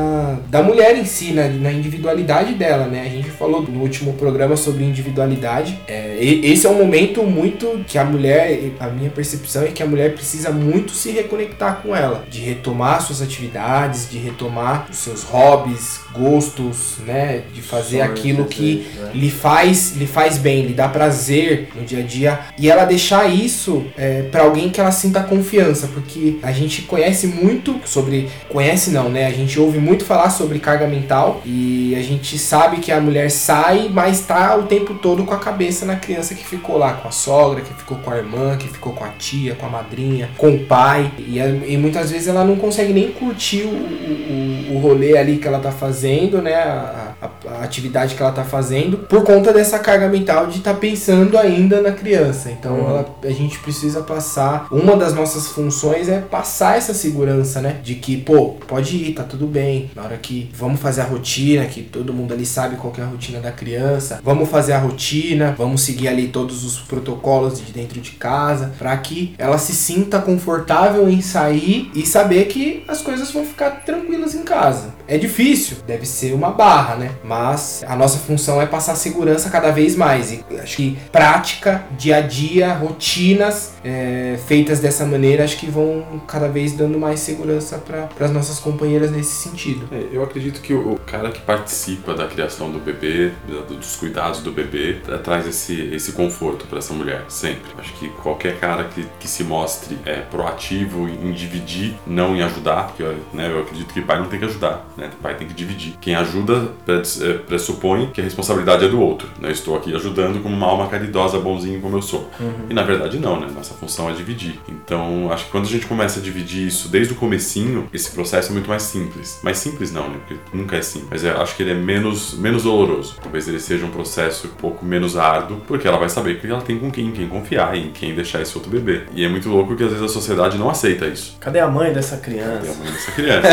da 0.49 0.63
mulher 0.63 0.97
em 0.97 1.05
si, 1.05 1.31
né? 1.31 1.47
na 1.59 1.71
individualidade 1.71 2.53
dela, 2.53 2.85
né? 2.87 3.01
A 3.05 3.09
gente 3.09 3.29
falou 3.29 3.61
no 3.61 3.81
último 3.81 4.13
programa 4.13 4.55
sobre 4.55 4.83
individualidade. 4.83 5.79
É, 5.87 6.17
esse 6.19 6.65
é 6.65 6.69
um 6.69 6.77
momento 6.77 7.23
muito 7.23 7.83
que 7.87 7.97
a 7.97 8.05
mulher, 8.05 8.71
a 8.79 8.87
minha 8.87 9.09
percepção 9.09 9.63
é 9.63 9.67
que 9.67 9.83
a 9.83 9.85
mulher 9.85 10.13
precisa 10.13 10.51
muito 10.51 10.91
se 10.91 11.11
reconectar 11.11 11.81
com 11.81 11.95
ela, 11.95 12.23
de 12.29 12.39
retomar 12.41 13.01
suas 13.01 13.21
atividades, 13.21 14.09
de 14.09 14.17
retomar 14.17 14.87
os 14.89 14.97
seus 14.97 15.23
hobbies, 15.23 16.01
gostos, 16.13 16.97
né? 17.05 17.43
De 17.53 17.61
fazer 17.61 18.01
aquilo 18.01 18.45
que 18.45 18.87
né? 18.95 19.11
lhe 19.13 19.29
faz, 19.29 19.95
lhe 19.95 20.07
faz 20.07 20.37
bem, 20.37 20.65
lhe 20.65 20.73
dá 20.73 20.87
prazer 20.87 21.69
no 21.75 21.83
dia 21.85 21.99
a 21.99 22.03
dia 22.03 22.39
e 22.57 22.69
ela 22.69 22.85
deixar 22.85 23.27
isso 23.27 23.85
é, 23.97 24.23
para 24.23 24.43
alguém 24.43 24.69
que 24.69 24.79
ela 24.79 24.91
sinta 24.91 25.21
confiança, 25.21 25.87
porque 25.87 26.37
a 26.41 26.51
gente 26.51 26.83
conhece 26.83 27.27
muito 27.27 27.79
sobre, 27.85 28.29
conhece 28.49 28.91
não, 28.91 29.09
né? 29.09 29.25
A 29.25 29.31
gente 29.31 29.59
ouve 29.59 29.77
muito 29.79 29.86
falar 30.03 30.29
sobre 30.29 30.59
carga 30.59 30.87
mental 30.87 31.41
e 31.45 31.95
a 31.95 32.01
gente 32.01 32.37
sabe 32.37 32.77
que 32.77 32.91
a 32.91 32.99
mulher 32.99 33.29
sai, 33.29 33.89
mas 33.91 34.21
tá 34.21 34.55
o 34.55 34.63
tempo 34.63 34.95
todo 34.95 35.23
com 35.23 35.33
a 35.33 35.39
cabeça 35.39 35.85
na 35.85 35.95
criança 35.95 36.35
que 36.35 36.45
ficou 36.45 36.77
lá 36.77 36.93
com 36.93 37.07
a 37.07 37.11
sogra, 37.11 37.61
que 37.61 37.73
ficou 37.73 37.97
com 37.97 38.11
a 38.11 38.17
irmã, 38.17 38.57
que 38.57 38.67
ficou 38.67 38.93
com 38.93 39.03
a 39.03 39.09
tia, 39.09 39.55
com 39.55 39.65
a 39.65 39.69
madrinha, 39.69 40.29
com 40.37 40.49
o 40.49 40.59
pai 40.65 41.11
e, 41.17 41.37
e 41.39 41.77
muitas 41.77 42.11
vezes 42.11 42.27
ela 42.27 42.43
não 42.43 42.55
consegue 42.55 42.93
nem 42.93 43.11
curtir 43.11 43.63
o, 43.63 43.69
o, 43.69 44.75
o 44.75 44.79
rolê 44.79 45.17
ali 45.17 45.37
que 45.37 45.47
ela 45.47 45.59
tá 45.59 45.71
fazendo, 45.71 46.41
né? 46.41 46.55
A, 46.55 47.13
a 47.21 47.27
a, 47.47 47.63
atividade 47.63 48.15
que 48.15 48.21
ela 48.21 48.31
tá 48.31 48.43
fazendo 48.43 48.97
por 48.97 49.23
conta 49.23 49.51
dessa 49.53 49.79
carga 49.79 50.07
mental 50.07 50.47
de 50.47 50.59
estar 50.59 50.73
tá 50.73 50.79
pensando 50.79 51.37
ainda 51.37 51.81
na 51.81 51.91
criança. 51.91 52.51
Então 52.51 52.73
uhum. 52.73 52.89
ela, 52.89 53.15
a 53.23 53.29
gente 53.29 53.59
precisa 53.59 54.01
passar. 54.01 54.67
Uma 54.71 54.95
das 54.95 55.13
nossas 55.13 55.47
funções 55.47 56.09
é 56.09 56.19
passar 56.19 56.77
essa 56.77 56.93
segurança, 56.93 57.61
né? 57.61 57.79
De 57.83 57.95
que, 57.95 58.17
pô, 58.17 58.55
pode 58.67 58.95
ir, 58.95 59.13
tá 59.13 59.23
tudo 59.23 59.47
bem. 59.47 59.91
Na 59.95 60.03
hora 60.03 60.17
que 60.17 60.49
vamos 60.53 60.79
fazer 60.79 61.01
a 61.01 61.05
rotina, 61.05 61.65
que 61.65 61.81
todo 61.81 62.13
mundo 62.13 62.33
ali 62.33 62.45
sabe 62.45 62.75
qual 62.75 62.93
é 62.97 63.01
a 63.01 63.05
rotina 63.05 63.39
da 63.39 63.51
criança, 63.51 64.19
vamos 64.23 64.49
fazer 64.49 64.73
a 64.73 64.79
rotina, 64.79 65.55
vamos 65.57 65.81
seguir 65.81 66.07
ali 66.07 66.27
todos 66.27 66.63
os 66.63 66.79
protocolos 66.79 67.59
de 67.59 67.71
dentro 67.71 67.99
de 67.99 68.11
casa, 68.11 68.73
para 68.77 68.95
que 68.97 69.33
ela 69.37 69.57
se 69.57 69.73
sinta 69.73 70.19
confortável 70.19 71.09
em 71.09 71.21
sair 71.21 71.91
e 71.93 72.05
saber 72.05 72.45
que 72.45 72.83
as 72.87 73.01
coisas 73.01 73.31
vão 73.31 73.45
ficar 73.45 73.83
tranquilas 73.85 74.33
em 74.35 74.43
casa. 74.43 74.96
É 75.07 75.17
difícil, 75.17 75.77
deve 75.87 76.05
ser 76.05 76.33
uma 76.33 76.51
barra, 76.51 76.95
né? 76.95 77.11
Mas 77.23 77.83
a 77.87 77.95
nossa 77.95 78.17
função 78.17 78.61
é 78.61 78.65
passar 78.65 78.95
segurança 78.95 79.49
cada 79.49 79.71
vez 79.71 79.95
mais. 79.95 80.31
E 80.31 80.43
acho 80.61 80.77
que 80.77 80.97
prática, 81.11 81.83
dia 81.97 82.17
a 82.17 82.21
dia, 82.21 82.73
rotinas 82.73 83.73
é, 83.83 84.37
feitas 84.47 84.79
dessa 84.79 85.05
maneira, 85.05 85.43
acho 85.43 85.57
que 85.57 85.67
vão 85.67 86.21
cada 86.27 86.49
vez 86.49 86.73
dando 86.73 86.99
mais 86.99 87.21
segurança 87.21 87.77
para 87.77 88.09
as 88.19 88.31
nossas 88.31 88.59
companheiras 88.59 89.09
nesse 89.11 89.43
sentido. 89.43 89.87
É, 89.91 90.07
eu 90.11 90.23
acredito 90.23 90.61
que 90.61 90.73
o, 90.73 90.99
cara 91.05 91.31
que 91.31 91.39
participa 91.41 92.13
da 92.13 92.27
criação 92.27 92.69
do 92.69 92.79
bebê, 92.79 93.31
dos 93.69 93.95
cuidados 93.95 94.41
do 94.41 94.51
bebê, 94.51 94.97
traz 95.23 95.47
esse, 95.47 95.89
esse 95.93 96.11
conforto 96.11 96.65
para 96.67 96.79
essa 96.79 96.93
mulher, 96.93 97.23
sempre. 97.29 97.71
Acho 97.77 97.93
que 97.93 98.09
qualquer 98.09 98.59
cara 98.59 98.83
que, 98.83 99.05
que 99.19 99.27
se 99.27 99.43
mostre 99.43 99.97
é, 100.05 100.15
proativo 100.15 101.07
em 101.07 101.31
dividir, 101.31 101.95
não 102.05 102.35
em 102.35 102.41
ajudar, 102.41 102.87
porque 102.87 103.03
né, 103.33 103.49
eu 103.49 103.61
acredito 103.61 103.93
que 103.93 104.01
pai 104.01 104.19
não 104.19 104.27
tem 104.27 104.39
que 104.39 104.45
ajudar, 104.45 104.85
né? 104.97 105.09
O 105.13 105.21
pai 105.21 105.35
tem 105.35 105.47
que 105.47 105.53
dividir. 105.53 105.95
Quem 106.01 106.15
ajuda 106.15 106.71
é, 106.87 107.33
pressupõe 107.33 108.07
que 108.07 108.19
a 108.19 108.23
responsabilidade 108.23 108.85
é 108.85 108.87
do 108.87 108.99
outro. 108.99 109.27
Né? 109.39 109.49
Eu 109.49 109.51
estou 109.53 109.77
aqui 109.77 109.93
ajudando 109.95 110.41
como 110.41 110.55
uma 110.55 110.67
alma 110.67 110.87
caridosa, 110.87 111.39
bonzinho 111.39 111.79
como 111.79 111.97
eu 111.97 112.01
sou. 112.01 112.29
Uhum. 112.39 112.65
E 112.69 112.73
na 112.73 112.83
verdade 112.83 113.19
não, 113.19 113.39
né? 113.39 113.47
Nossa 113.53 113.73
função 113.73 114.09
é 114.09 114.13
dividir. 114.13 114.59
Então, 114.67 115.31
acho 115.31 115.45
que 115.45 115.51
quando 115.51 115.65
a 115.65 115.69
gente 115.69 115.85
começa 115.85 116.19
a 116.19 116.23
dividir 116.23 116.67
isso 116.67 116.89
desde 116.89 117.13
o 117.13 117.15
comecinho, 117.15 117.87
esse 117.93 118.11
processo 118.11 118.49
é 118.49 118.53
muito 118.53 118.69
mais 118.69 118.83
simples. 118.83 119.39
Mais 119.43 119.57
simples 119.57 119.91
não, 119.91 120.09
né? 120.09 120.17
Porque 120.25 120.35
nunca 120.53 120.75
é 120.75 120.81
simples. 120.81 121.09
Mas 121.11 121.23
eu 121.23 121.39
acho 121.41 121.55
que 121.55 121.63
ele 121.63 121.71
é 121.71 121.75
menos, 121.75 122.33
menos 122.33 122.63
doloroso. 122.63 123.15
Talvez 123.21 123.47
ele 123.47 123.59
seja 123.59 123.85
um 123.85 123.91
processo 123.91 124.47
um 124.47 124.51
pouco 124.51 124.85
menos 124.85 125.17
árduo, 125.17 125.61
porque 125.67 125.87
ela 125.87 125.97
vai 125.97 126.09
saber 126.09 126.39
que 126.39 126.47
ela 126.47 126.61
tem 126.61 126.79
com 126.79 126.89
quem, 126.89 127.11
quem 127.11 127.27
confiar 127.27 127.75
e 127.75 127.87
em 127.87 127.91
quem 127.91 128.15
deixar 128.15 128.41
esse 128.41 128.55
outro 128.55 128.71
bebê. 128.71 129.03
E 129.13 129.23
é 129.23 129.29
muito 129.29 129.49
louco 129.49 129.75
que 129.75 129.83
às 129.83 129.89
vezes 129.89 130.03
a 130.03 130.09
sociedade 130.09 130.57
não 130.57 130.69
aceita 130.69 131.05
isso. 131.05 131.37
Cadê 131.39 131.59
a 131.59 131.67
mãe 131.67 131.93
dessa 131.93 132.17
criança? 132.17 132.57
Cadê 132.57 132.69
a 132.69 132.73
mãe 132.73 132.91
dessa 132.91 133.11
criança? 133.11 133.47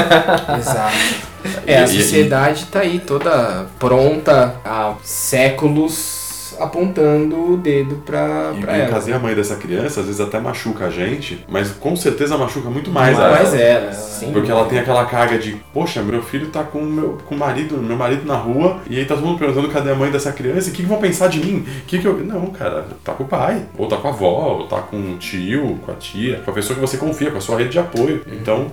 Exato. 0.59 1.34
É, 1.67 1.79
a 1.79 1.87
sociedade 1.87 2.67
tá 2.67 2.81
aí 2.81 2.99
toda 2.99 3.67
pronta 3.79 4.55
há 4.65 4.95
séculos 5.03 6.25
apontando 6.59 7.53
o 7.53 7.57
dedo 7.57 7.97
pra, 8.07 8.53
e, 8.57 8.61
pra 8.61 8.79
e 8.79 8.81
ela. 8.83 9.03
E 9.07 9.13
a 9.13 9.19
mãe 9.19 9.35
dessa 9.35 9.57
criança 9.57 10.01
às 10.01 10.07
vezes 10.07 10.21
até 10.21 10.39
machuca 10.39 10.87
a 10.87 10.91
gente, 10.91 11.45
mas 11.49 11.71
com 11.73 11.95
certeza 11.97 12.37
machuca 12.37 12.71
muito 12.71 12.91
mais, 12.91 13.19
ela. 13.19 13.31
Mais 13.31 13.55
ela, 13.55 13.93
sim. 13.93 14.33
Porque 14.33 14.51
ela 14.51 14.65
tem 14.67 14.79
aquela 14.79 15.05
carga 15.05 15.39
de, 15.39 15.57
poxa, 15.73 16.03
meu 16.03 16.23
filho 16.23 16.49
tá 16.49 16.63
com 16.63 16.81
meu 16.81 17.19
com 17.27 17.35
o 17.35 17.39
marido, 17.39 17.77
meu 17.79 17.97
marido 17.97 18.27
na 18.27 18.37
rua, 18.37 18.81
e 18.89 18.99
aí 18.99 19.05
tá 19.05 19.15
todo 19.15 19.27
mundo 19.27 19.39
perguntando 19.39 19.69
cadê 19.69 19.91
a 19.91 19.95
mãe 19.95 20.11
dessa 20.11 20.33
criança, 20.33 20.69
e 20.69 20.73
o 20.73 20.75
que, 20.75 20.83
que 20.83 20.89
vão 20.89 20.99
pensar 20.99 21.29
de 21.29 21.41
mim? 21.41 21.65
Que 21.87 21.99
que 21.99 22.07
eu... 22.07 22.17
Não, 22.25 22.47
cara, 22.47 22.87
tá 23.03 23.13
com 23.13 23.25
o 23.25 23.29
pai, 23.29 23.63
ou 23.77 23.87
tá 23.87 23.97
com 23.97 24.09
a 24.09 24.11
avó, 24.11 24.59
ou 24.59 24.67
tá 24.67 24.79
com 24.79 24.97
o 24.97 25.17
tio, 25.17 25.79
com 25.85 25.93
a 25.93 25.95
tia, 25.95 26.41
com 26.45 26.51
a 26.51 26.55
pessoa 26.55 26.75
que 26.75 26.81
você 26.81 26.97
confia, 26.97 27.31
com 27.31 27.39
a 27.39 27.41
sua 27.41 27.59
rede 27.59 27.71
de 27.71 27.79
apoio. 27.79 28.23
Então, 28.27 28.69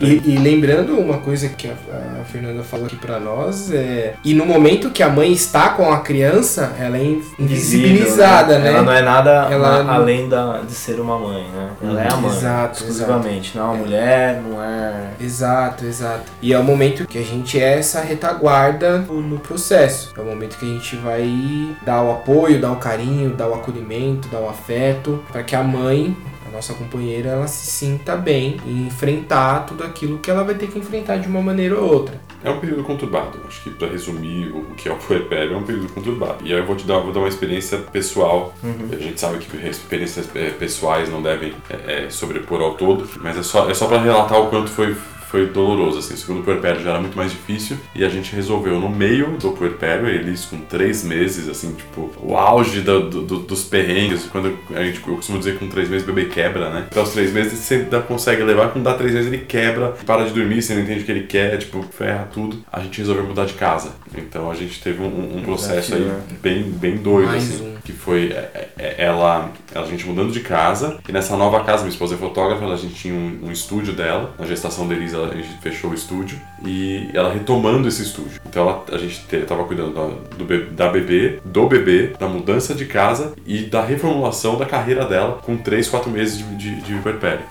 e, 0.00 0.22
e, 0.24 0.38
lembrando 0.38 0.98
uma 0.98 1.18
coisa 1.18 1.48
que 1.48 1.68
a, 1.68 1.72
a, 2.20 2.24
Fernanda 2.24 2.62
falou 2.62 2.86
aqui 2.86 2.96
para 2.96 3.20
nós, 3.20 3.70
é, 3.70 4.14
e 4.24 4.32
no 4.32 4.46
momento 4.46 4.90
que 4.90 5.02
a 5.02 5.08
mãe 5.08 5.32
está 5.32 5.70
com 5.70 5.92
a 5.92 6.00
criança, 6.00 6.74
ela 6.78 6.96
é 6.96 7.04
invisibilizada, 7.38 8.58
né? 8.58 8.68
Ela 8.68 8.82
não 8.82 8.92
é 8.92 9.02
nada 9.02 9.48
ela 9.50 9.82
uma, 9.82 9.94
além 9.94 10.28
da, 10.28 10.60
de 10.62 10.72
ser 10.72 10.98
uma 10.98 11.18
mãe, 11.18 11.44
né? 11.54 11.70
Ela 11.82 12.02
é 12.02 12.12
a 12.12 12.16
mãe. 12.16 12.30
Exato, 12.30 12.78
exclusivamente. 12.78 13.50
Exato. 13.50 13.58
Não 13.58 13.64
é 13.64 13.68
uma 13.68 13.76
é. 13.76 13.80
mulher, 13.80 14.42
não 14.42 14.62
é. 14.62 15.10
Exato, 15.20 15.84
exato. 15.84 16.32
E 16.40 16.52
é 16.52 16.58
o 16.58 16.64
momento 16.64 17.06
que 17.06 17.18
a 17.18 17.22
gente 17.22 17.60
é 17.60 17.78
essa 17.78 18.00
retaguarda 18.00 18.98
no, 18.98 19.20
no 19.20 19.38
processo. 19.38 20.14
É 20.16 20.20
o 20.20 20.24
momento 20.24 20.56
que 20.56 20.64
a 20.64 20.68
gente 20.68 20.96
vai 20.96 21.76
dar 21.84 22.02
o 22.02 22.12
apoio, 22.12 22.60
dar 22.60 22.72
o 22.72 22.76
carinho, 22.76 23.30
dar 23.30 23.48
o 23.48 23.54
acolhimento, 23.54 24.28
dar 24.28 24.40
o 24.40 24.48
afeto, 24.48 25.22
para 25.30 25.42
que 25.42 25.54
a 25.54 25.62
mãe 25.62 26.16
nossa 26.56 26.74
companheira 26.74 27.30
ela 27.30 27.46
se 27.46 27.66
sinta 27.66 28.16
bem 28.16 28.56
em 28.66 28.86
enfrentar 28.86 29.66
tudo 29.66 29.84
aquilo 29.84 30.18
que 30.18 30.30
ela 30.30 30.42
vai 30.42 30.54
ter 30.54 30.68
que 30.68 30.78
enfrentar 30.78 31.18
de 31.18 31.28
uma 31.28 31.42
maneira 31.42 31.78
ou 31.78 31.92
outra. 31.92 32.18
É 32.42 32.50
um 32.50 32.58
período 32.58 32.82
conturbado. 32.82 33.38
Acho 33.46 33.62
que 33.62 33.70
para 33.70 33.88
resumir 33.88 34.50
o 34.50 34.74
que 34.74 34.88
é 34.88 34.92
o 34.92 34.96
puerpério, 34.96 35.54
é 35.54 35.56
um 35.56 35.62
período 35.62 35.92
conturbado. 35.92 36.46
E 36.46 36.52
aí 36.52 36.58
eu 36.58 36.66
vou 36.66 36.74
te 36.74 36.86
dar, 36.86 36.98
vou 36.98 37.12
dar 37.12 37.20
uma 37.20 37.28
experiência 37.28 37.78
pessoal. 37.78 38.54
Uhum. 38.62 38.88
A 38.90 38.96
gente 38.96 39.20
sabe 39.20 39.38
que 39.38 39.56
experiências 39.66 40.28
é, 40.34 40.50
pessoais 40.50 41.10
não 41.10 41.20
devem 41.22 41.54
é, 41.68 42.04
é, 42.04 42.10
sobrepor 42.10 42.60
ao 42.62 42.74
todo, 42.74 43.08
mas 43.20 43.36
é 43.36 43.42
só, 43.42 43.68
é 43.68 43.74
só 43.74 43.86
para 43.86 44.00
relatar 44.00 44.40
o 44.40 44.48
quanto 44.48 44.70
foi 44.70 44.96
foi 45.28 45.46
doloroso, 45.46 45.98
assim. 45.98 46.14
O 46.14 46.16
segundo 46.16 46.44
puerpério 46.44 46.82
já 46.82 46.90
era 46.90 47.00
muito 47.00 47.16
mais 47.16 47.30
difícil 47.30 47.76
e 47.94 48.04
a 48.04 48.08
gente 48.08 48.34
resolveu 48.34 48.80
no 48.80 48.88
meio 48.88 49.36
do 49.38 49.50
puerpério, 49.50 50.08
eles 50.08 50.44
com 50.44 50.58
três 50.58 51.02
meses, 51.04 51.48
assim, 51.48 51.72
tipo, 51.74 52.10
o 52.22 52.36
auge 52.36 52.80
do, 52.80 53.10
do, 53.10 53.38
dos 53.40 53.64
perrengues. 53.64 54.24
Quando 54.26 54.56
a 54.74 54.84
gente, 54.84 55.00
eu 55.06 55.16
costumo 55.16 55.38
dizer 55.38 55.54
que 55.54 55.58
com 55.58 55.68
três 55.68 55.88
meses 55.88 56.08
o 56.08 56.12
bebê 56.12 56.28
quebra, 56.28 56.70
né? 56.70 56.86
Então, 56.88 57.02
aos 57.02 57.12
três 57.12 57.32
meses 57.32 57.58
você 57.58 57.74
ainda 57.76 58.00
consegue 58.00 58.42
levar, 58.42 58.70
quando 58.70 58.84
dá 58.84 58.94
três 58.94 59.14
meses 59.14 59.32
ele 59.32 59.44
quebra, 59.44 59.88
para 60.04 60.24
de 60.24 60.32
dormir, 60.32 60.62
você 60.62 60.74
não 60.74 60.82
entende 60.82 61.00
o 61.00 61.04
que 61.04 61.12
ele 61.12 61.26
quer, 61.26 61.58
tipo, 61.58 61.82
ferra 61.82 62.28
tudo. 62.32 62.62
A 62.72 62.80
gente 62.80 62.98
resolveu 62.98 63.24
mudar 63.24 63.46
de 63.46 63.54
casa. 63.54 63.92
Então 64.16 64.50
a 64.50 64.54
gente 64.54 64.80
teve 64.80 65.02
um, 65.02 65.38
um 65.38 65.42
processo 65.42 65.94
aí 65.94 66.10
bem, 66.40 66.62
bem 66.64 66.96
doido, 66.96 67.28
mais 67.28 67.42
assim. 67.42 67.66
Um. 67.66 67.76
Que 67.84 67.92
foi 67.92 68.32
é, 68.32 68.68
é, 68.78 68.94
ela, 68.98 69.52
a 69.84 69.86
gente 69.86 70.06
mudando 70.06 70.32
de 70.32 70.40
casa 70.40 70.98
e 71.08 71.12
nessa 71.12 71.36
nova 71.36 71.62
casa, 71.64 71.82
minha 71.82 71.92
esposa 71.92 72.14
é 72.14 72.18
fotógrafa, 72.18 72.64
a 72.64 72.76
gente 72.76 72.94
tinha 72.94 73.14
um, 73.14 73.46
um 73.46 73.52
estúdio 73.52 73.92
dela, 73.92 74.34
na 74.38 74.46
gestação 74.46 74.86
deles 74.86 75.14
ela, 75.14 75.28
a 75.28 75.34
gente 75.34 75.48
fechou 75.60 75.90
o 75.90 75.94
estúdio 75.94 76.38
e 76.64 77.08
ela 77.12 77.32
retomando 77.32 77.88
esse 77.88 78.02
estúdio. 78.02 78.40
Então 78.46 78.62
ela, 78.68 78.84
a 78.92 78.98
gente 78.98 79.24
estava 79.34 79.64
cuidando 79.64 79.94
da, 79.94 80.06
do, 80.36 80.70
da 80.72 80.88
bebê, 80.88 81.40
do 81.44 81.66
bebê, 81.66 82.12
da 82.18 82.28
mudança 82.28 82.74
de 82.74 82.86
casa 82.86 83.34
e 83.46 83.62
da 83.64 83.84
reformulação 83.84 84.56
da 84.56 84.66
carreira 84.66 85.04
dela 85.04 85.38
com 85.42 85.56
3, 85.56 85.88
4 85.88 86.10
meses 86.10 86.38
de, 86.38 86.44
de, 86.56 86.80
de. 86.80 86.96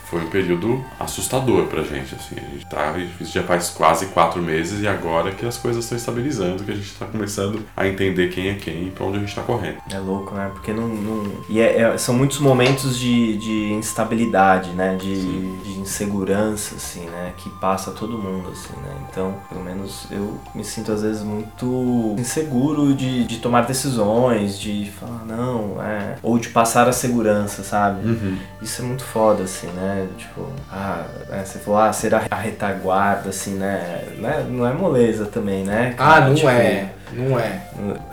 Foi 0.09 0.21
um 0.21 0.29
período 0.29 0.83
assustador 0.99 1.65
pra 1.65 1.81
gente, 1.83 2.13
assim. 2.15 2.35
A 2.35 2.51
gente 2.51 2.65
tá, 2.67 2.95
isso 3.21 3.33
já 3.33 3.43
faz 3.43 3.69
quase 3.69 4.07
4 4.07 4.41
meses 4.41 4.81
e 4.81 4.87
agora 4.87 5.31
que 5.31 5.45
as 5.45 5.57
coisas 5.57 5.83
estão 5.83 5.97
estabilizando, 5.97 6.63
que 6.63 6.71
a 6.71 6.75
gente 6.75 6.87
está 6.87 7.05
começando 7.05 7.61
a 7.75 7.87
entender 7.87 8.29
quem 8.29 8.49
é 8.49 8.55
quem 8.55 8.87
e 8.87 8.91
pra 8.91 9.05
onde 9.05 9.17
a 9.17 9.19
gente 9.19 9.29
está 9.29 9.41
correndo. 9.41 9.77
É 9.91 9.99
louco, 9.99 10.35
né? 10.35 10.49
Porque 10.53 10.73
não. 10.73 10.87
não... 10.87 11.31
E 11.49 11.59
é, 11.59 11.81
é, 11.81 11.97
são 11.97 12.14
muitos 12.15 12.39
momentos 12.39 12.97
de, 12.97 13.37
de 13.37 13.73
instabilidade, 13.73 14.71
né? 14.71 14.95
De, 14.95 15.57
de 15.61 15.79
insegurança, 15.79 16.75
assim, 16.75 17.05
né? 17.05 17.33
Que 17.37 17.49
passa 17.49 17.91
todo 17.91 18.17
mundo, 18.17 18.49
assim, 18.51 18.73
né? 18.81 18.95
Então, 19.09 19.35
pelo 19.49 19.63
menos 19.63 20.07
eu 20.09 20.39
me 20.53 20.63
sinto 20.63 20.91
às 20.91 21.01
vezes 21.01 21.21
muito 21.21 22.15
inseguro 22.17 22.93
de, 22.93 23.25
de 23.25 23.37
tomar 23.37 23.65
decisões, 23.65 24.59
de 24.59 24.91
falar 24.99 25.23
não, 25.25 25.81
é. 25.81 26.15
Ou 26.23 26.39
de 26.39 26.49
passar 26.49 26.87
a 26.87 26.91
segurança, 26.91 27.63
sabe? 27.63 28.07
Uhum. 28.07 28.37
Isso 28.61 28.81
é 28.81 28.85
muito 28.85 29.03
foda, 29.03 29.43
assim, 29.43 29.67
né? 29.67 30.07
Tipo, 30.17 30.47
ah, 30.71 31.05
é, 31.29 31.43
você 31.43 31.59
falou, 31.59 31.79
ah, 31.79 31.93
ser 31.93 32.15
a 32.15 32.35
retaguarda, 32.35 33.29
assim, 33.29 33.55
né? 33.55 34.07
Não 34.17 34.29
é, 34.29 34.43
não 34.43 34.67
é 34.67 34.73
moleza 34.73 35.25
também, 35.25 35.63
né? 35.63 35.93
Ah, 35.97 36.21
não 36.21 36.35
tipo, 36.35 36.49
é. 36.49 36.94
Não 37.13 37.39
é. 37.39 37.61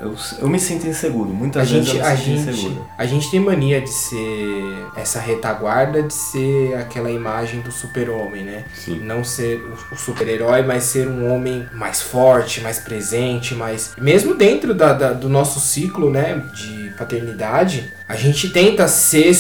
Eu, 0.00 0.14
eu 0.40 0.48
me 0.48 0.58
sinto 0.58 0.86
inseguro. 0.86 1.30
Muitas 1.30 1.68
a 1.68 1.72
vezes 1.72 1.86
gente, 1.86 1.98
eu 1.98 2.04
me 2.04 2.08
a 2.10 2.16
sinto 2.16 2.26
gente, 2.26 2.48
inseguro. 2.50 2.88
A 2.98 3.06
gente 3.06 3.30
tem 3.30 3.40
mania 3.40 3.80
de 3.80 3.90
ser 3.90 4.86
essa 4.96 5.20
retaguarda, 5.20 6.02
de 6.02 6.12
ser 6.12 6.74
aquela 6.74 7.10
imagem 7.10 7.60
do 7.60 7.72
super-homem, 7.72 8.44
né? 8.44 8.64
Sim. 8.74 9.00
Não 9.00 9.24
ser 9.24 9.62
o 9.90 9.96
super-herói, 9.96 10.62
mas 10.62 10.84
ser 10.84 11.08
um 11.08 11.32
homem 11.32 11.66
mais 11.72 12.00
forte, 12.00 12.60
mais 12.60 12.78
presente, 12.78 13.54
mais. 13.54 13.92
Mesmo 13.98 14.34
dentro 14.34 14.74
da, 14.74 14.92
da 14.92 15.12
do 15.12 15.28
nosso 15.28 15.60
ciclo, 15.60 16.10
né? 16.10 16.42
De 16.54 16.81
paternidade, 17.02 17.90
a 18.08 18.16
gente 18.16 18.50
tenta 18.50 18.86
ser 18.88 19.32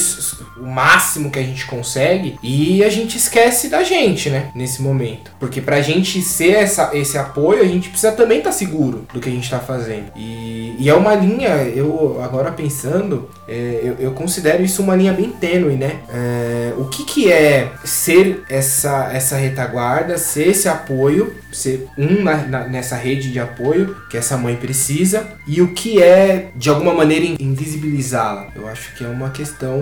o 0.56 0.66
máximo 0.66 1.30
que 1.30 1.38
a 1.38 1.42
gente 1.42 1.66
consegue 1.66 2.38
e 2.42 2.82
a 2.82 2.88
gente 2.88 3.16
esquece 3.16 3.68
da 3.68 3.82
gente, 3.82 4.30
né? 4.30 4.50
Nesse 4.54 4.80
momento. 4.80 5.30
Porque 5.38 5.60
pra 5.60 5.80
gente 5.80 6.22
ser 6.22 6.52
essa, 6.52 6.90
esse 6.94 7.18
apoio, 7.18 7.62
a 7.62 7.66
gente 7.66 7.88
precisa 7.88 8.12
também 8.12 8.38
estar 8.38 8.50
tá 8.50 8.56
seguro 8.56 9.06
do 9.12 9.20
que 9.20 9.28
a 9.28 9.32
gente 9.32 9.50
tá 9.50 9.58
fazendo. 9.58 10.06
E, 10.16 10.74
e 10.78 10.88
é 10.88 10.94
uma 10.94 11.14
linha, 11.14 11.48
eu 11.74 12.20
agora 12.22 12.50
pensando, 12.50 13.28
é, 13.46 13.80
eu, 13.82 13.96
eu, 13.98 14.12
considero 14.12 14.62
isso 14.62 14.82
uma 14.82 14.96
linha 14.96 15.12
bem 15.12 15.30
tênue, 15.30 15.74
né? 15.74 16.00
É, 16.12 16.72
o 16.78 16.84
que, 16.86 17.04
que 17.04 17.32
é 17.32 17.70
ser 17.84 18.42
essa, 18.48 19.10
essa 19.12 19.36
retaguarda, 19.36 20.16
ser 20.16 20.48
esse 20.48 20.68
apoio, 20.68 21.34
ser 21.52 21.88
um 21.98 22.22
na, 22.22 22.36
na, 22.36 22.68
nessa 22.68 22.96
rede 22.96 23.30
de 23.30 23.38
apoio 23.38 23.96
que 24.08 24.16
essa 24.16 24.36
mãe 24.36 24.56
precisa, 24.56 25.26
e 25.46 25.60
o 25.60 25.68
que 25.68 26.02
é, 26.02 26.50
de 26.56 26.70
alguma 26.70 26.94
maneira, 26.94 27.26
invisibilizá-la? 27.52 28.48
Eu 28.54 28.66
acho 28.68 28.94
que 28.94 29.04
é 29.04 29.08
uma 29.08 29.30
questão 29.30 29.80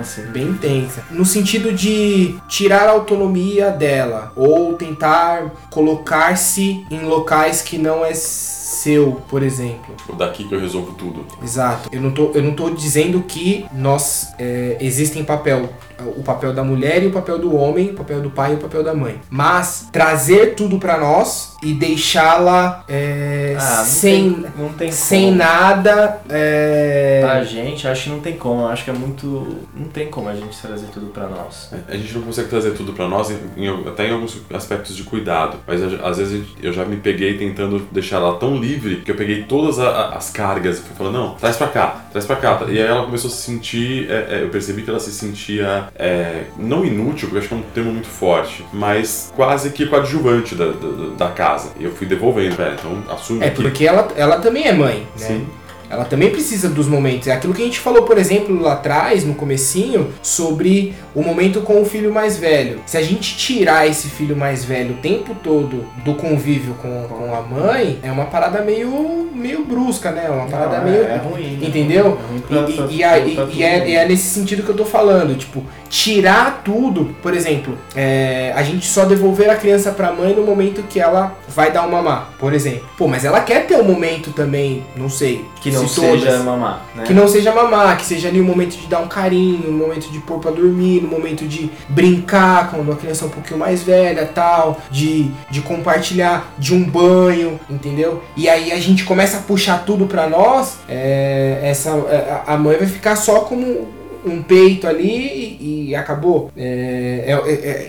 assim? 0.00 0.22
bem 0.26 0.48
intensa. 0.48 1.02
No 1.10 1.24
sentido 1.24 1.72
de 1.72 2.36
tirar 2.48 2.88
a 2.88 2.92
autonomia 2.92 3.70
dela, 3.70 4.32
ou 4.36 4.74
tentar 4.74 5.52
colocar-se 5.70 6.84
em 6.90 7.00
locais 7.00 7.62
que 7.62 7.78
não 7.78 8.04
é 8.04 8.12
seu, 8.14 9.22
por 9.28 9.42
exemplo. 9.42 9.94
Tipo, 9.96 10.14
daqui 10.14 10.44
que 10.44 10.54
eu 10.54 10.60
resolvo 10.60 10.92
tudo. 10.92 11.24
Exato. 11.42 11.88
Eu 11.92 12.00
não 12.00 12.10
tô, 12.10 12.32
eu 12.34 12.42
não 12.42 12.54
tô 12.54 12.70
dizendo 12.70 13.22
que 13.22 13.64
nós 13.72 14.32
é, 14.38 14.76
existem 14.80 15.24
papel 15.24 15.70
o 16.16 16.22
papel 16.22 16.52
da 16.52 16.62
mulher 16.64 17.02
e 17.02 17.06
o 17.06 17.10
papel 17.10 17.38
do 17.38 17.54
homem, 17.56 17.90
o 17.90 17.94
papel 17.94 18.20
do 18.20 18.30
pai 18.30 18.52
e 18.52 18.54
o 18.54 18.58
papel 18.58 18.82
da 18.82 18.94
mãe. 18.94 19.20
Mas 19.30 19.88
trazer 19.92 20.54
tudo 20.54 20.78
para 20.78 20.98
nós 20.98 21.54
e 21.62 21.72
deixá-la 21.72 22.84
é, 22.88 23.56
Ah, 23.58 23.76
não 23.78 23.84
sem, 23.84 24.32
tem- 24.34 24.46
não 24.58 24.68
tem 24.70 24.92
sem 24.92 25.24
como. 25.26 25.36
nada. 25.38 26.20
é, 26.28 27.20
Pra 27.22 27.42
gente, 27.44 27.86
acho 27.88 28.04
que 28.04 28.10
não 28.10 28.20
tem 28.20 28.36
como. 28.36 28.66
Acho 28.66 28.84
que 28.84 28.90
é 28.90 28.92
muito. 28.92 29.58
Não 29.74 29.88
tem 29.88 30.08
como 30.08 30.28
a 30.28 30.34
gente 30.34 30.56
trazer 30.60 30.86
tudo 30.92 31.06
pra 31.06 31.26
nós. 31.28 31.70
A 31.88 31.96
gente 31.96 32.12
não 32.14 32.22
consegue 32.22 32.48
trazer 32.48 32.72
tudo 32.72 32.92
pra 32.92 33.08
nós, 33.08 33.30
em- 33.30 33.64
em- 33.64 33.88
até 33.88 34.08
em 34.08 34.12
alguns 34.12 34.40
aspectos 34.52 34.94
de 34.96 35.02
cuidado. 35.04 35.58
Mas 35.66 35.80
às 35.82 36.18
vezes 36.18 36.46
eu 36.62 36.72
já 36.72 36.84
me 36.84 36.96
peguei 36.96 37.36
tentando 37.38 37.86
deixar 37.90 38.16
ela 38.16 38.36
tão 38.38 38.56
livre 38.56 38.96
que 38.96 39.10
eu 39.10 39.16
peguei 39.16 39.44
todas 39.44 39.78
a- 39.78 39.88
a- 39.88 40.16
as 40.16 40.30
cargas 40.30 40.78
e 40.78 40.82
fui 40.82 40.96
falando, 40.96 41.14
não, 41.14 41.34
traz 41.34 41.56
pra 41.56 41.68
cá, 41.68 42.04
traz 42.12 42.26
pra 42.26 42.36
cá. 42.36 42.60
E 42.68 42.72
aí 42.72 42.78
ela 42.86 43.04
começou 43.04 43.28
a 43.28 43.32
se 43.32 43.42
sentir, 43.42 44.10
é, 44.10 44.36
é, 44.36 44.42
eu 44.42 44.48
percebi 44.48 44.82
que 44.82 44.90
ela 44.90 45.00
se 45.00 45.12
sentia, 45.12 45.83
é, 45.96 46.44
não 46.56 46.84
inútil, 46.84 47.28
porque 47.28 47.38
acho 47.38 47.48
que 47.48 47.54
é 47.54 47.56
um 47.56 47.62
termo 47.74 47.92
muito 47.92 48.08
forte, 48.08 48.64
mas 48.72 49.32
quase 49.34 49.70
que 49.70 49.86
coadjuvante 49.86 50.54
da, 50.54 50.66
da, 50.66 51.26
da 51.26 51.28
casa. 51.30 51.70
E 51.78 51.84
eu 51.84 51.92
fui 51.92 52.06
devolvendo, 52.06 52.56
velho, 52.56 52.74
então 52.74 53.02
assume 53.14 53.44
É 53.44 53.50
que... 53.50 53.62
porque 53.62 53.86
ela, 53.86 54.08
ela 54.16 54.38
também 54.38 54.66
é 54.66 54.72
mãe, 54.72 55.06
né? 55.18 55.26
Sim. 55.26 55.46
Ela 55.94 56.04
também 56.04 56.30
precisa 56.30 56.68
dos 56.68 56.86
momentos. 56.86 57.28
É 57.28 57.32
aquilo 57.32 57.54
que 57.54 57.62
a 57.62 57.64
gente 57.64 57.80
falou, 57.80 58.02
por 58.02 58.18
exemplo, 58.18 58.60
lá 58.60 58.74
atrás, 58.74 59.24
no 59.24 59.34
comecinho, 59.34 60.12
sobre 60.22 60.94
o 61.14 61.22
momento 61.22 61.60
com 61.60 61.80
o 61.80 61.84
filho 61.84 62.12
mais 62.12 62.36
velho. 62.36 62.80
Se 62.86 62.96
a 62.96 63.02
gente 63.02 63.36
tirar 63.36 63.86
esse 63.86 64.08
filho 64.08 64.36
mais 64.36 64.64
velho 64.64 64.94
o 64.94 64.98
tempo 64.98 65.34
todo 65.42 65.84
do 66.04 66.14
convívio 66.14 66.74
com, 66.82 67.06
com 67.08 67.34
a 67.34 67.40
mãe, 67.42 67.98
é 68.02 68.10
uma 68.10 68.26
parada 68.26 68.60
meio, 68.62 69.28
meio 69.34 69.64
brusca, 69.64 70.10
né? 70.10 70.28
Uma 70.28 70.46
parada 70.46 70.78
Não, 70.78 70.84
meio. 70.90 71.04
é, 71.04 71.14
é 71.14 71.16
ruim. 71.16 71.58
Entendeu? 71.62 72.18
É 72.20 72.30
ruim 72.30 72.38
E, 72.38 72.40
pra- 72.42 72.60
e- 72.68 72.72
pra- 72.76 72.86
e 72.90 73.04
aí- 73.04 73.34
pra 73.34 73.44
e 73.44 73.46
todo 73.46 73.62
é, 73.62 73.78
mundo. 73.78 73.88
e 73.88 73.96
é 73.96 74.08
nesse 74.08 74.30
sentido 74.30 74.62
que 74.62 74.68
eu 74.68 74.76
tô 74.76 74.84
falando, 74.84 75.36
tipo, 75.36 75.62
tirar 75.88 76.62
tudo, 76.64 77.14
por 77.22 77.34
exemplo, 77.34 77.78
é, 77.94 78.52
a 78.56 78.62
gente 78.62 78.86
só 78.86 79.04
devolver 79.04 79.48
a 79.48 79.54
criança 79.56 79.92
pra 79.92 80.12
mãe 80.12 80.34
no 80.34 80.42
momento 80.44 80.82
que 80.82 80.98
ela 80.98 81.36
vai 81.48 81.70
dar 81.70 81.86
o 81.86 81.90
mamar, 81.90 82.30
por 82.38 82.52
exemplo. 82.52 82.88
Pô, 82.98 83.06
mas 83.06 83.24
ela 83.24 83.40
quer 83.40 83.66
ter 83.66 83.76
um 83.76 83.84
momento 83.84 84.32
também, 84.32 84.82
não 84.96 85.08
sei, 85.08 85.44
Que 85.60 85.70
não 85.70 85.83
se 85.88 86.00
seja 86.00 86.26
todas, 86.26 86.44
mamar, 86.44 86.84
né? 86.94 87.04
que 87.04 87.12
não 87.12 87.28
seja 87.28 87.52
mamar, 87.52 87.96
que 87.96 88.04
seja 88.04 88.28
ali 88.28 88.40
um 88.40 88.44
momento 88.44 88.76
de 88.76 88.86
dar 88.86 89.00
um 89.00 89.08
carinho, 89.08 89.70
um 89.70 89.76
momento 89.76 90.10
de 90.10 90.18
pôr 90.20 90.38
pra 90.38 90.50
dormir, 90.50 91.04
um 91.04 91.08
momento 91.08 91.46
de 91.46 91.70
brincar 91.88 92.70
quando 92.70 92.90
a 92.92 92.96
criança 92.96 93.24
é 93.24 93.28
um 93.28 93.30
pouquinho 93.30 93.58
mais 93.58 93.82
velha, 93.82 94.26
tal, 94.26 94.80
de, 94.90 95.30
de 95.50 95.60
compartilhar 95.60 96.52
de 96.58 96.74
um 96.74 96.82
banho, 96.84 97.58
entendeu? 97.68 98.22
E 98.36 98.48
aí 98.48 98.72
a 98.72 98.80
gente 98.80 99.04
começa 99.04 99.38
a 99.38 99.40
puxar 99.40 99.84
tudo 99.84 100.06
pra 100.06 100.28
nós, 100.28 100.78
é, 100.88 101.60
essa 101.62 101.90
é, 101.90 102.42
a 102.46 102.56
mãe 102.56 102.76
vai 102.76 102.86
ficar 102.86 103.16
só 103.16 103.40
como 103.40 104.03
um 104.24 104.42
peito 104.42 104.86
ali 104.86 105.58
e, 105.60 105.86
e 105.90 105.94
acabou. 105.96 106.50
É, 106.56 107.24
é- 107.26 107.32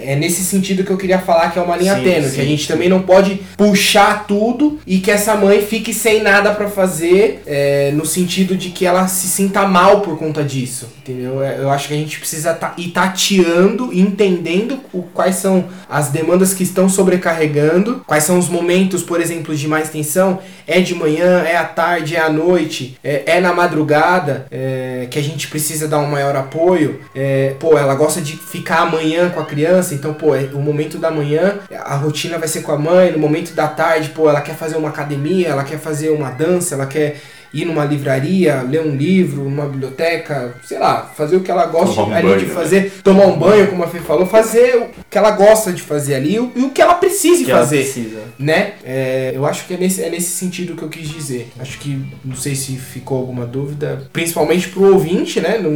é- 0.08 0.12
é 0.14 0.16
nesse 0.16 0.44
sentido 0.44 0.84
que 0.84 0.92
eu 0.92 0.98
queria 0.98 1.20
falar 1.20 1.52
que 1.52 1.60
é 1.60 1.62
uma 1.62 1.76
linha 1.78 1.96
Sim, 1.96 2.04
tênue, 2.04 2.30
sim, 2.30 2.36
que 2.36 2.42
a 2.42 2.46
gente 2.46 2.62
sim. 2.64 2.68
também 2.68 2.90
não 2.90 3.02
pode 3.02 3.40
puxar 3.58 4.26
tudo 4.28 4.80
e 4.86 5.00
que 5.00 5.10
essa 5.12 5.36
mãe 5.36 5.62
fique 5.62 5.94
sem 5.94 6.22
nada 6.22 6.52
pra 6.54 6.70
fazer, 6.70 7.42
é, 7.46 7.92
no 7.94 8.06
sentido 8.06 8.56
de 8.56 8.70
que 8.70 8.86
ela 8.86 9.08
se 9.08 9.28
sinta 9.28 9.66
mal 9.68 10.02
por 10.02 10.18
conta 10.18 10.44
disso, 10.44 10.88
entendeu? 11.00 11.42
É, 11.44 11.56
Eu 11.60 11.70
acho 11.70 11.88
que 11.88 11.94
a 11.94 11.98
gente 11.98 12.20
precisa 12.20 12.54
ta- 12.54 12.74
ir 12.78 12.90
tateando, 12.90 13.92
entendendo 13.94 14.80
o- 14.94 15.02
quais 15.04 15.36
são 15.36 15.66
as 15.90 16.10
demandas 16.10 16.54
que 16.54 16.64
estão 16.64 16.88
sobrecarregando, 16.90 18.04
quais 18.06 18.24
são 18.24 18.38
os 18.38 18.50
momentos, 18.50 19.02
por 19.04 19.20
exemplo, 19.22 19.56
de 19.56 19.68
mais 19.68 19.90
tensão, 19.90 20.40
é 20.68 20.80
de 20.80 20.94
manhã, 20.96 21.42
é 21.44 21.56
à 21.56 21.64
tarde, 21.64 22.16
é 22.16 22.20
à 22.20 22.30
noite, 22.30 22.98
é, 23.04 23.24
é 23.26 23.40
na 23.40 23.54
madrugada, 23.54 24.46
é, 24.52 25.08
que 25.10 25.18
a 25.18 25.22
gente 25.24 25.48
precisa 25.48 25.88
dar 25.88 26.00
um 26.00 26.08
maior 26.26 26.36
apoio. 26.36 27.00
É, 27.14 27.56
pô, 27.60 27.78
ela 27.78 27.96
gosta 27.96 28.20
de 28.20 28.36
ficar 28.36 28.80
amanhã 28.80 29.30
com 29.30 29.40
a 29.40 29.46
criança, 29.46 29.94
então, 29.94 30.14
pô, 30.14 30.36
é, 30.36 30.50
o 30.54 30.60
momento 30.60 30.98
da 30.98 31.12
manhã, 31.12 31.60
a 31.72 31.96
rotina 31.96 32.38
vai 32.38 32.48
ser 32.48 32.62
com 32.62 32.72
a 32.72 32.78
mãe, 32.78 33.12
no 33.12 33.20
momento 33.20 33.54
da 33.54 33.68
tarde, 33.68 34.10
pô, 34.10 34.30
ela 34.30 34.42
quer 34.42 34.56
fazer 34.56 34.78
uma 34.78 34.90
academia, 34.90 35.50
ela 35.50 35.64
quer 35.64 35.80
fazer 35.80 36.10
uma 36.10 36.32
dança, 36.32 36.76
ela 36.76 36.86
quer 36.86 37.22
ir 37.62 37.66
numa 37.66 37.86
livraria, 37.86 38.62
ler 38.62 38.82
um 38.82 38.96
livro, 38.96 39.44
numa 39.44 39.66
biblioteca, 39.66 40.56
sei 40.64 40.78
lá, 40.78 41.10
fazer 41.16 41.38
o 41.38 41.40
que 41.42 41.50
ela 41.50 41.66
gosta 41.68 42.02
um 42.02 42.14
ali 42.14 42.28
banho, 42.28 42.40
de 42.40 42.46
né? 42.48 42.54
fazer, 42.54 42.92
tomar 43.04 43.26
um 43.28 43.38
banho, 43.40 43.68
como 43.68 43.84
a 43.84 43.88
Fê 43.88 44.00
falou, 44.00 44.26
fazer 44.26 44.76
o 44.78 44.90
que 45.10 45.18
ela 45.18 45.32
gosta 45.32 45.72
de 45.72 45.82
fazer 45.82 46.16
ali 46.16 46.36
e 46.36 46.40
o- 46.40 46.70
que 46.70 46.82
ela 46.82 46.96
precise 46.96 47.46
que 47.46 47.52
ela 47.52 47.62
fazer 47.62 47.84
precisa. 47.84 48.20
né? 48.38 48.74
É, 48.84 49.32
eu 49.34 49.46
acho 49.46 49.66
que 49.66 49.74
é 49.74 49.78
nesse, 49.78 50.04
é 50.04 50.10
nesse 50.10 50.32
sentido 50.32 50.76
que 50.76 50.84
eu 50.84 50.90
quis 50.90 51.08
dizer. 51.08 51.48
Acho 51.58 51.80
que 51.80 51.98
não 52.24 52.36
sei 52.36 52.54
se 52.56 52.76
ficou 52.76 53.18
alguma 53.20 53.46
dúvida, 53.46 54.10
principalmente 54.12 54.68
pro 54.70 54.92
ouvinte, 54.94 55.40
né? 55.40 55.58
Não, 55.58 55.72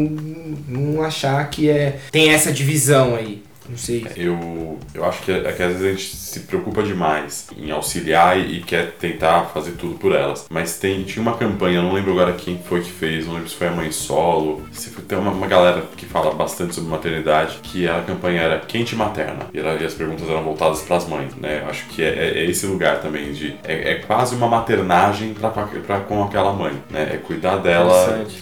não 0.67 1.01
achar 1.01 1.49
que 1.49 1.69
é 1.69 1.99
tem 2.11 2.29
essa 2.31 2.51
divisão 2.51 3.15
aí. 3.15 3.41
Não 3.69 3.77
sei. 3.77 4.05
Eu, 4.15 4.79
eu 4.93 5.05
acho 5.05 5.21
que, 5.23 5.31
é 5.31 5.51
que 5.51 5.63
às 5.63 5.73
vezes 5.73 5.83
a 5.85 5.89
gente 5.91 6.15
se 6.15 6.39
preocupa 6.41 6.81
demais 6.83 7.47
em 7.57 7.71
auxiliar 7.71 8.37
e, 8.39 8.57
e 8.57 8.61
quer 8.63 8.91
tentar 8.93 9.45
fazer 9.53 9.71
tudo 9.73 9.95
por 9.99 10.13
elas. 10.13 10.45
Mas 10.49 10.77
tem, 10.77 11.03
tinha 11.03 11.21
uma 11.21 11.37
campanha, 11.37 11.81
não 11.81 11.93
lembro 11.93 12.11
agora 12.11 12.33
quem 12.33 12.57
foi 12.57 12.81
que 12.81 12.91
fez, 12.91 13.25
não 13.27 13.33
lembro 13.35 13.49
se 13.49 13.55
foi 13.55 13.67
a 13.67 13.71
mãe 13.71 13.91
solo, 13.91 14.63
se 14.71 14.89
foi, 14.89 15.03
tem 15.03 15.17
uma, 15.17 15.31
uma 15.31 15.47
galera 15.47 15.83
que 15.95 16.05
fala 16.05 16.33
bastante 16.33 16.73
sobre 16.75 16.89
maternidade, 16.89 17.59
que 17.61 17.87
a 17.87 18.01
campanha 18.01 18.41
era 18.41 18.59
quente 18.59 18.95
materna. 18.95 19.47
E, 19.53 19.59
e 19.59 19.85
as 19.85 19.93
perguntas 19.93 20.27
eram 20.27 20.43
voltadas 20.43 20.81
para 20.81 20.97
as 20.97 21.07
mães, 21.07 21.33
né? 21.35 21.61
Eu 21.63 21.69
acho 21.69 21.85
que 21.87 22.01
é, 22.03 22.07
é- 22.09 22.39
é 22.39 22.45
esse 22.45 22.65
lugar 22.65 23.01
também 23.01 23.31
de. 23.31 23.55
É, 23.63 23.91
é 23.91 23.95
quase 23.95 24.35
uma 24.35 24.47
maternagem 24.47 25.33
pra- 25.33 25.99
com 26.01 26.23
aquela 26.23 26.53
mãe, 26.53 26.73
né? 26.89 27.09
É 27.13 27.17
cuidar 27.17 27.57
dela. 27.57 27.93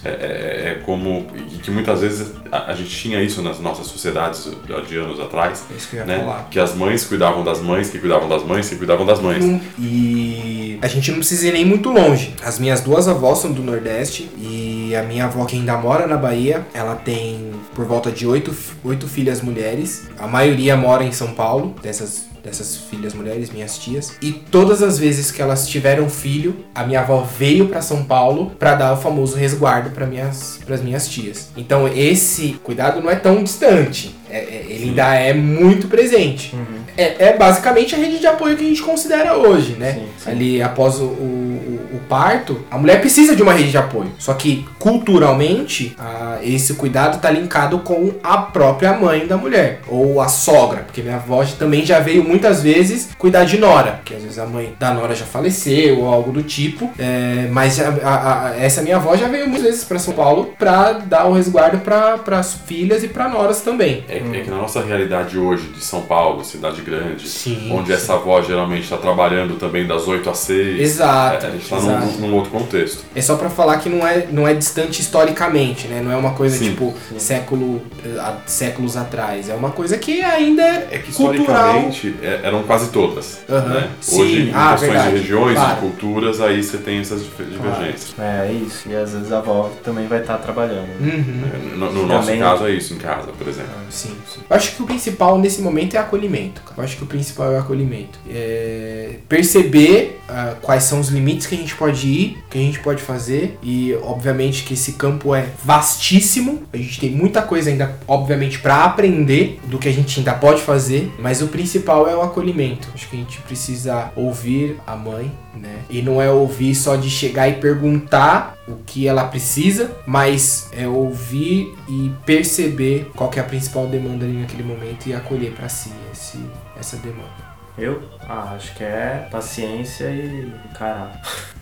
É, 0.05 0.09
é- 0.09 0.69
é 0.71 0.81
como. 0.85 1.27
E 1.35 1.57
que 1.57 1.71
muitas 1.71 2.01
vezes 2.01 2.33
a, 2.51 2.71
a 2.71 2.75
gente 2.75 2.89
tinha 2.89 3.21
isso 3.21 3.41
nas 3.41 3.59
nossas 3.59 3.87
sociedades 3.87 4.49
de 4.87 4.97
anos 4.97 5.16
atrás, 5.19 5.63
É 5.71 5.75
isso 5.75 5.87
que 5.89 5.95
eu 5.95 5.99
ia 6.01 6.05
né? 6.05 6.19
falar. 6.19 6.47
Que 6.49 6.59
as 6.59 6.73
mães 6.75 7.03
cuidavam 7.05 7.43
das 7.43 7.61
mães, 7.61 7.89
que 7.89 7.99
cuidavam 7.99 8.27
das 8.27 8.43
mães, 8.43 8.69
que 8.69 8.75
cuidavam 8.75 9.05
das 9.05 9.19
mães. 9.19 9.43
E 9.79 10.79
a 10.81 10.87
gente 10.87 11.09
não 11.11 11.17
precisa 11.19 11.47
ir 11.47 11.53
nem 11.53 11.65
muito 11.65 11.89
longe. 11.89 12.33
As 12.43 12.59
minhas 12.59 12.81
duas 12.81 13.07
avós 13.07 13.39
são 13.39 13.51
do 13.51 13.63
Nordeste 13.63 14.29
e 14.37 14.95
a 14.95 15.03
minha 15.03 15.25
avó 15.25 15.45
que 15.45 15.55
ainda 15.55 15.77
mora 15.77 16.05
na 16.07 16.17
Bahia, 16.17 16.65
ela 16.73 16.95
tem 16.95 17.51
por 17.73 17.85
volta 17.85 18.11
de 18.11 18.25
oito, 18.27 18.53
oito 18.83 19.07
filhas 19.07 19.41
mulheres. 19.41 20.07
A 20.17 20.27
maioria 20.27 20.75
mora 20.75 21.03
em 21.03 21.11
São 21.11 21.33
Paulo, 21.33 21.75
dessas 21.81 22.25
dessas 22.47 22.77
filhas 22.89 23.13
mulheres, 23.13 23.49
minhas 23.49 23.77
tias. 23.77 24.13
E 24.21 24.31
todas 24.31 24.81
as 24.81 24.97
vezes 24.97 25.29
que 25.31 25.41
elas 25.41 25.67
tiveram 25.67 26.09
filho, 26.09 26.55
a 26.73 26.85
minha 26.85 27.01
avó 27.01 27.21
veio 27.37 27.67
pra 27.67 27.81
São 27.81 28.03
Paulo 28.05 28.51
pra 28.57 28.73
dar 28.73 28.93
o 28.93 28.97
famoso 28.97 29.35
resguardo 29.35 29.89
para 29.91 30.05
minhas 30.07 30.59
pras 30.65 30.81
minhas 30.81 31.07
tias. 31.09 31.49
Então 31.57 31.87
esse 31.87 32.53
cuidado 32.63 33.01
não 33.01 33.09
é 33.09 33.15
tão 33.15 33.43
distante. 33.43 34.15
É- 34.29 34.37
é- 34.39 34.65
ele 34.69 34.79
Sim. 34.79 34.89
ainda 34.89 35.15
é 35.15 35.33
muito 35.33 35.87
presente. 35.87 36.55
Uhum. 36.55 36.77
É, 36.97 37.27
é 37.27 37.37
basicamente 37.37 37.93
a 37.95 37.97
rede 37.97 38.19
de 38.19 38.27
apoio 38.27 38.55
que 38.57 38.63
a 38.65 38.67
gente 38.67 38.81
considera 38.81 39.37
hoje, 39.37 39.73
né? 39.73 39.93
Sim, 39.93 40.05
sim. 40.23 40.29
Ali 40.31 40.61
após 40.61 40.95
o, 40.99 41.05
o- 41.05 41.76
o 41.97 41.99
parto, 42.07 42.59
a 42.71 42.77
mulher 42.77 42.99
precisa 43.01 43.35
de 43.35 43.41
uma 43.43 43.53
rede 43.53 43.71
de 43.71 43.77
apoio. 43.77 44.11
Só 44.17 44.33
que 44.33 44.65
culturalmente, 44.79 45.95
a- 45.97 46.37
esse 46.43 46.73
cuidado 46.75 47.19
tá 47.19 47.29
linkado 47.31 47.79
com 47.79 48.13
a 48.23 48.37
própria 48.37 48.93
mãe 48.93 49.25
da 49.25 49.35
mulher 49.37 49.81
ou 49.87 50.21
a 50.21 50.27
sogra, 50.27 50.83
porque 50.83 51.01
minha 51.01 51.15
avó 51.15 51.43
também 51.57 51.85
já 51.85 51.99
veio 51.99 52.23
muitas 52.23 52.61
vezes 52.61 53.09
cuidar 53.17 53.45
de 53.45 53.57
nora, 53.57 53.93
porque 53.93 54.13
às 54.13 54.21
vezes 54.23 54.37
a 54.39 54.45
mãe 54.45 54.73
da 54.79 54.93
nora 54.93 55.15
já 55.15 55.25
faleceu 55.25 55.99
ou 56.01 56.13
algo 56.13 56.31
do 56.31 56.43
tipo. 56.43 56.89
é, 56.99 57.47
mas 57.51 57.79
a- 57.79 57.89
a- 58.03 58.47
a- 58.49 58.55
essa 58.59 58.81
minha 58.81 58.95
avó 58.97 59.15
já 59.15 59.27
veio 59.27 59.47
muitas 59.47 59.63
vezes 59.65 59.83
para 59.83 59.97
São 59.99 60.13
Paulo 60.13 60.53
pra 60.57 60.93
dar 60.93 61.25
o 61.25 61.33
resguardo 61.33 61.77
para 61.79 62.19
as 62.39 62.53
filhas 62.65 63.03
e 63.03 63.07
para 63.07 63.27
noras 63.29 63.61
também. 63.61 64.03
É, 64.09 64.17
é 64.17 64.41
que 64.41 64.49
na 64.49 64.57
nossa 64.57 64.81
realidade 64.83 65.37
hoje 65.37 65.67
de 65.67 65.83
São 65.83 66.01
Paulo, 66.01 66.43
cidade 66.43 66.81
grande, 66.81 67.27
Sim, 67.27 67.69
onde 67.71 67.87
sim. 67.87 67.93
essa 67.93 68.13
avó 68.13 68.41
geralmente 68.41 68.83
está 68.83 68.97
trabalhando 68.97 69.55
também 69.55 69.85
das 69.87 70.07
8 70.07 70.29
às 70.29 70.37
6. 70.39 70.79
Exato, 70.79 71.45
é, 71.45 71.49
a 71.49 71.51
gente 71.51 71.65
exato. 71.65 71.81
Num, 71.87 72.27
num 72.27 72.35
outro 72.35 72.51
contexto. 72.51 73.03
É 73.15 73.21
só 73.21 73.35
pra 73.35 73.49
falar 73.49 73.77
que 73.79 73.89
não 73.89 74.05
é, 74.05 74.27
não 74.31 74.47
é 74.47 74.53
distante 74.53 75.01
historicamente, 75.01 75.87
né? 75.87 76.01
Não 76.03 76.11
é 76.11 76.15
uma 76.17 76.33
coisa 76.33 76.57
Sim, 76.57 76.69
tipo 76.71 76.93
século, 77.17 77.81
há 78.19 78.37
séculos 78.45 78.95
atrás. 78.97 79.49
É 79.49 79.53
uma 79.53 79.71
coisa 79.71 79.97
que 79.97 80.21
ainda 80.21 80.61
é, 80.63 80.87
É 80.91 80.97
que 80.99 81.11
cultural. 81.11 81.37
historicamente 81.79 82.15
é- 82.21 82.39
eram 82.43 82.63
quase 82.63 82.89
todas. 82.91 83.39
Aham. 83.49 83.67
né? 83.67 83.89
Sim, 84.01 84.21
Hoje, 84.21 84.41
em 84.41 84.51
ah, 84.53 84.69
questões 84.71 84.91
verdade. 84.91 85.11
de 85.13 85.17
regiões, 85.21 85.55
Claro. 85.55 85.75
de 85.75 85.81
culturas, 85.81 86.41
aí 86.41 86.63
você 86.63 86.77
tem 86.77 86.99
essas 86.99 87.21
divergências. 87.23 88.13
É 88.19 88.51
isso. 88.51 88.89
E 88.89 88.95
às 88.95 89.11
vezes 89.13 89.31
a 89.31 89.37
avó 89.39 89.69
também 89.83 90.07
vai 90.07 90.21
estar 90.21 90.37
trabalhando. 90.37 90.87
Uhum. 90.99 91.77
No, 91.77 91.91
no 91.93 92.05
nosso 92.07 92.27
Também- 92.27 92.39
caso 92.41 92.65
é 92.65 92.71
isso 92.71 92.93
em 92.93 92.97
casa, 92.97 93.27
por 93.37 93.47
exemplo. 93.47 93.71
Sim, 93.89 94.15
sim. 94.33 94.39
Eu 94.49 94.55
acho 94.55 94.75
que 94.75 94.81
o 94.83 94.85
principal 94.85 95.37
nesse 95.37 95.61
momento 95.61 95.95
é 95.95 95.99
acolhimento. 95.99 96.61
cara. 96.61 96.75
Eu 96.77 96.83
acho 96.83 96.97
que 96.97 97.03
o 97.03 97.07
principal 97.07 97.51
é 97.51 97.57
o 97.57 97.59
acolhimento. 97.59 98.19
É 98.29 99.15
perceber 99.27 100.19
ah, 100.29 100.55
quais 100.61 100.83
são 100.83 100.99
os 100.99 101.09
limites 101.09 101.47
que 101.47 101.55
a 101.55 101.57
gente 101.57 101.73
pode 101.77 102.07
ir, 102.07 102.37
o 102.45 102.49
que 102.49 102.57
a 102.57 102.61
gente 102.61 102.79
pode 102.79 103.01
fazer. 103.01 103.57
E 103.61 103.93
obviamente 104.01 104.63
que 104.63 104.73
esse 104.73 104.93
campo 104.93 105.33
é 105.33 105.47
vastíssimo. 105.63 106.63
A 106.73 106.77
gente 106.77 106.99
tem 106.99 107.11
muita 107.11 107.41
coisa 107.41 107.69
ainda, 107.69 107.97
obviamente, 108.07 108.59
para 108.59 108.83
aprender 108.83 109.59
do 109.65 109.77
que 109.77 109.87
a 109.87 109.93
gente 109.93 110.19
ainda 110.19 110.33
pode 110.33 110.61
fazer. 110.61 111.11
Mas 111.19 111.41
o 111.41 111.47
principal 111.47 112.07
é 112.07 112.15
o 112.15 112.21
acolhimento. 112.21 112.89
Acho 112.93 113.07
que 113.09 113.15
a 113.15 113.19
gente 113.19 113.39
precisa 113.41 114.11
ouvir 114.15 114.77
a 114.85 114.95
mãe, 114.95 115.31
né? 115.55 115.79
E 115.89 116.01
não 116.01 116.21
é 116.21 116.29
ouvir 116.29 116.75
só 116.75 116.95
de 116.95 117.09
chegar 117.09 117.47
e 117.47 117.53
perguntar 117.53 118.57
o 118.67 118.75
que 118.85 119.07
ela 119.07 119.23
precisa, 119.25 119.91
mas 120.05 120.69
é 120.73 120.87
ouvir 120.87 121.73
e 121.87 122.11
perceber 122.25 123.09
qual 123.15 123.31
é 123.35 123.39
a 123.39 123.43
principal 123.43 123.87
demanda 123.87 124.25
ali 124.25 124.39
naquele 124.39 124.63
momento 124.63 125.07
e 125.07 125.13
acolher 125.13 125.51
para 125.53 125.69
si 125.69 125.91
esse, 126.11 126.37
essa 126.77 126.97
demanda. 126.97 127.47
Eu? 127.77 128.01
Ah, 128.29 128.53
acho 128.55 128.73
que 128.75 128.83
é 128.83 129.25
paciência 129.31 130.05
e. 130.11 130.51
Caralho. 130.77 131.11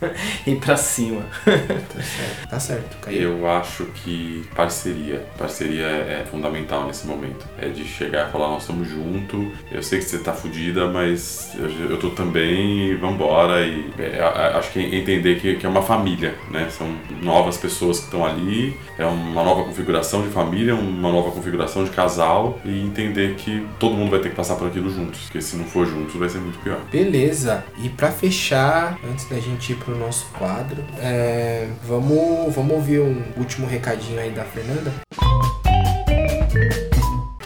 ir 0.47 0.55
pra 0.59 0.75
cima. 0.75 1.21
Tá 1.95 2.01
certo, 2.01 2.47
tá 2.49 2.59
certo. 2.59 2.97
Caio. 3.01 3.21
Eu 3.21 3.47
acho 3.49 3.85
que 3.85 4.43
parceria. 4.55 5.25
Parceria 5.37 5.85
é, 5.85 6.25
fundamental 6.29 6.87
nesse 6.87 7.05
momento. 7.07 7.45
É 7.57 7.69
de 7.69 7.85
chegar 7.85 8.27
e 8.27 8.31
falar, 8.31 8.47
nós 8.49 8.63
estamos 8.63 8.87
juntos, 8.89 9.47
eu 9.71 9.81
sei 9.83 9.99
que 9.99 10.05
você 10.05 10.17
tá 10.19 10.33
fudida, 10.33 10.87
mas 10.89 11.51
eu, 11.55 11.91
eu 11.91 11.97
tô 11.99 12.09
também 12.09 12.89
e 12.89 12.95
vambora. 12.95 13.65
E 13.65 13.93
é, 13.99 14.19
a- 14.21 14.57
acho 14.57 14.71
que 14.71 14.79
entender 14.79 15.39
que, 15.39 15.55
que 15.55 15.65
é 15.65 15.69
uma 15.69 15.81
família, 15.83 16.35
né? 16.51 16.67
São 16.69 16.87
novas 17.21 17.57
pessoas 17.57 17.99
que 17.99 18.05
estão 18.05 18.25
ali, 18.25 18.75
é 18.97 19.05
uma 19.05 19.43
nova 19.43 19.63
configuração 19.63 20.23
de 20.23 20.29
família, 20.29 20.75
uma 20.75 21.11
nova 21.11 21.31
configuração 21.31 21.83
de 21.85 21.91
casal 21.91 22.59
e 22.65 22.81
entender 22.81 23.35
que 23.35 23.65
todo 23.79 23.95
mundo 23.95 24.09
vai 24.11 24.19
ter 24.19 24.29
que 24.29 24.35
passar 24.35 24.55
por 24.55 24.67
aquilo 24.67 24.89
juntos. 24.89 25.21
Porque 25.25 25.41
se 25.41 25.55
não 25.55 25.65
for 25.65 25.85
juntos, 25.85 26.15
vai 26.15 26.27
ser 26.27 26.39
muito 26.39 26.54
pior. 26.57 26.79
Beleza. 26.91 27.63
E 27.77 27.89
pra 27.89 28.11
fechar, 28.11 28.99
antes 29.09 29.27
da 29.29 29.39
gente 29.39 29.71
ir 29.71 29.75
pro 29.75 29.97
nosso 29.97 30.25
quadro, 30.37 30.83
é, 30.99 31.67
vamos, 31.83 32.53
vamos 32.53 32.73
ouvir 32.73 32.99
um 32.99 33.23
último 33.37 33.67
recadinho 33.67 34.19
aí 34.19 34.31
da 34.31 34.43
Fernanda. 34.43 34.91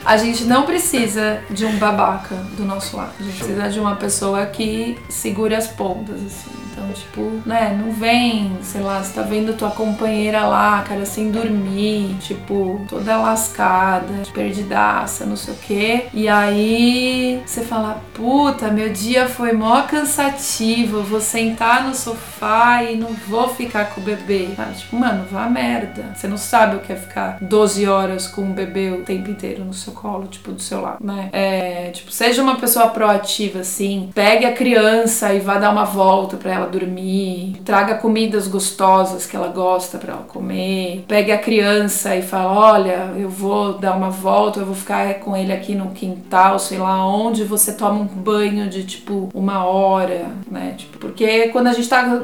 A 0.06 0.18
gente 0.18 0.44
não 0.46 0.66
precisa 0.66 1.40
de 1.52 1.66
um 1.66 1.78
babaca 1.78 2.36
do 2.58 2.66
nosso 2.66 2.98
lado. 2.98 3.14
A 3.20 3.24
gente 3.24 3.38
precisa 3.38 3.70
de 3.70 3.80
uma 3.80 3.96
pessoa 3.96 4.46
que 4.48 4.98
segure 5.08 5.54
as 5.54 5.68
pontas, 5.68 6.16
assim. 6.16 6.69
Então, 6.80 6.94
tipo, 6.94 7.42
né, 7.46 7.78
não 7.78 7.92
vem, 7.92 8.58
sei 8.62 8.82
lá, 8.82 9.04
você 9.04 9.14
tá 9.14 9.22
vendo 9.22 9.58
tua 9.58 9.70
companheira 9.70 10.46
lá, 10.46 10.82
cara, 10.82 11.06
sem 11.06 11.30
dormir, 11.30 12.16
tipo, 12.22 12.86
toda 12.88 13.18
lascada, 13.18 14.24
perdidaça, 14.34 15.26
não 15.26 15.36
sei 15.36 15.54
o 15.54 15.58
quê. 15.58 16.06
E 16.14 16.30
aí 16.30 17.42
você 17.46 17.62
fala, 17.62 18.02
puta, 18.14 18.70
meu 18.70 18.90
dia 18.90 19.28
foi 19.28 19.52
mó 19.52 19.82
cansativo, 19.82 21.04
vou 21.04 21.20
sentar 21.20 21.86
no 21.86 21.94
sofá 21.94 22.84
e 22.84 22.96
não 22.96 23.10
vou 23.28 23.50
ficar 23.50 23.90
com 23.90 24.00
o 24.00 24.04
bebê. 24.04 24.50
Sabe? 24.56 24.78
Tipo, 24.78 24.96
mano, 24.96 25.26
vá 25.30 25.50
merda. 25.50 26.14
Você 26.16 26.28
não 26.28 26.38
sabe 26.38 26.78
o 26.78 26.80
que 26.80 26.94
é 26.94 26.96
ficar 26.96 27.38
12 27.42 27.88
horas 27.88 28.26
com 28.28 28.42
um 28.42 28.54
bebê 28.54 28.92
o 28.92 29.04
tempo 29.04 29.30
inteiro 29.30 29.66
no 29.66 29.74
seu 29.74 29.92
colo, 29.92 30.28
tipo, 30.28 30.52
do 30.54 30.62
seu 30.62 30.82
lado, 30.82 31.06
né? 31.06 31.30
É, 31.34 31.92
tipo, 31.92 32.12
seja 32.12 32.42
uma 32.42 32.56
pessoa 32.56 32.88
proativa, 32.88 33.60
assim, 33.60 34.10
pegue 34.16 34.46
a 34.46 34.54
criança 34.54 35.34
e 35.34 35.40
vá 35.40 35.58
dar 35.58 35.72
uma 35.72 35.84
volta 35.84 36.38
pra 36.38 36.54
ela 36.54 36.69
dormir, 36.70 37.62
traga 37.66 37.96
comidas 37.96 38.48
gostosas 38.48 39.26
que 39.26 39.36
ela 39.36 39.48
gosta 39.50 39.98
pra 39.98 40.14
ela 40.14 40.24
comer, 40.24 41.04
pegue 41.08 41.32
a 41.32 41.38
criança 41.38 42.16
e 42.16 42.22
fala, 42.22 42.52
olha, 42.52 43.14
eu 43.18 43.30
vou 43.30 43.74
dar 43.74 43.96
uma 43.96 44.10
volta, 44.10 44.60
eu 44.60 44.66
vou 44.66 44.76
ficar 44.76 45.16
com 45.16 45.36
ele 45.36 45.52
aqui 45.52 45.76
no 45.76 45.92
quintal, 45.92 46.60
sei 46.60 46.78
lá 46.78 47.06
onde, 47.06 47.44
você 47.44 47.74
toma 47.74 48.00
um 48.00 48.06
banho 48.06 48.70
de, 48.70 48.84
tipo, 48.84 49.30
uma 49.34 49.66
hora, 49.66 50.28
né? 50.50 50.76
Tipo, 50.78 50.99
porque 51.00 51.50
quando 51.50 51.68
a 51.68 51.74
gente 51.74 51.88
tá... 51.88 52.22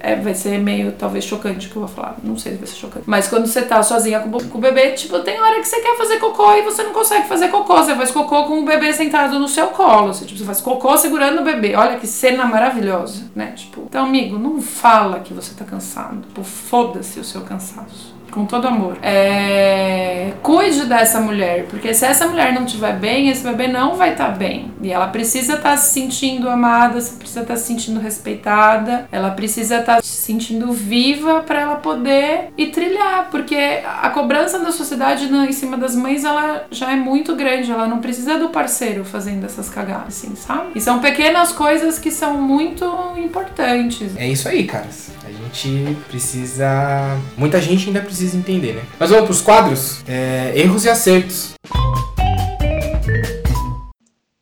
É, 0.00 0.16
vai 0.16 0.34
ser 0.34 0.58
meio, 0.58 0.92
talvez, 0.92 1.24
chocante 1.24 1.66
o 1.66 1.70
que 1.70 1.76
eu 1.76 1.80
vou 1.80 1.88
falar, 1.88 2.16
não 2.22 2.36
sei 2.36 2.52
se 2.52 2.58
vai 2.58 2.66
ser 2.66 2.76
chocante, 2.76 3.04
mas 3.06 3.28
quando 3.28 3.46
você 3.46 3.62
tá 3.62 3.82
sozinha 3.82 4.20
com, 4.20 4.30
com 4.30 4.58
o 4.58 4.60
bebê, 4.60 4.92
tipo, 4.92 5.18
tem 5.20 5.40
hora 5.40 5.60
que 5.60 5.66
você 5.66 5.80
quer 5.80 5.96
fazer 5.96 6.18
cocô 6.18 6.52
e 6.54 6.62
você 6.62 6.82
não 6.82 6.92
consegue 6.92 7.26
fazer 7.26 7.48
cocô, 7.48 7.76
você 7.76 7.94
faz 7.94 8.10
cocô 8.10 8.44
com 8.44 8.60
o 8.60 8.64
bebê 8.64 8.92
sentado 8.92 9.38
no 9.38 9.48
seu 9.48 9.68
colo, 9.68 10.12
você, 10.12 10.24
tipo, 10.24 10.38
você 10.38 10.44
faz 10.44 10.60
cocô 10.60 10.96
segurando 10.96 11.40
o 11.40 11.44
bebê, 11.44 11.74
olha 11.74 11.98
que 11.98 12.06
cena 12.06 12.44
maravilhosa, 12.44 13.24
né? 13.34 13.52
Tipo, 13.52 13.82
então, 13.88 14.04
amigo, 14.04 14.38
não 14.38 14.60
fala 14.60 15.20
que 15.20 15.32
você 15.32 15.54
tá 15.54 15.64
cansado, 15.64 16.20
tipo, 16.22 16.42
foda-se 16.42 17.20
o 17.20 17.24
seu 17.24 17.42
cansaço. 17.42 18.15
Com 18.36 18.44
todo 18.44 18.68
amor. 18.68 18.98
É... 19.02 20.32
Cuide 20.42 20.84
dessa 20.84 21.18
mulher, 21.18 21.64
porque 21.70 21.94
se 21.94 22.04
essa 22.04 22.28
mulher 22.28 22.52
não 22.52 22.66
estiver 22.66 22.94
bem, 22.98 23.30
esse 23.30 23.42
bebê 23.42 23.66
não 23.66 23.96
vai 23.96 24.12
estar 24.12 24.28
bem. 24.28 24.70
E 24.82 24.92
ela 24.92 25.06
precisa 25.06 25.54
estar 25.54 25.74
se 25.78 25.94
sentindo 25.94 26.50
amada, 26.50 27.00
precisa 27.18 27.40
estar 27.40 27.56
se 27.56 27.64
sentindo 27.64 27.98
respeitada, 27.98 29.08
ela 29.10 29.30
precisa 29.30 29.78
estar 29.78 30.02
se 30.02 30.08
sentindo 30.08 30.70
viva 30.70 31.40
para 31.40 31.62
ela 31.62 31.76
poder 31.76 32.50
ir 32.58 32.66
trilhar, 32.66 33.28
porque 33.30 33.80
a 34.02 34.10
cobrança 34.10 34.58
da 34.58 34.70
sociedade 34.70 35.32
em 35.32 35.52
cima 35.52 35.78
das 35.78 35.96
mães 35.96 36.22
ela 36.22 36.66
já 36.70 36.92
é 36.92 36.96
muito 36.96 37.34
grande, 37.34 37.72
ela 37.72 37.88
não 37.88 38.00
precisa 38.00 38.38
do 38.38 38.50
parceiro 38.50 39.02
fazendo 39.02 39.46
essas 39.46 39.70
cagadas, 39.70 40.08
assim, 40.08 40.36
sabe? 40.36 40.72
E 40.74 40.80
são 40.82 40.98
pequenas 40.98 41.52
coisas 41.52 41.98
que 41.98 42.10
são 42.10 42.34
muito 42.34 42.84
importantes. 43.16 44.14
É 44.14 44.28
isso 44.28 44.46
aí, 44.46 44.64
caras. 44.64 45.10
Gente 45.56 45.94
precisa. 46.08 47.18
Muita 47.34 47.60
gente 47.62 47.86
ainda 47.86 48.02
precisa 48.02 48.36
entender, 48.36 48.74
né? 48.74 48.82
Mas 48.98 49.08
vamos 49.08 49.24
pros 49.24 49.40
quadros? 49.40 50.02
É, 50.06 50.52
erros 50.54 50.84
e 50.84 50.90
acertos. 50.90 51.54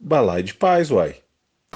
Balai 0.01 0.43
de 0.43 0.55
paz, 0.55 0.91
uai. 0.91 1.15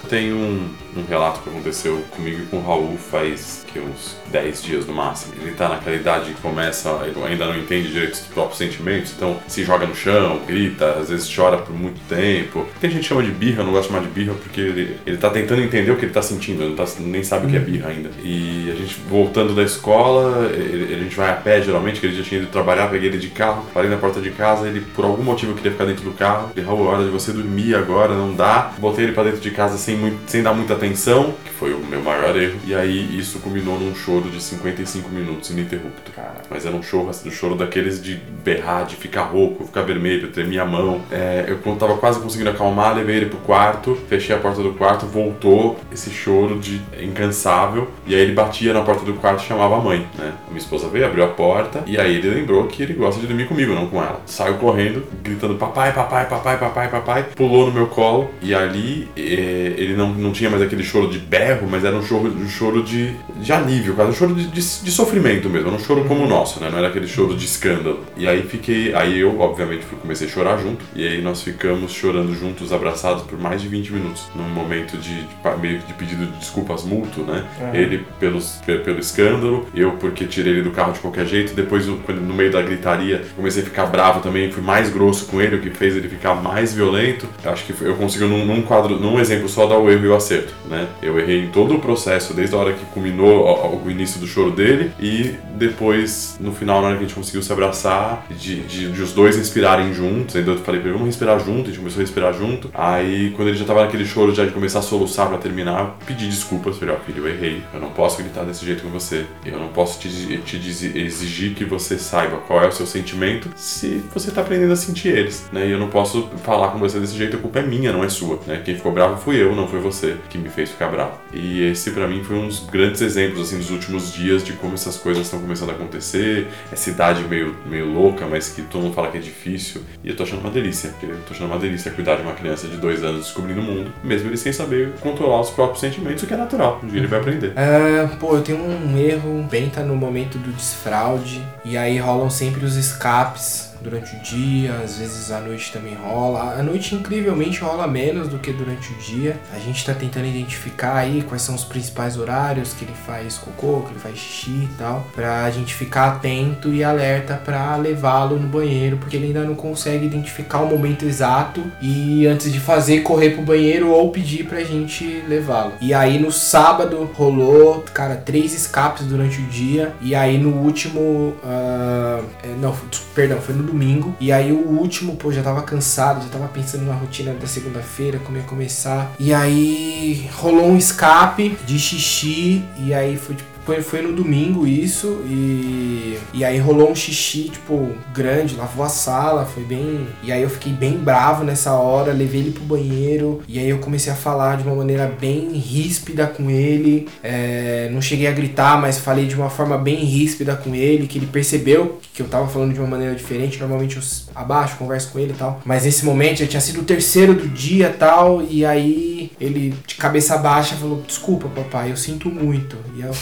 Tem 0.08 0.32
um, 0.32 0.68
um 0.96 1.04
relato 1.08 1.40
que 1.40 1.48
aconteceu 1.50 2.02
comigo 2.10 2.42
e 2.42 2.46
com 2.46 2.58
o 2.58 2.62
Raul 2.62 2.96
faz 2.98 3.64
que 3.72 3.78
uns 3.78 4.16
10 4.30 4.62
dias 4.62 4.86
no 4.86 4.94
máximo. 4.94 5.34
Ele 5.40 5.52
tá 5.52 5.68
naquela 5.68 5.96
idade 5.96 6.32
que 6.32 6.40
começa, 6.40 6.88
ele 7.04 7.14
ainda 7.24 7.46
não 7.46 7.56
entende 7.58 7.88
direito 7.92 8.14
os 8.14 8.20
próprios 8.20 8.58
sentimentos, 8.58 9.12
então 9.16 9.38
se 9.46 9.64
joga 9.64 9.86
no 9.86 9.94
chão, 9.94 10.40
grita, 10.46 10.92
às 10.92 11.10
vezes 11.10 11.28
chora 11.34 11.58
por 11.58 11.74
muito 11.74 12.00
tempo. 12.08 12.66
Tem 12.80 12.90
gente 12.90 13.02
que 13.02 13.08
chama 13.08 13.22
de 13.22 13.30
birra, 13.30 13.60
eu 13.62 13.64
não 13.66 13.72
gosto 13.72 13.88
de 13.88 13.94
chamar 13.94 14.06
de 14.06 14.12
birra 14.12 14.34
porque 14.34 14.60
ele, 14.60 14.96
ele 15.06 15.16
tá 15.18 15.30
tentando 15.30 15.62
entender 15.62 15.90
o 15.90 15.96
que 15.96 16.04
ele 16.04 16.12
tá 16.12 16.22
sentindo, 16.22 16.62
ele 16.62 16.70
não 16.70 16.76
tá- 16.76 16.90
nem 17.00 17.22
sabe 17.22 17.46
o 17.46 17.50
que 17.50 17.56
é 17.56 17.60
birra 17.60 17.88
ainda. 17.90 18.10
E 18.22 18.70
a 18.72 18.74
gente 18.76 18.96
voltando 19.08 19.54
da 19.54 19.62
escola, 19.62 20.50
ele- 20.52 20.94
a 20.94 20.98
gente 20.98 21.14
vai 21.16 21.30
a 21.30 21.34
pé 21.34 21.60
geralmente, 21.62 22.00
que 22.00 22.06
ele 22.06 22.16
já 22.16 22.22
tinha 22.22 22.40
ido 22.40 22.50
trabalhar, 22.50 22.88
peguei 22.88 23.08
ele 23.08 23.18
de 23.18 23.28
carro, 23.28 23.64
parei 23.74 23.90
na 23.90 23.96
porta 23.96 24.20
de 24.20 24.30
casa, 24.30 24.66
ele 24.68 24.80
por 24.80 25.04
algum 25.04 25.22
motivo 25.22 25.54
queria 25.54 25.72
ficar 25.72 25.84
dentro 25.84 26.04
do 26.04 26.12
carro. 26.12 26.50
Ele, 26.56 26.64
Raul, 26.66 26.86
é 26.86 26.88
hora 26.94 27.04
de 27.04 27.10
você 27.10 27.32
dormir 27.32 27.74
agora, 27.74 28.14
não 28.14 28.34
dá. 28.34 28.72
Botei 28.78 29.04
ele 29.04 29.12
pra 29.12 29.22
dentro 29.24 29.40
de 29.40 29.50
casa 29.50 29.76
sem, 29.88 29.96
muito, 29.96 30.30
sem 30.30 30.42
dar 30.42 30.52
muita 30.52 30.74
atenção, 30.74 31.34
que 31.44 31.50
foi 31.50 31.72
o 31.72 31.78
meu 31.78 32.02
maior 32.02 32.36
erro. 32.36 32.58
E 32.66 32.74
aí 32.74 33.18
isso 33.18 33.38
culminou 33.38 33.80
num 33.80 33.94
choro 33.94 34.28
de 34.28 34.42
55 34.42 35.08
minutos 35.08 35.48
ininterrupto. 35.50 36.12
Mas 36.50 36.66
era 36.66 36.76
um 36.76 36.82
choro, 36.82 37.08
assim, 37.08 37.28
um 37.28 37.32
choro 37.32 37.54
daqueles 37.54 38.02
de 38.02 38.16
berrar, 38.44 38.84
de 38.84 38.96
ficar 38.96 39.22
rouco, 39.22 39.64
ficar 39.64 39.82
vermelho, 39.82 40.28
tremer 40.28 40.58
a 40.58 40.66
mão. 40.66 41.00
É, 41.10 41.46
eu 41.48 41.76
tava 41.76 41.96
quase 41.96 42.20
conseguindo 42.20 42.50
acalmar, 42.50 42.94
levei 42.94 43.16
ele 43.16 43.26
pro 43.26 43.38
quarto, 43.38 43.96
fechei 44.08 44.36
a 44.36 44.38
porta 44.38 44.62
do 44.62 44.74
quarto, 44.74 45.06
voltou 45.06 45.78
esse 45.90 46.10
choro 46.10 46.58
de 46.58 46.80
incansável. 47.00 47.88
E 48.06 48.14
aí 48.14 48.20
ele 48.20 48.32
batia 48.32 48.74
na 48.74 48.82
porta 48.82 49.04
do 49.04 49.14
quarto 49.14 49.42
e 49.42 49.46
chamava 49.46 49.76
a 49.76 49.80
mãe, 49.80 50.06
né? 50.18 50.34
A 50.46 50.50
minha 50.50 50.58
esposa 50.58 50.88
veio, 50.88 51.06
abriu 51.06 51.24
a 51.24 51.28
porta 51.28 51.82
e 51.86 51.98
aí 51.98 52.16
ele 52.16 52.28
lembrou 52.28 52.66
que 52.66 52.82
ele 52.82 52.92
gosta 52.92 53.20
de 53.20 53.26
dormir 53.26 53.46
comigo, 53.46 53.74
não 53.74 53.86
com 53.86 54.02
ela. 54.02 54.20
Saiu 54.26 54.54
correndo, 54.54 55.04
gritando 55.22 55.54
papai, 55.54 55.92
papai, 55.92 56.28
papai, 56.28 56.58
papai, 56.58 56.88
papai, 56.90 57.26
pulou 57.34 57.66
no 57.66 57.72
meu 57.72 57.86
colo 57.86 58.30
e 58.42 58.54
ali 58.54 59.08
eh, 59.16 59.77
ele 59.78 59.94
não, 59.96 60.12
não 60.12 60.32
tinha 60.32 60.50
mais 60.50 60.62
aquele 60.62 60.82
choro 60.82 61.08
de 61.08 61.18
berro, 61.18 61.66
mas 61.70 61.84
era 61.84 61.96
um 61.96 62.02
choro, 62.02 62.26
um 62.28 62.48
choro 62.48 62.82
de, 62.82 63.12
de 63.40 63.52
alívio, 63.52 63.94
quase 63.94 64.10
um 64.10 64.14
choro 64.14 64.34
de, 64.34 64.46
de, 64.46 64.60
de 64.60 64.90
sofrimento 64.90 65.48
mesmo, 65.48 65.68
era 65.68 65.76
um 65.76 65.80
choro 65.80 66.04
como 66.04 66.24
o 66.24 66.28
nosso, 66.28 66.60
né? 66.60 66.68
Não 66.70 66.78
era 66.78 66.88
aquele 66.88 67.06
choro 67.06 67.34
de 67.34 67.44
escândalo. 67.44 68.00
E 68.16 68.26
aí 68.26 68.42
fiquei, 68.42 68.94
aí 68.94 69.18
eu 69.20 69.40
obviamente 69.40 69.84
comecei 70.00 70.26
a 70.26 70.30
chorar 70.30 70.58
junto 70.58 70.84
e 70.94 71.06
aí 71.06 71.20
nós 71.22 71.42
ficamos 71.42 71.92
chorando 71.92 72.34
juntos, 72.34 72.72
abraçados 72.72 73.22
por 73.24 73.38
mais 73.38 73.60
de 73.62 73.68
20 73.68 73.92
minutos, 73.92 74.22
num 74.34 74.48
momento 74.48 74.96
de, 74.98 75.22
de 75.22 75.28
meio 75.60 75.78
que 75.80 75.86
de 75.86 75.92
pedido 75.94 76.26
de 76.26 76.38
desculpas 76.38 76.84
mútuo, 76.84 77.24
né? 77.24 77.44
Ele 77.74 78.04
pelos, 78.20 78.60
pe- 78.66 78.78
pelo 78.78 78.98
escândalo, 78.98 79.66
eu 79.74 79.92
porque 79.92 80.24
tirei 80.26 80.52
ele 80.54 80.62
do 80.62 80.70
carro 80.70 80.92
de 80.92 80.98
qualquer 81.00 81.26
jeito, 81.26 81.54
depois 81.54 81.86
no 81.86 82.34
meio 82.34 82.50
da 82.50 82.60
gritaria 82.62 83.22
comecei 83.36 83.62
a 83.62 83.66
ficar 83.66 83.86
bravo 83.86 84.20
também, 84.20 84.50
fui 84.50 84.62
mais 84.62 84.90
grosso 84.90 85.26
com 85.26 85.40
ele, 85.40 85.56
o 85.56 85.60
que 85.60 85.70
fez 85.70 85.96
ele 85.96 86.08
ficar 86.08 86.34
mais 86.34 86.72
violento. 86.74 87.26
Acho 87.44 87.64
que 87.64 87.74
eu 87.84 87.94
consigo 87.96 88.26
num, 88.26 88.44
num 88.44 88.62
quadro, 88.62 88.98
num 88.98 89.18
exemplo 89.20 89.48
só 89.48 89.57
dar 89.66 89.78
o 89.78 89.90
erro 89.90 90.04
e 90.04 90.08
o 90.08 90.14
acerto, 90.14 90.52
né? 90.68 90.86
Eu 91.02 91.18
errei 91.18 91.44
em 91.44 91.48
todo 91.48 91.74
o 91.74 91.80
processo, 91.80 92.34
desde 92.34 92.54
a 92.54 92.58
hora 92.58 92.72
que 92.72 92.84
culminou 92.86 93.82
o, 93.84 93.90
início 93.90 94.20
do 94.20 94.26
choro 94.26 94.50
dele 94.50 94.92
e 95.00 95.34
depois 95.54 96.36
no 96.40 96.52
final 96.52 96.80
na 96.80 96.88
hora 96.88 96.96
que 96.96 97.04
a 97.04 97.06
gente 97.06 97.14
conseguiu 97.14 97.42
se 97.42 97.52
abraçar, 97.52 98.26
de, 98.30 98.60
de, 98.62 98.92
de 98.92 99.02
os 99.02 99.12
dois 99.12 99.36
respirarem 99.36 99.92
juntos. 99.92 100.36
Ainda 100.36 100.52
eu 100.52 100.58
falei 100.58 100.80
pra 100.80 100.90
ele, 100.90 100.98
vamos 100.98 101.14
respirar 101.14 101.38
junto, 101.40 101.62
a 101.62 101.66
gente 101.66 101.78
começou 101.78 102.00
a 102.00 102.02
respirar 102.02 102.34
junto. 102.34 102.70
Aí 102.74 103.32
quando 103.36 103.48
ele 103.48 103.56
já 103.56 103.64
tava 103.64 103.82
naquele 103.82 104.04
choro 104.04 104.34
já 104.34 104.44
de 104.44 104.52
começar 104.52 104.80
a 104.80 104.82
soluçar 104.82 105.28
pra 105.28 105.38
terminar, 105.38 105.96
pedi 106.06 106.26
desculpas, 106.26 106.76
falei, 106.76 106.94
ó 106.94 106.98
filho, 107.04 107.26
eu 107.26 107.28
errei, 107.28 107.62
eu 107.72 107.80
não 107.80 107.90
posso 107.90 108.18
gritar 108.18 108.44
desse 108.44 108.64
jeito 108.64 108.82
com 108.82 108.90
você, 108.90 109.24
eu 109.44 109.58
não 109.58 109.68
posso 109.68 109.98
te, 109.98 110.38
te 110.38 110.56
exigir 110.56 111.54
que 111.54 111.64
você 111.64 111.98
saiba 111.98 112.38
qual 112.46 112.62
é 112.62 112.68
o 112.68 112.72
seu 112.72 112.86
sentimento 112.86 113.48
se 113.56 114.02
você 114.12 114.30
tá 114.30 114.40
aprendendo 114.40 114.72
a 114.72 114.76
sentir 114.76 115.08
eles, 115.08 115.48
né? 115.52 115.66
E 115.66 115.70
eu 115.70 115.78
não 115.78 115.88
posso 115.88 116.28
falar 116.42 116.68
com 116.68 116.78
você 116.78 116.98
desse 116.98 117.16
jeito, 117.16 117.36
a 117.36 117.40
culpa 117.40 117.60
é 117.60 117.62
minha, 117.62 117.92
não 117.92 118.04
é 118.04 118.08
sua, 118.08 118.38
né? 118.46 118.60
Quem 118.64 118.74
ficou 118.74 118.92
bravo 118.92 119.20
fui 119.20 119.40
eu, 119.40 119.47
não 119.54 119.68
foi 119.68 119.80
você, 119.80 120.16
que 120.28 120.38
me 120.38 120.48
fez 120.48 120.70
ficar 120.70 120.88
bravo. 120.88 121.18
E 121.32 121.62
esse 121.62 121.90
para 121.90 122.06
mim 122.06 122.22
foi 122.24 122.36
um 122.36 122.46
dos 122.46 122.60
grandes 122.60 123.00
exemplos 123.00 123.48
assim 123.48 123.58
dos 123.58 123.70
últimos 123.70 124.12
dias 124.12 124.42
de 124.42 124.52
como 124.54 124.74
essas 124.74 124.96
coisas 124.96 125.24
estão 125.24 125.40
começando 125.40 125.70
a 125.70 125.72
acontecer. 125.72 126.48
Essa 126.72 126.90
idade 126.90 127.22
meio, 127.24 127.56
meio 127.66 127.86
louca, 127.86 128.26
mas 128.26 128.48
que 128.48 128.62
todo 128.62 128.82
mundo 128.82 128.94
fala 128.94 129.10
que 129.10 129.18
é 129.18 129.20
difícil. 129.20 129.82
E 130.02 130.08
eu 130.08 130.16
tô 130.16 130.22
achando 130.22 130.40
uma 130.40 130.50
delícia. 130.50 130.94
Eu 131.02 131.20
tô 131.26 131.34
achando 131.34 131.46
uma 131.46 131.58
delícia 131.58 131.90
cuidar 131.90 132.16
de 132.16 132.22
uma 132.22 132.32
criança 132.32 132.66
de 132.66 132.76
dois 132.76 133.02
anos 133.02 133.24
descobrindo 133.24 133.60
o 133.60 133.64
mundo, 133.64 133.92
mesmo 134.02 134.28
ele 134.28 134.36
sem 134.36 134.52
saber 134.52 134.92
controlar 135.00 135.40
os 135.40 135.50
próprios 135.50 135.80
sentimentos, 135.80 136.22
o 136.22 136.26
que 136.26 136.34
é 136.34 136.36
natural. 136.36 136.80
Um 136.82 136.88
dia 136.88 136.98
ele 136.98 137.06
vai 137.06 137.20
aprender. 137.20 137.52
É, 137.56 138.06
pô, 138.18 138.34
eu 138.34 138.42
tenho 138.42 138.58
um 138.58 138.98
erro. 138.98 139.46
Bem 139.50 139.68
tá 139.70 139.82
no 139.82 139.96
momento 139.96 140.38
do 140.38 140.52
desfraude. 140.52 141.42
E 141.64 141.76
aí 141.76 141.98
rolam 141.98 142.30
sempre 142.30 142.64
os 142.64 142.76
escapes 142.76 143.67
durante 143.80 144.16
o 144.16 144.20
dia, 144.20 144.74
às 144.84 144.98
vezes 144.98 145.30
à 145.30 145.40
noite 145.40 145.72
também 145.72 145.94
rola. 145.94 146.54
À 146.58 146.62
noite, 146.62 146.94
incrivelmente, 146.94 147.60
rola 147.60 147.86
menos 147.86 148.28
do 148.28 148.38
que 148.38 148.52
durante 148.52 148.92
o 148.92 148.96
dia. 148.96 149.36
A 149.54 149.58
gente 149.58 149.84
tá 149.84 149.94
tentando 149.94 150.26
identificar 150.26 150.96
aí 150.96 151.22
quais 151.22 151.42
são 151.42 151.54
os 151.54 151.64
principais 151.64 152.16
horários 152.16 152.72
que 152.72 152.84
ele 152.84 152.94
faz 153.06 153.38
cocô, 153.38 153.82
que 153.82 153.92
ele 153.92 154.00
faz 154.00 154.16
xixi 154.18 154.50
e 154.50 154.68
tal, 154.78 155.06
pra 155.14 155.50
gente 155.50 155.74
ficar 155.74 156.08
atento 156.08 156.72
e 156.72 156.82
alerta 156.82 157.34
pra 157.44 157.76
levá-lo 157.76 158.38
no 158.38 158.48
banheiro, 158.48 158.96
porque 158.96 159.16
ele 159.16 159.26
ainda 159.26 159.44
não 159.44 159.54
consegue 159.54 160.06
identificar 160.06 160.60
o 160.60 160.66
momento 160.66 161.04
exato 161.04 161.64
e 161.80 162.26
antes 162.26 162.52
de 162.52 162.60
fazer, 162.60 163.00
correr 163.00 163.30
pro 163.30 163.42
banheiro 163.42 163.90
ou 163.90 164.10
pedir 164.10 164.44
pra 164.44 164.62
gente 164.64 165.22
levá-lo. 165.28 165.72
E 165.80 165.94
aí 165.94 166.18
no 166.18 166.32
sábado 166.32 167.10
rolou, 167.14 167.84
cara, 167.92 168.16
três 168.16 168.54
escapes 168.54 169.06
durante 169.06 169.40
o 169.40 169.44
dia, 169.46 169.92
e 170.00 170.14
aí 170.14 170.38
no 170.38 170.50
último. 170.50 171.00
Uh, 171.42 172.24
não, 172.60 172.74
perdão, 173.14 173.40
foi 173.40 173.54
no 173.54 173.62
domingo. 173.68 174.16
E 174.20 174.32
aí 174.32 174.52
o 174.52 174.68
último, 174.68 175.16
pô, 175.16 175.32
já 175.32 175.42
tava 175.42 175.62
cansado, 175.62 176.24
já 176.24 176.28
tava 176.28 176.48
pensando 176.48 176.84
na 176.84 176.94
rotina 176.94 177.32
da 177.34 177.46
segunda-feira, 177.46 178.18
como 178.18 178.36
ia 178.36 178.44
começar. 178.44 179.12
E 179.18 179.32
aí 179.32 180.28
rolou 180.34 180.66
um 180.66 180.76
escape 180.76 181.56
de 181.66 181.78
xixi, 181.78 182.64
e 182.76 182.92
aí 182.94 183.16
foi 183.16 183.34
tipo 183.34 183.57
foi, 183.68 183.82
foi 183.82 184.00
no 184.00 184.14
domingo 184.14 184.66
isso 184.66 185.20
e, 185.26 186.18
e 186.32 186.42
aí 186.42 186.56
rolou 186.56 186.90
um 186.90 186.94
xixi, 186.94 187.50
tipo, 187.50 187.90
grande, 188.14 188.56
lavou 188.56 188.82
a 188.82 188.88
sala, 188.88 189.44
foi 189.44 189.62
bem. 189.62 190.06
E 190.22 190.32
aí 190.32 190.40
eu 190.40 190.48
fiquei 190.48 190.72
bem 190.72 190.96
bravo 190.96 191.44
nessa 191.44 191.72
hora, 191.74 192.10
levei 192.10 192.40
ele 192.40 192.52
pro 192.52 192.64
banheiro 192.64 193.42
e 193.46 193.58
aí 193.58 193.68
eu 193.68 193.78
comecei 193.78 194.10
a 194.10 194.16
falar 194.16 194.56
de 194.56 194.62
uma 194.62 194.74
maneira 194.74 195.06
bem 195.20 195.52
ríspida 195.52 196.26
com 196.26 196.48
ele. 196.48 197.10
É, 197.22 197.90
não 197.92 198.00
cheguei 198.00 198.26
a 198.26 198.32
gritar, 198.32 198.80
mas 198.80 198.98
falei 198.98 199.26
de 199.26 199.34
uma 199.34 199.50
forma 199.50 199.76
bem 199.76 199.96
ríspida 199.96 200.56
com 200.56 200.74
ele, 200.74 201.06
que 201.06 201.18
ele 201.18 201.26
percebeu 201.26 201.98
que 202.14 202.22
eu 202.22 202.26
tava 202.26 202.48
falando 202.48 202.72
de 202.72 202.80
uma 202.80 202.88
maneira 202.88 203.14
diferente. 203.14 203.58
Normalmente 203.58 203.96
eu 203.96 204.02
abaixo, 204.34 204.76
converso 204.76 205.12
com 205.12 205.18
ele 205.18 205.32
e 205.32 205.36
tal. 205.36 205.60
Mas 205.64 205.84
nesse 205.84 206.06
momento 206.06 206.38
já 206.38 206.46
tinha 206.46 206.60
sido 206.60 206.80
o 206.80 206.84
terceiro 206.84 207.34
do 207.34 207.46
dia 207.46 207.94
tal, 207.96 208.40
e 208.42 208.64
aí 208.64 209.30
ele 209.38 209.74
de 209.86 209.94
cabeça 209.94 210.38
baixa 210.38 210.74
falou: 210.74 211.02
Desculpa, 211.06 211.48
papai, 211.48 211.92
eu 211.92 211.96
sinto 211.96 212.30
muito. 212.30 212.76
E 212.96 213.02
eu, 213.02 213.12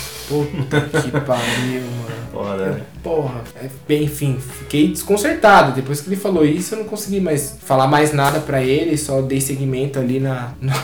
puta 0.45 0.81
que 0.81 1.11
pariu, 1.21 1.83
mano. 1.83 2.17
Foda, 2.37 2.67
né? 2.67 2.81
Porra, 3.03 3.41
é, 3.63 3.69
bem, 3.89 4.05
enfim, 4.05 4.37
fiquei 4.39 4.89
desconcertado. 4.89 5.73
Depois 5.73 6.01
que 6.01 6.09
ele 6.09 6.17
falou 6.17 6.45
isso, 6.45 6.75
eu 6.75 6.81
não 6.81 6.87
consegui 6.87 7.19
mais 7.19 7.57
falar 7.65 7.87
mais 7.87 8.13
nada 8.13 8.41
para 8.41 8.63
ele, 8.63 8.97
só 8.99 9.23
dei 9.23 9.41
seguimento 9.41 9.99
ali 9.99 10.21
na, 10.21 10.53
na, 10.61 10.75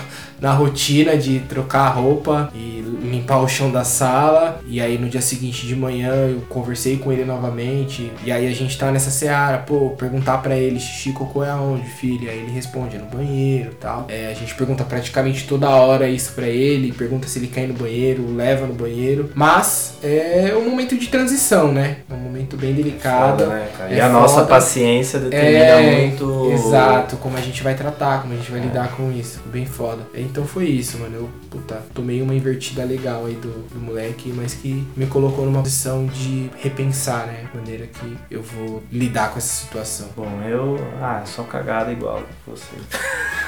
na, 0.41 0.53
rotina 0.53 1.17
de 1.17 1.41
trocar 1.41 1.89
a 1.89 1.91
roupa 1.91 2.51
e 2.55 2.81
limpar 3.03 3.41
o 3.41 3.49
chão 3.49 3.71
da 3.71 3.85
sala. 3.85 4.63
E 4.67 4.81
aí 4.81 4.97
no 4.97 5.09
dia 5.09 5.21
seguinte 5.21 5.67
de 5.67 5.77
manhã 5.77 6.13
eu 6.15 6.41
conversei 6.49 6.97
com 6.97 7.13
ele 7.13 7.25
novamente. 7.25 8.11
E 8.25 8.33
aí 8.33 8.47
a 8.47 8.55
gente 8.55 8.79
tá 8.79 8.91
nessa 8.91 9.11
seara, 9.11 9.59
pô, 9.59 9.91
perguntar 9.91 10.39
para 10.39 10.57
ele, 10.57 10.81
xixi, 10.81 11.13
cocô 11.13 11.45
é 11.45 11.51
aonde, 11.51 11.87
filho? 11.87 12.31
Aí 12.31 12.39
ele 12.39 12.53
responde, 12.53 12.97
é 12.97 12.99
no 12.99 13.07
banheiro 13.07 13.73
tal. 13.81 14.07
É, 14.09 14.31
a 14.31 14.35
gente 14.35 14.55
pergunta 14.55 14.85
praticamente 14.85 15.47
toda 15.47 15.69
hora 15.69 16.09
isso 16.09 16.33
para 16.33 16.47
ele, 16.47 16.93
pergunta 16.93 17.29
se 17.29 17.39
ele 17.39 17.49
quer 17.49 17.65
ir 17.65 17.69
no 17.69 17.75
banheiro, 17.75 18.35
leva 18.35 18.67
no 18.67 18.75
banheiro. 18.75 19.31
Mas 19.43 19.95
é 20.05 20.55
um 20.57 20.71
momento 20.71 20.97
de 20.97 21.09
transição, 21.09 21.73
né? 21.73 21.97
É 22.09 22.15
um 22.15 22.17
momento 22.17 22.57
bem 22.57 22.73
delicado. 22.75 23.43
Foda, 23.43 23.47
né, 23.53 23.69
cara? 23.77 23.93
É 23.93 23.97
e 23.97 24.01
a 24.01 24.09
nossa 24.09 24.35
foda. 24.37 24.47
paciência 24.47 25.19
determina 25.19 25.65
É, 25.65 26.07
muito. 26.07 26.53
Exato, 26.53 27.17
como 27.17 27.37
a 27.37 27.41
gente 27.41 27.61
vai 27.61 27.75
tratar, 27.75 28.23
como 28.23 28.35
a 28.35 28.37
gente 28.37 28.53
vai 28.53 28.61
É. 28.61 28.63
lidar 28.63 28.93
com 28.93 29.11
isso. 29.11 29.41
Bem 29.47 29.67
foda. 29.67 30.03
Então 30.15 30.47
foi 30.47 30.67
isso, 30.67 30.97
mano. 30.99 31.17
Eu, 31.17 31.29
puta, 31.51 31.83
tomei 31.93 32.23
uma 32.23 32.33
invertida 32.37 32.85
legal 32.85 33.27
aí 33.27 33.35
do, 33.35 33.49
do 33.69 33.81
moleque, 33.81 34.33
mas 34.33 34.55
que 34.55 34.87
me 34.97 35.07
colocou 35.07 35.45
numa 35.45 35.61
posição 35.61 36.07
de 36.07 36.49
repensar, 36.61 37.27
né? 37.27 37.47
A 37.53 37.57
maneira 37.57 37.89
que 37.89 38.17
eu 38.31 38.43
vou 38.43 38.81
lidar 38.93 39.31
com 39.31 39.39
essa 39.39 39.65
situação. 39.65 40.07
Bom, 40.17 40.41
eu. 40.49 40.79
Ah, 41.01 41.23
só 41.25 41.43
cagada 41.43 41.91
igual 41.91 42.23
você. 42.47 42.63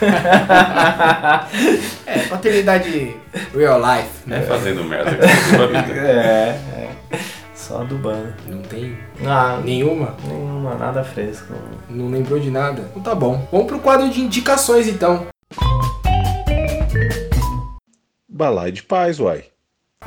É, 2.07 2.18
paternidade 2.28 3.16
real 3.55 3.78
life, 3.80 4.09
É 4.26 4.30
né? 4.30 4.40
fazendo 4.42 4.84
merda 4.84 5.11
É, 5.93 6.59
é. 6.76 6.91
Só 7.55 7.82
do 7.85 7.97
bando. 7.97 8.35
Não 8.47 8.61
tem 8.62 8.97
Ah, 9.26 9.59
nenhuma? 9.64 10.14
nenhuma, 10.26 10.74
nada 10.74 11.03
fresco. 11.05 11.55
Não 11.89 12.09
lembrou 12.11 12.39
de 12.39 12.51
nada? 12.51 12.82
Então 12.91 13.03
tá 13.03 13.14
bom. 13.14 13.47
Vamos 13.51 13.66
pro 13.66 13.78
quadro 13.78 14.09
de 14.11 14.20
indicações 14.20 14.87
então. 14.89 15.26
Balai 18.28 18.72
de 18.72 18.82
paz, 18.82 19.18
uai. 19.20 19.45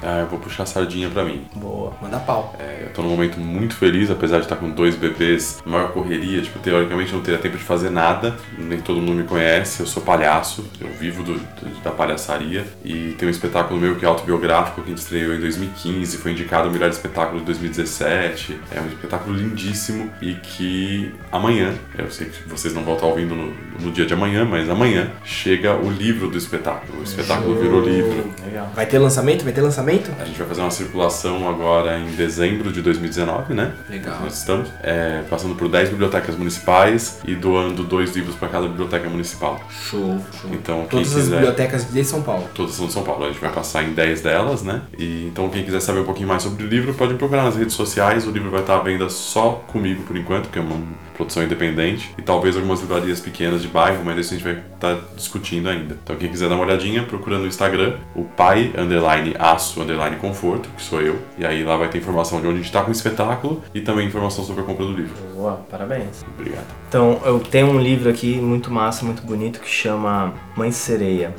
Ah, 0.02 0.20
eu 0.20 0.28
vou 0.28 0.40
puxar 0.40 0.64
a 0.64 0.66
sardinha 0.66 1.10
pra 1.10 1.24
mim. 1.26 1.46
Boa. 1.56 1.94
Manda 2.02 2.20
pau. 2.20 2.56
É, 2.60 2.84
eu 2.84 2.90
tô 2.94 3.02
num 3.02 3.10
momento 3.10 3.40
muito 3.40 3.76
feliz, 3.76 4.10
apesar 4.12 4.38
de 4.38 4.44
estar 4.44 4.56
com 4.56 4.70
dois 4.70 4.96
bebês, 4.96 5.62
maior 5.66 5.92
correria, 5.92 6.42
tipo, 6.42 6.60
teoricamente 6.60 7.12
eu 7.12 7.18
não 7.18 7.24
teria 7.24 7.40
tempo 7.40 7.58
de 7.58 7.64
fazer 7.64 7.90
nada, 7.90 8.36
nem 8.58 8.80
todo 8.80 9.00
mundo 9.02 9.14
me 9.18 9.24
conhece, 9.24 9.80
eu 9.80 9.88
sou 9.88 10.04
palhaço, 10.04 10.66
eu 10.80 10.88
vivo 11.00 11.24
do- 11.24 11.34
do- 11.34 11.82
da 11.84 11.92
palhaçaria, 11.92 12.66
e 12.86 13.16
tem 13.18 13.28
um 13.28 13.32
espetáculo 13.32 13.80
meu 13.80 13.96
que 13.96 14.06
é 14.06 14.08
autobiográfico, 14.08 14.82
que 14.82 14.88
a 14.88 14.90
gente 14.90 15.00
estreou 15.00 15.34
em 15.36 15.40
2015, 15.40 16.18
foi 16.18 16.32
indicado 16.32 16.70
o 16.70 16.72
melhor 16.72 16.90
espetáculo 16.90 17.40
de 17.40 17.46
2017, 17.46 18.60
é 18.72 18.80
um 18.82 18.88
espetáculo 18.88 19.36
lindíssimo, 19.36 20.12
e 20.22 20.34
que 20.36 21.12
amanhã, 21.32 21.74
eu 21.98 22.10
sei 22.12 22.28
que 22.28 22.48
vocês 22.48 22.74
não 22.74 22.84
vão 22.84 22.94
estar 22.96 23.08
ouvindo 23.08 23.36
no, 23.36 23.54
no 23.80 23.92
dia 23.92 24.06
de 24.06 24.14
amanhã, 24.14 24.46
mas 24.46 24.70
amanhã 24.70 25.10
chega 25.24 25.76
o 25.76 25.90
livro 25.90 26.28
do 26.30 26.38
espetáculo, 26.38 27.00
o 27.00 27.04
espetáculo 27.04 27.56
virou 27.60 27.82
livro. 27.82 28.32
Legal. 28.46 28.72
Vai 28.76 28.86
ter 28.86 29.00
lançamento? 29.00 29.44
Vai 29.44 29.54
ter 29.54 29.62
lançamento? 29.62 29.87
A 30.20 30.26
gente 30.26 30.38
vai 30.38 30.46
fazer 30.50 30.60
uma 30.60 30.70
circulação 30.70 31.48
agora 31.48 31.98
em 31.98 32.08
dezembro 32.08 32.74
de 32.74 32.82
2019, 32.82 33.54
né? 33.54 33.72
Legal. 33.90 34.20
Nós 34.20 34.40
estamos 34.40 34.68
é, 34.84 35.24
passando 35.30 35.56
por 35.56 35.70
10 35.70 35.92
bibliotecas 35.92 36.36
municipais 36.36 37.22
e 37.26 37.34
doando 37.36 37.84
dois 37.84 38.14
livros 38.14 38.36
para 38.36 38.50
cada 38.50 38.68
biblioteca 38.68 39.10
municipal. 39.10 39.62
Show, 39.70 40.20
show. 40.42 40.50
Então, 40.52 40.80
quem 40.80 41.00
Todas 41.00 41.08
as 41.08 41.16
quiser. 41.16 41.36
bibliotecas 41.36 41.90
de 41.90 42.04
São 42.04 42.22
Paulo. 42.22 42.50
Todas 42.54 42.74
são 42.74 42.88
de 42.88 42.92
São 42.92 43.04
Paulo, 43.04 43.24
a 43.24 43.28
gente 43.30 43.40
vai 43.40 43.50
passar 43.50 43.82
em 43.82 43.94
10 43.94 44.20
delas, 44.20 44.62
né? 44.62 44.82
E 45.00 45.28
então 45.28 45.48
quem 45.48 45.64
quiser 45.64 45.80
saber 45.80 46.02
um 46.02 46.06
pouquinho 46.06 46.28
mais 46.28 46.44
sobre 46.44 46.66
o 46.66 46.68
livro, 46.68 46.94
pode 46.94 47.14
me 47.14 47.18
procurar 47.18 47.44
nas 47.44 47.56
redes 47.56 47.74
sociais. 47.74 48.28
O 48.28 48.32
livro 48.32 48.52
vai 48.52 48.60
estar 48.60 48.76
à 48.76 48.80
venda 48.80 49.08
só 49.08 49.64
comigo 49.68 50.04
por 50.04 50.18
enquanto, 50.18 50.48
porque 50.48 50.60
é 50.60 50.62
uma 50.62 50.82
produção 51.16 51.44
independente. 51.44 52.14
E 52.18 52.22
talvez 52.22 52.58
algumas 52.58 52.82
livrarias 52.82 53.22
pequenas 53.22 53.62
de 53.62 53.70
bairro, 53.70 54.04
mas 54.04 54.18
isso 54.18 54.34
a 54.34 54.38
gente 54.38 54.44
vai 54.44 54.64
estar 54.74 54.98
discutindo 55.16 55.70
ainda. 55.70 55.98
Então 56.04 56.18
quem 56.18 56.30
quiser 56.30 56.50
dar 56.50 56.56
uma 56.56 56.66
olhadinha, 56.66 57.04
procura 57.04 57.40
no 57.40 57.48
Instagram, 57.48 57.96
o 58.14 58.24
pai 58.24 58.74
underline 58.78 59.34
aço 59.40 59.77
underline 59.82 60.16
conforto, 60.18 60.70
que 60.76 60.82
sou 60.82 61.02
eu. 61.02 61.20
E 61.38 61.46
aí 61.46 61.64
lá 61.64 61.78
vai 61.78 61.90
ter 61.90 61.98
informação 61.98 62.42
de 62.42 62.48
onde 62.48 62.56
a 62.56 62.58
gente 62.58 62.68
está 62.68 62.82
com 62.82 62.90
o 62.90 62.92
espetáculo 62.92 63.62
e 63.74 63.82
também 63.82 64.08
informação 64.08 64.44
sobre 64.44 64.62
a 64.62 64.66
compra 64.66 64.86
do 64.86 64.94
livro. 64.94 65.16
Boa, 65.36 65.66
parabéns. 65.70 66.26
Obrigado. 66.38 66.68
Então, 66.88 67.20
eu 67.26 67.40
tenho 67.40 67.68
um 67.68 67.80
livro 67.80 68.10
aqui 68.10 68.36
muito 68.36 68.72
massa, 68.72 69.06
muito 69.06 69.22
bonito, 69.24 69.60
que 69.60 69.70
chama 69.70 70.34
Mãe 70.56 70.72
Sereia, 70.72 71.34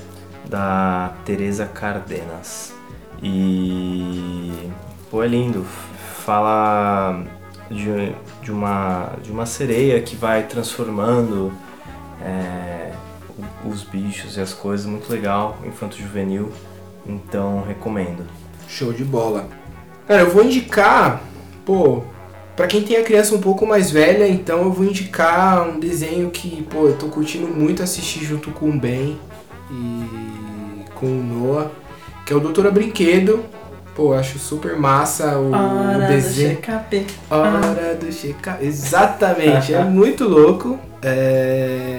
da 0.48 1.12
Teresa 1.24 1.66
Cardenas. 1.66 2.74
E. 3.22 4.52
Pô, 5.10 5.22
é 5.22 5.26
lindo. 5.28 5.64
Fala 6.24 7.24
de, 7.70 8.12
de, 8.42 8.52
uma, 8.52 9.12
de 9.22 9.30
uma 9.30 9.46
sereia 9.46 10.00
que 10.00 10.14
vai 10.14 10.42
transformando 10.44 11.52
é, 12.22 12.92
os 13.64 13.82
bichos 13.82 14.36
e 14.36 14.40
as 14.40 14.52
coisas. 14.52 14.86
Muito 14.86 15.10
legal, 15.10 15.58
infanto-juvenil. 15.64 16.50
Então, 17.08 17.64
recomendo. 17.66 18.24
Show 18.68 18.92
de 18.92 19.02
bola. 19.02 19.48
Cara, 20.06 20.22
eu 20.22 20.30
vou 20.30 20.44
indicar, 20.44 21.22
pô, 21.64 22.02
pra 22.54 22.66
quem 22.66 22.82
tem 22.82 22.96
a 22.96 23.02
criança 23.02 23.34
um 23.34 23.40
pouco 23.40 23.66
mais 23.66 23.90
velha, 23.90 24.28
então 24.28 24.62
eu 24.64 24.72
vou 24.72 24.84
indicar 24.84 25.68
um 25.68 25.80
desenho 25.80 26.30
que, 26.30 26.62
pô, 26.64 26.86
eu 26.88 26.96
tô 26.96 27.06
curtindo 27.06 27.48
muito 27.48 27.82
assistir 27.82 28.24
junto 28.24 28.50
com 28.50 28.68
o 28.68 28.78
Ben 28.78 29.18
e 29.70 30.84
com 30.94 31.06
o 31.06 31.22
Noah, 31.22 31.70
que 32.26 32.32
é 32.32 32.36
o 32.36 32.40
Doutora 32.40 32.70
Brinquedo. 32.70 33.44
Pô, 33.94 34.14
acho 34.14 34.38
super 34.38 34.76
massa 34.76 35.36
o, 35.38 35.50
o 35.50 36.06
desenho. 36.06 36.50
Hora 37.28 37.94
do 37.96 38.06
check 38.12 38.46
Exatamente, 38.60 39.74
é 39.74 39.82
muito 39.82 40.24
louco. 40.24 40.78
É... 41.02 41.98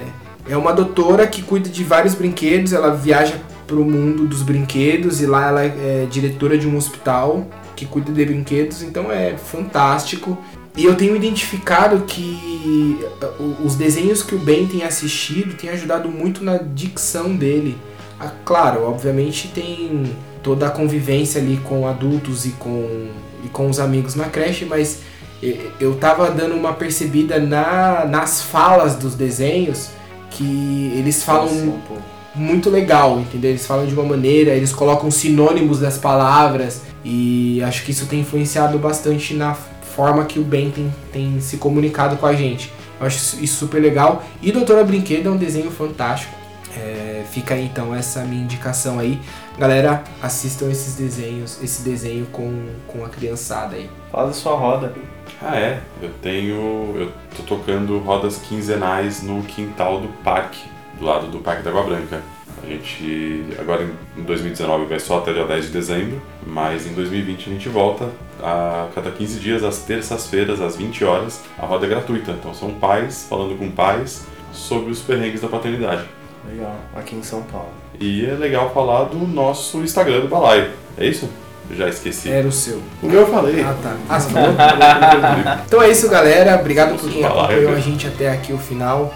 é 0.50 0.56
uma 0.56 0.72
doutora 0.72 1.28
que 1.28 1.42
cuida 1.42 1.68
de 1.70 1.84
vários 1.84 2.16
brinquedos, 2.16 2.74
ela 2.74 2.96
viaja 2.96 3.36
pro 3.70 3.86
mundo 3.86 4.26
dos 4.26 4.42
brinquedos 4.42 5.22
e 5.22 5.28
lá 5.28 5.48
ela 5.48 5.64
é 5.64 6.08
diretora 6.10 6.58
de 6.58 6.68
um 6.68 6.76
hospital 6.76 7.48
que 7.76 7.86
cuida 7.86 8.12
de 8.12 8.26
brinquedos, 8.26 8.82
então 8.82 9.12
é 9.12 9.38
fantástico. 9.38 10.36
E 10.76 10.86
eu 10.86 10.96
tenho 10.96 11.16
identificado 11.16 12.02
que 12.02 13.00
uh, 13.22 13.64
os 13.64 13.76
desenhos 13.76 14.24
que 14.24 14.34
o 14.34 14.40
Ben 14.40 14.66
tem 14.66 14.84
assistido 14.84 15.56
tem 15.56 15.70
ajudado 15.70 16.10
muito 16.10 16.44
na 16.44 16.58
dicção 16.58 17.36
dele. 17.36 17.78
Ah, 18.20 18.32
claro, 18.44 18.84
obviamente 18.84 19.50
tem 19.50 20.12
toda 20.42 20.68
a 20.68 20.72
convivência 20.72 21.40
ali 21.40 21.58
com 21.64 21.88
adultos 21.88 22.46
e 22.46 22.50
com, 22.52 23.08
e 23.44 23.48
com 23.50 23.70
os 23.70 23.80
amigos 23.80 24.16
na 24.16 24.26
creche, 24.26 24.66
mas 24.66 25.02
e- 25.44 25.70
eu 25.80 25.96
tava 25.96 26.32
dando 26.32 26.56
uma 26.56 26.74
percebida 26.74 27.40
na, 27.40 28.06
nas 28.06 28.42
falas 28.42 28.96
dos 28.96 29.16
desenhos 29.16 29.90
que 30.32 30.92
eles 30.96 31.24
falam 31.24 31.52
um 31.54 31.80
pouco. 31.82 32.19
Muito 32.36 32.70
legal, 32.70 33.20
entendeu? 33.20 33.52
Eles 33.52 33.66
falam 33.66 33.86
de 33.86 33.94
uma 33.94 34.04
maneira, 34.04 34.52
eles 34.52 34.72
colocam 34.72 35.10
sinônimos 35.12 35.80
das 35.80 35.98
palavras 35.98 36.82
e 37.04 37.62
acho 37.64 37.84
que 37.84 37.92
isso 37.92 38.06
tem 38.08 38.20
influenciado 38.22 38.78
bastante 38.78 39.34
na 39.34 39.54
forma 39.54 40.26
que 40.26 40.40
o 40.40 40.44
Ben 40.44 40.70
tem, 40.72 40.94
tem 41.12 41.42
se 41.42 41.58
comunicado 41.58 42.18
com 42.18 42.26
a 42.26 42.34
gente. 42.34 42.72
Eu 43.00 43.08
acho 43.08 43.18
isso- 43.42 43.56
super 43.58 43.82
legal. 43.82 44.24
E 44.42 44.52
Doutora 44.52 44.84
Brinquedo 44.84 45.28
é 45.28 45.32
um 45.32 45.38
desenho 45.38 45.72
fantástico. 45.72 46.34
É, 46.78 47.24
fica 47.32 47.56
aí 47.56 47.66
então 47.66 47.96
essa 47.96 48.22
minha 48.24 48.44
indicação 48.44 49.00
aí. 49.00 49.20
Galera, 49.58 50.04
assistam 50.22 50.70
esses 50.70 50.96
desenhos, 50.96 51.58
esse 51.64 51.82
desenho 51.82 52.26
com, 52.28 52.68
com 52.88 53.04
a 53.04 53.10
criançada 53.10 53.76
aí. 53.76 53.90
Fala 54.12 54.28
da 54.28 54.34
sua 54.34 54.56
roda. 54.56 54.94
Ah, 55.42 55.58
é. 55.58 55.80
Eu 56.02 56.10
tenho. 56.22 56.94
Eu 56.96 57.12
tô 57.36 57.44
tocando 57.44 57.98
rodas 58.00 58.38
quinzenais 58.38 59.24
no 59.24 59.42
quintal 59.44 60.00
do 60.00 60.08
parque, 60.24 60.60
do 61.00 61.06
lado 61.06 61.28
do 61.28 61.40
Parque 61.40 61.64
da 61.64 61.70
Água 61.70 61.84
Branca. 61.84 62.22
A 62.62 62.66
gente. 62.68 63.46
Agora 63.58 63.88
em 64.18 64.22
2019 64.22 64.86
vai 64.86 65.00
só 65.00 65.20
até 65.20 65.32
dia 65.32 65.46
10 65.46 65.68
de 65.68 65.72
dezembro, 65.72 66.22
mas 66.46 66.86
em 66.86 66.94
2020 66.94 67.50
a 67.50 67.54
gente 67.54 67.70
volta 67.70 68.10
a 68.44 68.88
cada 68.94 69.12
15 69.12 69.40
dias, 69.40 69.64
às 69.64 69.80
terças-feiras, 69.80 70.60
às 70.62 70.76
20 70.76 71.06
horas. 71.06 71.42
A 71.58 71.66
roda 71.66 71.86
é 71.86 71.90
gratuita, 71.90 72.32
então 72.32 72.54
são 72.54 72.72
pais 72.72 73.26
falando 73.30 73.58
com 73.58 73.72
pais 73.72 74.26
sobre 74.52 74.92
os 74.92 75.00
perrengues 75.00 75.42
da 75.42 75.48
paternidade. 75.48 76.04
Legal. 76.50 76.76
Aqui 76.96 77.16
em 77.16 77.24
São 77.24 77.44
Paulo. 77.44 77.70
E 78.00 78.26
é 78.26 78.34
legal 78.34 78.74
falar 78.74 79.06
do 79.06 79.20
nosso 79.20 79.78
Instagram 79.80 80.22
do 80.22 80.28
Balaio. 80.28 80.70
É 80.98 81.06
isso? 81.06 81.30
Já 81.72 81.88
esqueci. 81.88 82.32
Era 82.32 82.48
o 82.48 82.52
seu. 82.52 82.82
O 83.02 83.08
meu 83.08 83.22
eu 83.22 83.28
falei. 83.28 83.62
Ah, 83.62 83.76
tá. 83.82 83.96
Ah? 84.10 85.64
Então 85.66 85.82
é 85.82 85.90
isso, 85.92 86.10
galera. 86.10 86.60
Obrigado 86.60 86.98
por 86.98 87.10
quem 87.10 87.24
acompanhou 87.24 87.74
a 87.74 87.80
gente 87.80 88.08
até 88.08 88.32
aqui 88.32 88.52
o 88.52 88.58
final. 88.58 89.14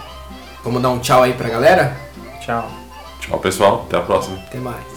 Vamos 0.64 0.82
dar 0.82 0.90
um 0.90 1.00
tchau 1.00 1.24
aí 1.24 1.34
pra 1.34 1.50
galera? 1.50 1.98
Tchau. 2.42 2.70
Tchau, 3.20 3.40
pessoal. 3.40 3.86
Até 3.88 3.98
a 3.98 4.02
próxima. 4.02 4.38
Até 4.48 4.60
mais. 4.60 4.93